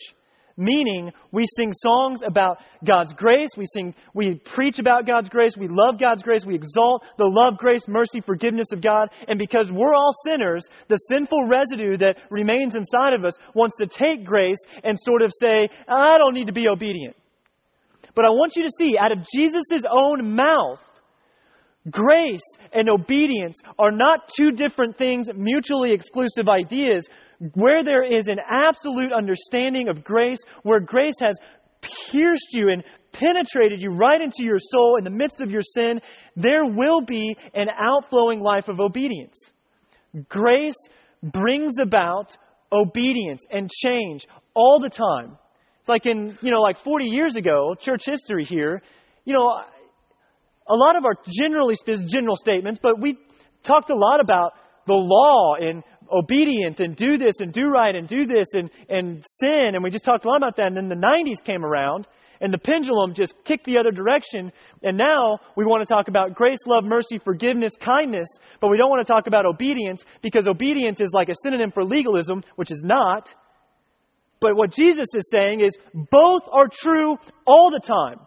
meaning 0.57 1.11
we 1.33 1.45
sing 1.57 1.73
songs 1.73 2.21
about 2.27 2.59
God's 2.85 3.13
grace, 3.13 3.51
we 3.57 3.65
sing 3.73 3.95
we 4.15 4.35
preach 4.45 4.79
about 4.79 5.07
God's 5.07 5.29
grace, 5.29 5.57
we 5.57 5.69
love 5.69 5.99
God's 5.99 6.23
grace, 6.23 6.45
we 6.47 6.55
exalt 6.55 7.05
the 7.19 7.27
love, 7.27 7.59
grace, 7.59 7.87
mercy, 7.89 8.21
forgiveness 8.21 8.73
of 8.73 8.81
God, 8.81 9.09
and 9.29 9.39
because 9.39 9.71
we're 9.71 9.95
all 9.95 10.13
sinners, 10.25 10.65
the 10.89 10.99
sinful 11.09 11.47
residue 11.47 11.97
that 11.99 12.17
remains 12.31 12.77
inside 12.77 13.13
of 13.15 13.25
us 13.25 13.35
wants 13.55 13.77
to 13.79 13.87
take 13.87 14.25
grace 14.25 14.61
and 14.83 14.99
sort 14.99 15.23
of 15.23 15.33
say, 15.41 15.69
I 15.89 16.19
don't 16.19 16.35
need 16.35 16.47
to 16.47 16.53
be 16.53 16.69
obedient. 16.69 17.17
But 18.15 18.25
I 18.25 18.31
want 18.31 18.55
you 18.57 18.63
to 18.63 18.73
see 18.79 18.97
out 18.99 19.13
of 19.13 19.19
Jesus' 19.35 19.85
own 19.91 20.37
mouth 20.37 20.81
Grace 21.91 22.41
and 22.73 22.89
obedience 22.89 23.61
are 23.79 23.93
not 23.93 24.29
two 24.35 24.53
different 24.53 24.97
things, 24.97 25.29
mutually 25.35 25.93
exclusive 25.93 26.49
ideas. 26.49 27.07
Where 27.55 27.85
there 27.85 28.05
is 28.05 28.26
an 28.28 28.39
absolute 28.49 29.12
understanding 29.12 29.89
of 29.89 30.05
grace, 30.05 30.39
where 30.62 30.80
grace 30.80 31.18
has 31.20 31.37
pierced 32.11 32.53
you 32.53 32.70
and 32.70 32.82
penetrated 33.12 33.80
you 33.80 33.91
right 33.91 34.20
into 34.20 34.43
your 34.43 34.59
soul 34.59 34.97
in 34.99 35.05
the 35.05 35.11
midst 35.11 35.43
of 35.43 35.51
your 35.51 35.62
sin, 35.62 36.01
there 36.37 36.64
will 36.64 37.01
be 37.01 37.37
an 37.55 37.68
outflowing 37.68 38.41
life 38.41 38.68
of 38.68 38.80
obedience. 38.80 39.37
Grace 40.28 40.76
brings 41.22 41.72
about 41.80 42.37
obedience 42.72 43.45
and 43.51 43.70
change 43.70 44.26
all 44.55 44.80
the 44.80 44.89
time. 44.89 45.37
It's 45.80 45.89
like 45.89 46.07
in, 46.07 46.37
you 46.41 46.51
know, 46.51 46.61
like 46.61 46.78
40 46.78 47.05
years 47.05 47.37
ago, 47.37 47.74
church 47.78 48.05
history 48.07 48.45
here, 48.45 48.82
you 49.24 49.35
know, 49.35 49.61
a 50.68 50.74
lot 50.74 50.97
of 50.97 51.05
our 51.05 51.14
generally 51.28 51.74
general 52.07 52.37
statements, 52.37 52.78
but 52.82 53.01
we 53.01 53.18
talked 53.62 53.91
a 53.91 53.97
lot 53.97 54.20
about 54.20 54.53
the 54.87 54.95
law 54.95 55.55
and 55.55 55.82
obedience 56.13 56.81
and 56.81 56.97
do 56.97 57.19
this 57.19 57.41
and 57.41 57.53
do 57.53 57.67
right 57.67 57.95
and 57.95 58.07
do 58.07 58.27
this 58.27 58.47
and, 58.55 58.71
and 58.89 59.25
sin. 59.41 59.71
And 59.75 59.83
we 59.83 59.91
just 59.91 60.05
talked 60.05 60.25
a 60.25 60.29
lot 60.29 60.37
about 60.37 60.57
that. 60.57 60.67
And 60.67 60.77
then 60.77 60.89
the 60.89 60.95
90s 60.95 61.45
came 61.45 61.65
around 61.65 62.07
and 62.41 62.53
the 62.53 62.59
pendulum 62.59 63.15
just 63.15 63.35
kicked 63.45 63.65
the 63.65 63.79
other 63.79 63.91
direction. 63.91 64.53
And 64.83 64.99
now 64.99 65.39
we 65.57 65.65
want 65.65 65.87
to 65.87 65.93
talk 65.93 66.09
about 66.09 66.35
grace, 66.35 66.59
love, 66.67 66.85
mercy, 66.85 67.19
forgiveness, 67.19 67.73
kindness, 67.79 68.27
but 68.61 68.69
we 68.69 68.77
don't 68.77 68.91
want 68.91 69.07
to 69.07 69.13
talk 69.13 69.27
about 69.27 69.47
obedience 69.47 70.05
because 70.23 70.47
obedience 70.49 71.01
is 71.01 71.11
like 71.13 71.29
a 71.29 71.35
synonym 71.43 71.71
for 71.71 71.85
legalism, 71.85 72.43
which 72.57 72.71
is 72.71 72.83
not. 72.83 73.35
But 74.41 74.57
what 74.57 74.71
Jesus 74.73 75.07
is 75.15 75.31
saying 75.31 75.61
is 75.61 75.77
both 75.95 76.43
are 76.53 76.69
true 76.71 77.17
all 77.47 77.71
the 77.71 77.81
time. 77.81 78.19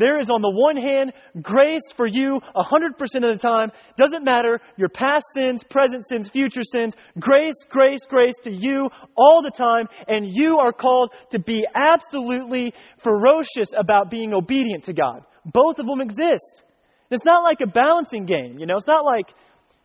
There 0.00 0.18
is, 0.18 0.30
on 0.30 0.40
the 0.40 0.48
one 0.48 0.76
hand, 0.76 1.12
grace 1.42 1.92
for 1.94 2.06
you 2.06 2.40
100% 2.56 2.96
of 2.96 3.38
the 3.38 3.38
time. 3.38 3.70
Doesn't 3.98 4.24
matter 4.24 4.58
your 4.78 4.88
past 4.88 5.26
sins, 5.34 5.62
present 5.62 6.08
sins, 6.08 6.30
future 6.30 6.62
sins. 6.64 6.94
Grace, 7.18 7.66
grace, 7.68 8.06
grace 8.08 8.36
to 8.44 8.50
you 8.50 8.88
all 9.14 9.42
the 9.42 9.50
time. 9.50 9.88
And 10.08 10.26
you 10.26 10.56
are 10.56 10.72
called 10.72 11.12
to 11.32 11.38
be 11.38 11.66
absolutely 11.74 12.72
ferocious 13.04 13.68
about 13.78 14.10
being 14.10 14.32
obedient 14.32 14.84
to 14.84 14.94
God. 14.94 15.22
Both 15.44 15.78
of 15.78 15.84
them 15.84 16.00
exist. 16.00 16.62
It's 17.10 17.26
not 17.26 17.42
like 17.42 17.60
a 17.60 17.66
balancing 17.66 18.24
game, 18.24 18.58
you 18.58 18.64
know? 18.64 18.76
It's 18.76 18.86
not 18.86 19.04
like, 19.04 19.26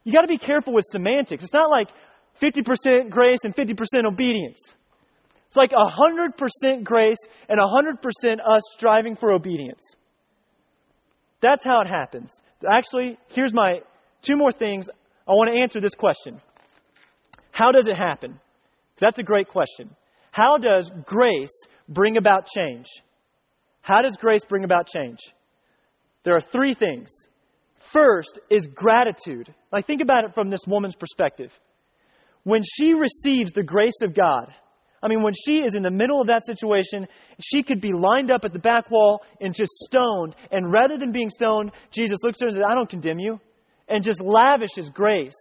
you 0.05 0.13
got 0.13 0.21
to 0.21 0.27
be 0.27 0.37
careful 0.37 0.73
with 0.73 0.85
semantics. 0.89 1.43
It's 1.43 1.53
not 1.53 1.69
like 1.69 1.89
50% 2.41 3.09
grace 3.09 3.39
and 3.43 3.53
50% 3.53 4.05
obedience. 4.05 4.59
It's 5.47 5.57
like 5.57 5.71
100% 5.71 6.83
grace 6.85 7.17
and 7.49 7.59
100% 7.59 8.39
us 8.39 8.61
striving 8.75 9.17
for 9.17 9.33
obedience. 9.33 9.83
That's 11.45 11.63
how 11.63 11.81
it 11.81 11.87
happens. 11.87 12.33
Actually, 12.67 13.19
here's 13.27 13.53
my 13.53 13.81
two 14.23 14.35
more 14.35 14.51
things. 14.51 14.89
I 15.27 15.31
want 15.33 15.51
to 15.53 15.61
answer 15.61 15.79
this 15.79 15.93
question 15.93 16.41
How 17.51 17.71
does 17.71 17.87
it 17.87 17.95
happen? 17.95 18.39
That's 18.99 19.19
a 19.19 19.23
great 19.23 19.47
question. 19.47 19.95
How 20.31 20.57
does 20.57 20.89
grace 21.05 21.55
bring 21.87 22.17
about 22.17 22.47
change? 22.47 22.87
How 23.81 24.01
does 24.01 24.17
grace 24.17 24.43
bring 24.43 24.63
about 24.63 24.87
change? 24.87 25.19
There 26.23 26.35
are 26.35 26.41
three 26.41 26.73
things. 26.73 27.11
First 27.93 28.39
is 28.49 28.65
gratitude. 28.65 29.53
Like, 29.71 29.85
think 29.85 30.01
about 30.01 30.23
it 30.23 30.33
from 30.33 30.49
this 30.49 30.65
woman's 30.65 30.95
perspective. 30.95 31.51
When 32.43 32.63
she 32.63 32.95
receives 32.95 33.51
the 33.51 33.61
grace 33.61 34.01
of 34.01 34.15
God, 34.15 34.47
I 35.03 35.07
mean, 35.07 35.21
when 35.21 35.33
she 35.33 35.57
is 35.57 35.75
in 35.75 35.83
the 35.83 35.91
middle 35.91 36.19
of 36.19 36.27
that 36.27 36.45
situation, 36.45 37.07
she 37.39 37.63
could 37.63 37.81
be 37.81 37.93
lined 37.93 38.31
up 38.31 38.41
at 38.43 38.53
the 38.53 38.59
back 38.59 38.89
wall 38.89 39.21
and 39.39 39.53
just 39.53 39.71
stoned. 39.71 40.35
And 40.51 40.71
rather 40.71 40.97
than 40.97 41.11
being 41.11 41.29
stoned, 41.29 41.71
Jesus 41.91 42.19
looks 42.23 42.39
at 42.41 42.45
her 42.45 42.47
and 42.47 42.55
says, 42.55 42.63
I 42.67 42.73
don't 42.73 42.89
condemn 42.89 43.19
you, 43.19 43.39
and 43.87 44.03
just 44.03 44.21
lavishes 44.21 44.89
grace. 44.89 45.35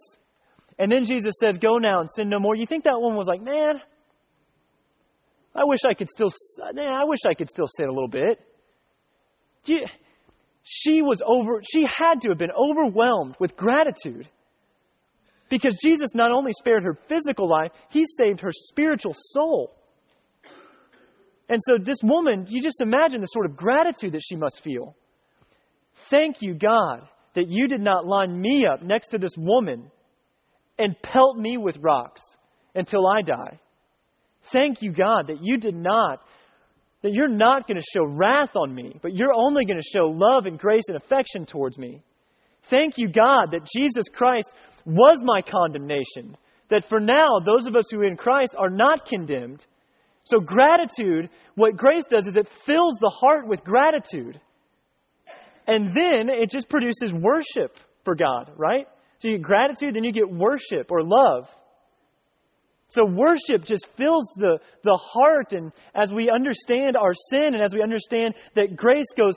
And 0.77 0.91
then 0.91 1.03
Jesus 1.03 1.33
says, 1.39 1.57
Go 1.57 1.77
now 1.77 2.01
and 2.01 2.09
sin 2.09 2.29
no 2.29 2.39
more. 2.39 2.55
You 2.55 2.65
think 2.65 2.83
that 2.83 2.99
woman 2.99 3.17
was 3.17 3.27
like, 3.27 3.41
Man, 3.41 3.75
I 5.55 5.63
wish 5.63 5.79
I 5.89 5.93
could 5.93 6.09
still, 6.09 6.29
man, 6.73 6.93
I 6.93 7.05
wish 7.05 7.19
I 7.27 7.33
could 7.33 7.49
still 7.49 7.67
sin 7.77 7.87
a 7.87 7.91
little 7.93 8.09
bit. 8.09 8.39
She 10.63 11.01
was 11.01 11.21
over, 11.25 11.61
she 11.63 11.83
had 11.83 12.21
to 12.21 12.29
have 12.29 12.37
been 12.37 12.51
overwhelmed 12.51 13.35
with 13.39 13.55
gratitude. 13.55 14.27
Because 15.49 15.77
Jesus 15.83 16.09
not 16.13 16.31
only 16.31 16.51
spared 16.51 16.83
her 16.83 16.97
physical 17.07 17.49
life, 17.49 17.71
he 17.89 18.03
saved 18.17 18.41
her 18.41 18.51
spiritual 18.51 19.13
soul. 19.15 19.75
And 21.47 21.59
so, 21.61 21.77
this 21.79 21.99
woman, 22.03 22.47
you 22.49 22.61
just 22.61 22.81
imagine 22.81 23.21
the 23.21 23.27
sort 23.27 23.45
of 23.45 23.55
gratitude 23.55 24.13
that 24.13 24.23
she 24.27 24.35
must 24.35 24.63
feel. 24.63 24.95
Thank 26.09 26.41
you, 26.41 26.55
God, 26.55 27.07
that 27.35 27.47
you 27.47 27.67
did 27.67 27.81
not 27.81 28.07
line 28.07 28.39
me 28.39 28.65
up 28.65 28.81
next 28.81 29.09
to 29.09 29.19
this 29.19 29.37
woman 29.37 29.91
and 30.79 30.95
pelt 31.01 31.37
me 31.37 31.57
with 31.57 31.77
rocks 31.79 32.21
until 32.73 33.07
I 33.07 33.21
die. 33.21 33.59
Thank 34.51 34.81
you, 34.81 34.91
God, 34.91 35.27
that 35.27 35.37
you 35.41 35.57
did 35.57 35.75
not, 35.75 36.19
that 37.01 37.11
you're 37.13 37.27
not 37.27 37.67
going 37.67 37.79
to 37.79 37.87
show 37.93 38.05
wrath 38.05 38.55
on 38.55 38.73
me, 38.73 38.99
but 39.01 39.13
you're 39.13 39.33
only 39.33 39.65
going 39.65 39.81
to 39.81 39.87
show 39.87 40.07
love 40.07 40.45
and 40.45 40.59
grace 40.59 40.83
and 40.87 40.97
affection 40.97 41.45
towards 41.45 41.77
me. 41.77 42.03
Thank 42.63 42.97
you, 42.97 43.07
God, 43.07 43.51
that 43.51 43.67
Jesus 43.75 44.05
Christ 44.11 44.49
was 44.85 45.21
my 45.23 45.41
condemnation. 45.41 46.37
That 46.69 46.87
for 46.89 46.99
now, 46.99 47.39
those 47.45 47.67
of 47.67 47.75
us 47.75 47.85
who 47.91 47.99
are 47.99 48.05
in 48.05 48.17
Christ 48.17 48.55
are 48.57 48.69
not 48.69 49.05
condemned. 49.07 49.65
So, 50.23 50.39
gratitude, 50.39 51.29
what 51.53 51.77
grace 51.77 52.05
does 52.09 52.25
is 52.25 52.35
it 52.35 52.47
fills 52.65 52.97
the 52.99 53.13
heart 53.15 53.47
with 53.47 53.63
gratitude. 53.63 54.39
And 55.67 55.93
then 55.93 56.29
it 56.29 56.49
just 56.49 56.69
produces 56.69 57.13
worship 57.13 57.77
for 58.03 58.15
God, 58.15 58.51
right? 58.57 58.87
So, 59.19 59.27
you 59.27 59.37
get 59.37 59.43
gratitude, 59.43 59.95
then 59.95 60.03
you 60.03 60.11
get 60.11 60.29
worship 60.29 60.89
or 60.89 61.03
love. 61.03 61.47
So, 62.89 63.05
worship 63.05 63.65
just 63.65 63.87
fills 63.97 64.27
the, 64.35 64.57
the 64.83 64.99
heart. 64.99 65.53
And 65.53 65.71
as 65.93 66.11
we 66.11 66.31
understand 66.33 66.97
our 66.97 67.13
sin 67.13 67.53
and 67.53 67.61
as 67.61 67.73
we 67.73 67.83
understand 67.83 68.33
that 68.55 68.75
grace 68.75 69.11
goes 69.15 69.35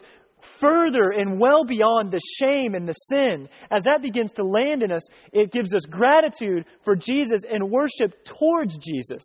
further 0.60 1.10
and 1.10 1.40
well 1.40 1.64
beyond 1.64 2.10
the 2.10 2.20
shame 2.38 2.74
and 2.74 2.88
the 2.88 2.92
sin, 2.92 3.48
as 3.70 3.82
that 3.84 4.02
begins 4.02 4.32
to 4.32 4.44
land 4.44 4.82
in 4.82 4.92
us, 4.92 5.02
it 5.32 5.52
gives 5.52 5.74
us 5.74 5.82
gratitude 5.82 6.64
for 6.84 6.96
Jesus 6.96 7.40
and 7.50 7.70
worship 7.70 8.24
towards 8.24 8.76
Jesus. 8.78 9.22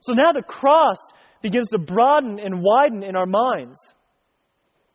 So 0.00 0.14
now 0.14 0.32
the 0.32 0.42
cross 0.42 0.98
begins 1.42 1.68
to 1.70 1.78
broaden 1.78 2.38
and 2.38 2.62
widen 2.62 3.02
in 3.02 3.16
our 3.16 3.26
minds. 3.26 3.78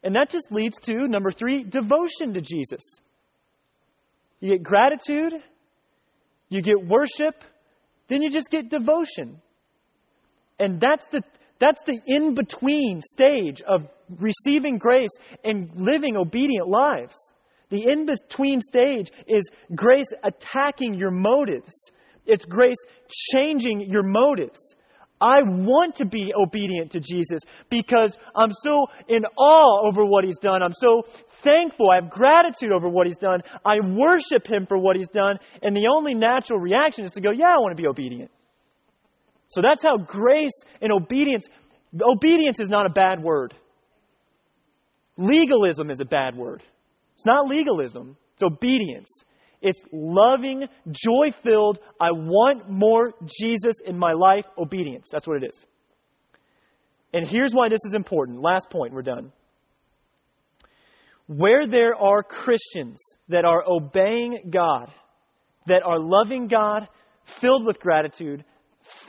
And 0.03 0.15
that 0.15 0.29
just 0.29 0.51
leads 0.51 0.77
to, 0.81 1.07
number 1.07 1.31
three, 1.31 1.63
devotion 1.63 2.33
to 2.33 2.41
Jesus. 2.41 2.83
You 4.39 4.53
get 4.53 4.63
gratitude, 4.63 5.33
you 6.49 6.61
get 6.61 6.85
worship, 6.85 7.43
then 8.07 8.21
you 8.21 8.29
just 8.29 8.49
get 8.49 8.69
devotion. 8.69 9.41
And 10.59 10.79
that's 10.79 11.05
the, 11.11 11.21
that's 11.59 11.81
the 11.85 11.99
in 12.05 12.33
between 12.33 13.01
stage 13.01 13.61
of 13.61 13.87
receiving 14.19 14.77
grace 14.77 15.09
and 15.43 15.69
living 15.75 16.15
obedient 16.15 16.67
lives. 16.67 17.15
The 17.69 17.83
in 17.83 18.05
between 18.05 18.61
stage 18.61 19.11
is 19.27 19.49
grace 19.75 20.07
attacking 20.23 20.93
your 20.93 21.11
motives, 21.11 21.73
it's 22.25 22.45
grace 22.45 22.77
changing 23.33 23.81
your 23.89 24.03
motives. 24.03 24.75
I 25.19 25.39
want 25.41 25.95
to 25.95 26.05
be 26.05 26.31
obedient 26.39 26.91
to 26.91 26.99
Jesus 26.99 27.39
because 27.69 28.15
I'm 28.35 28.51
so 28.51 28.85
in 29.07 29.25
awe 29.25 29.87
over 29.87 30.05
what 30.05 30.23
he's 30.23 30.37
done. 30.37 30.61
I'm 30.61 30.73
so 30.73 31.03
thankful. 31.43 31.89
I 31.89 31.95
have 31.95 32.11
gratitude 32.11 32.71
over 32.71 32.87
what 32.87 33.07
he's 33.07 33.17
done. 33.17 33.41
I 33.65 33.77
worship 33.81 34.45
him 34.47 34.67
for 34.67 34.77
what 34.77 34.95
he's 34.95 35.09
done. 35.09 35.39
And 35.63 35.75
the 35.75 35.87
only 35.87 36.13
natural 36.13 36.59
reaction 36.59 37.03
is 37.03 37.11
to 37.13 37.21
go, 37.21 37.31
yeah, 37.31 37.55
I 37.55 37.59
want 37.59 37.75
to 37.75 37.81
be 37.81 37.87
obedient. 37.87 38.29
So 39.49 39.61
that's 39.61 39.83
how 39.83 39.97
grace 39.97 40.63
and 40.81 40.91
obedience, 40.91 41.47
obedience 42.01 42.59
is 42.59 42.69
not 42.69 42.85
a 42.85 42.89
bad 42.89 43.23
word. 43.23 43.53
Legalism 45.17 45.89
is 45.89 45.99
a 45.99 46.05
bad 46.05 46.35
word. 46.35 46.61
It's 47.15 47.25
not 47.25 47.47
legalism, 47.47 48.17
it's 48.33 48.43
obedience. 48.43 49.09
It's 49.59 49.81
loving, 49.91 50.65
joy 50.91 51.31
filled, 51.43 51.79
I 51.99 52.11
want 52.11 52.69
more 52.69 53.13
Jesus 53.25 53.73
in 53.83 53.97
my 53.97 54.13
life 54.13 54.45
obedience. 54.55 55.07
That's 55.11 55.27
what 55.27 55.41
it 55.41 55.47
is. 55.47 55.65
And 57.13 57.27
here's 57.27 57.53
why 57.53 57.69
this 57.69 57.83
is 57.85 57.95
important. 57.95 58.39
Last 58.39 58.69
point, 58.69 58.93
we're 58.93 59.01
done. 59.01 59.31
Where 61.25 61.67
there 61.67 61.95
are 61.95 62.21
Christians 62.21 62.99
that 63.29 63.45
are 63.45 63.63
obeying 63.67 64.51
God, 64.51 64.91
that 65.65 65.81
are 65.83 65.99
loving 65.99 66.47
God, 66.47 66.87
filled 67.41 67.65
with 67.65 67.79
gratitude, 67.79 68.45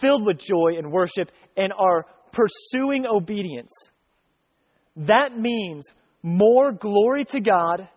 filled 0.01 0.25
with 0.25 0.39
joy 0.39 0.77
and 0.79 0.91
worship, 0.93 1.31
and 1.57 1.73
are 1.73 2.07
pursuing 2.33 3.07
obedience, 3.07 3.73
that 4.97 5.39
means 5.39 5.87
more 6.23 6.73
glory 6.73 7.25
to 7.27 7.41
God 7.41 7.89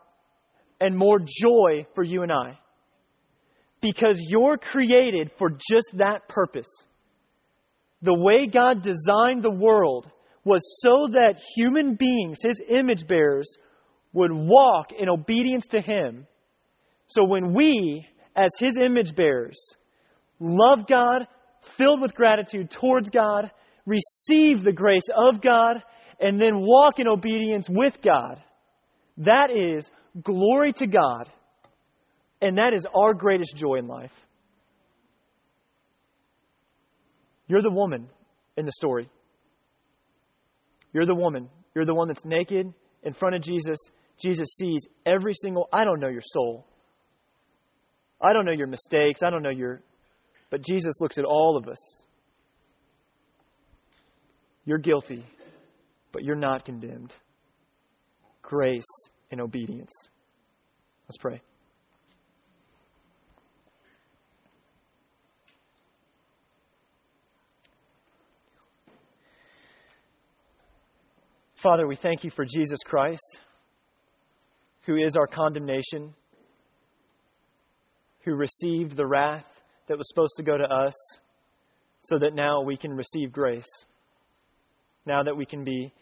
and 0.80 0.98
more 0.98 1.20
joy 1.20 1.86
for 1.96 2.04
you 2.04 2.24
and 2.24 2.32
I. 2.32 2.60
Because 3.82 4.20
you're 4.20 4.58
created 4.58 5.32
for 5.38 5.50
just 5.50 5.88
that 5.98 6.28
purpose. 6.28 6.70
The 8.04 8.14
way 8.14 8.48
God 8.48 8.84
designed 8.84 9.44
the 9.44 9.52
world 9.52 10.10
was 10.44 10.62
so 10.82 11.08
that 11.14 11.42
human 11.56 11.96
beings, 11.96 12.40
His 12.44 12.62
image 12.70 13.08
bearers, 13.08 13.58
would 14.14 14.32
walk 14.32 14.92
in 14.98 15.10
obedience 15.10 15.68
to 15.68 15.82
Him. 15.82 16.28
So 17.08 17.24
when 17.24 17.54
we, 17.54 18.06
as 18.36 18.50
His 18.60 18.78
image 18.78 19.16
bearers, 19.16 19.60
love 20.40 20.88
God, 20.88 21.28
filled 21.82 22.02
with 22.02 22.14
gratitude 22.14 22.70
towards 22.70 23.10
God, 23.10 23.50
receive 23.86 24.64
the 24.64 24.72
grace 24.72 25.08
of 25.16 25.42
God, 25.42 25.78
and 26.20 26.40
then 26.40 26.60
walk 26.60 27.00
in 27.00 27.08
obedience 27.08 27.68
with 27.68 28.00
God, 28.04 28.42
that 29.18 29.48
is 29.50 29.90
glory 30.22 30.74
to 30.74 30.86
God, 30.86 31.28
and 32.42 32.58
that 32.58 32.74
is 32.76 32.86
our 32.96 33.14
greatest 33.14 33.56
joy 33.56 33.76
in 33.76 33.88
life. 33.88 34.12
You're 37.48 37.64
the 37.64 37.72
woman 37.72 38.08
in 38.56 38.66
the 38.66 38.72
story. 38.72 39.10
You're 40.94 41.08
the 41.08 41.16
woman. 41.16 41.50
You're 41.74 41.86
the 41.86 41.96
one 41.96 42.08
that's 42.08 42.26
naked 42.26 42.74
in 43.04 43.14
front 43.14 43.36
of 43.36 43.42
Jesus. 43.42 43.78
Jesus 44.18 44.50
sees 44.58 44.88
every 45.06 45.34
single, 45.34 45.68
I 45.74 45.84
don't 45.84 46.00
know 46.00 46.10
your 46.10 46.22
soul. 46.24 46.68
I 48.22 48.34
don't 48.34 48.46
know 48.46 48.52
your 48.52 48.68
mistakes. 48.68 49.22
I 49.26 49.32
don't 49.32 49.42
know 49.42 49.50
your, 49.50 49.82
but 50.52 50.62
Jesus 50.62 50.94
looks 51.00 51.18
at 51.18 51.26
all 51.26 51.58
of 51.58 51.68
us. 51.68 51.80
You're 54.66 54.78
guilty, 54.78 55.26
but 56.12 56.24
you're 56.24 56.36
not 56.36 56.66
condemned. 56.66 57.14
Grace 58.44 58.84
and 59.32 59.42
obedience. 59.42 59.92
Let's 61.08 61.18
pray. 61.18 61.42
Father, 71.56 71.88
we 71.88 71.96
thank 71.96 72.24
you 72.24 72.32
for 72.32 72.44
Jesus 72.44 72.80
Christ, 72.86 73.40
who 74.86 74.98
is 74.98 75.16
our 75.16 75.28
condemnation, 75.28 76.14
who 78.26 78.34
received 78.34 78.98
the 78.98 79.06
wrath 79.06 79.51
that 79.92 79.98
was 79.98 80.08
supposed 80.08 80.38
to 80.38 80.44
go 80.44 80.58
to 80.58 80.64
us, 80.64 80.94
so 82.00 82.18
that 82.18 82.34
now 82.34 82.62
we 82.62 82.78
can 82.78 82.94
receive 82.94 83.34
grace. 83.34 83.68
Now 85.06 85.22
that 85.24 85.36
we 85.36 85.46
can 85.46 85.66
be 85.66 85.94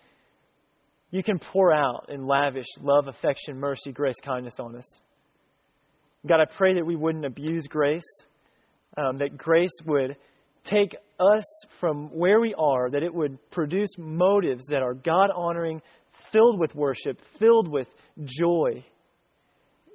you 1.09 1.23
can 1.23 1.39
pour 1.39 1.73
out 1.73 2.05
and 2.09 2.27
lavish 2.27 2.67
love, 2.79 3.07
affection, 3.07 3.59
mercy, 3.59 3.91
grace, 3.91 4.19
kindness 4.23 4.59
on 4.59 4.75
us. 4.75 4.85
God, 6.27 6.39
I 6.39 6.45
pray 6.45 6.75
that 6.75 6.85
we 6.85 6.95
wouldn't 6.95 7.25
abuse 7.25 7.65
grace, 7.65 8.05
um, 8.95 9.17
that 9.17 9.35
grace 9.35 9.75
would 9.87 10.17
take 10.63 10.95
us 11.19 11.65
from 11.79 12.09
where 12.09 12.39
we 12.39 12.53
are, 12.59 12.91
that 12.91 13.01
it 13.01 13.11
would 13.11 13.39
produce 13.49 13.97
motives 13.97 14.67
that 14.67 14.83
are 14.83 14.93
God 14.93 15.31
honoring, 15.35 15.81
filled 16.31 16.59
with 16.59 16.75
worship, 16.75 17.19
filled 17.39 17.67
with 17.67 17.87
joy, 18.23 18.85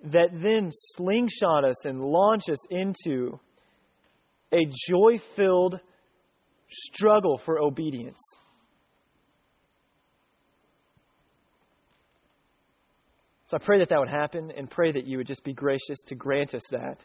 that 0.07 0.31
then 0.33 0.71
slingshot 0.73 1.65
us 1.65 1.87
and 1.87 2.01
launch 2.01 2.49
us 2.51 2.59
into 2.71 3.39
a 4.55 4.71
joy 4.89 5.19
filled 5.37 5.81
struggle 6.71 7.41
for 7.45 7.61
obedience. 7.61 8.21
So 13.47 13.59
I 13.61 13.65
pray 13.65 13.79
that 13.81 13.91
that 13.91 13.99
would 13.99 14.09
happen 14.09 14.53
and 14.57 14.71
pray 14.71 14.91
that 14.93 15.07
you 15.07 15.19
would 15.19 15.27
just 15.27 15.45
be 15.45 15.53
gracious 15.53 15.99
to 16.07 16.15
grant 16.15 16.55
us 16.55 16.63
that. 16.71 16.99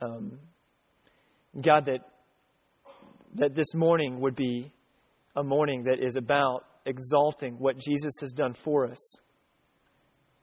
Um, 0.00 0.38
God, 1.60 1.86
that, 1.86 2.00
that 3.36 3.54
this 3.54 3.74
morning 3.74 4.20
would 4.20 4.34
be 4.34 4.72
a 5.36 5.44
morning 5.44 5.84
that 5.84 6.04
is 6.04 6.16
about 6.16 6.64
exalting 6.86 7.54
what 7.54 7.78
Jesus 7.78 8.12
has 8.20 8.32
done 8.32 8.54
for 8.64 8.90
us. 8.90 8.98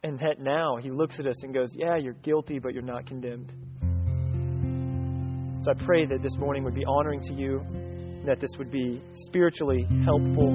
And 0.04 0.20
that 0.20 0.40
now 0.40 0.78
he 0.78 0.92
looks 0.92 1.20
at 1.20 1.28
us 1.28 1.44
and 1.44 1.54
goes, 1.54 1.72
Yeah, 1.74 1.98
you're 1.98 2.14
guilty, 2.14 2.60
but 2.60 2.74
you're 2.74 2.84
not 2.84 3.06
condemned. 3.06 3.52
So 5.68 5.72
I 5.72 5.84
pray 5.84 6.06
that 6.06 6.22
this 6.24 6.38
morning 6.38 6.64
would 6.64 6.76
be 6.76 6.86
honoring 6.86 7.20
to 7.24 7.34
you, 7.34 7.62
that 8.24 8.40
this 8.40 8.52
would 8.58 8.72
be 8.72 9.02
spiritually 9.26 9.86
helpful 10.06 10.50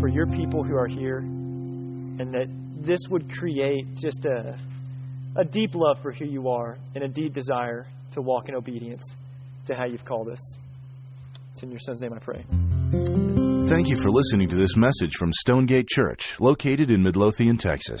for 0.00 0.08
your 0.08 0.26
people 0.26 0.64
who 0.64 0.74
are 0.74 0.88
here, 0.88 1.18
and 1.18 2.34
that 2.34 2.48
this 2.84 2.98
would 3.10 3.32
create 3.32 3.84
just 3.94 4.24
a, 4.24 4.58
a 5.36 5.44
deep 5.44 5.76
love 5.76 5.98
for 6.02 6.10
who 6.10 6.24
you 6.24 6.48
are 6.48 6.78
and 6.96 7.04
a 7.04 7.08
deep 7.08 7.32
desire 7.32 7.86
to 8.14 8.22
walk 8.22 8.48
in 8.48 8.56
obedience 8.56 9.04
to 9.66 9.76
how 9.76 9.84
you've 9.86 10.04
called 10.04 10.28
us. 10.28 10.40
It's 11.52 11.62
in 11.62 11.70
your 11.70 11.78
son's 11.78 12.00
name 12.00 12.12
I 12.12 12.18
pray. 12.18 12.44
Thank 13.68 13.88
you 13.88 13.98
for 14.02 14.10
listening 14.10 14.48
to 14.48 14.56
this 14.56 14.76
message 14.76 15.12
from 15.16 15.30
Stonegate 15.32 15.86
Church, 15.86 16.34
located 16.40 16.90
in 16.90 17.04
Midlothian, 17.04 17.56
Texas. 17.56 18.00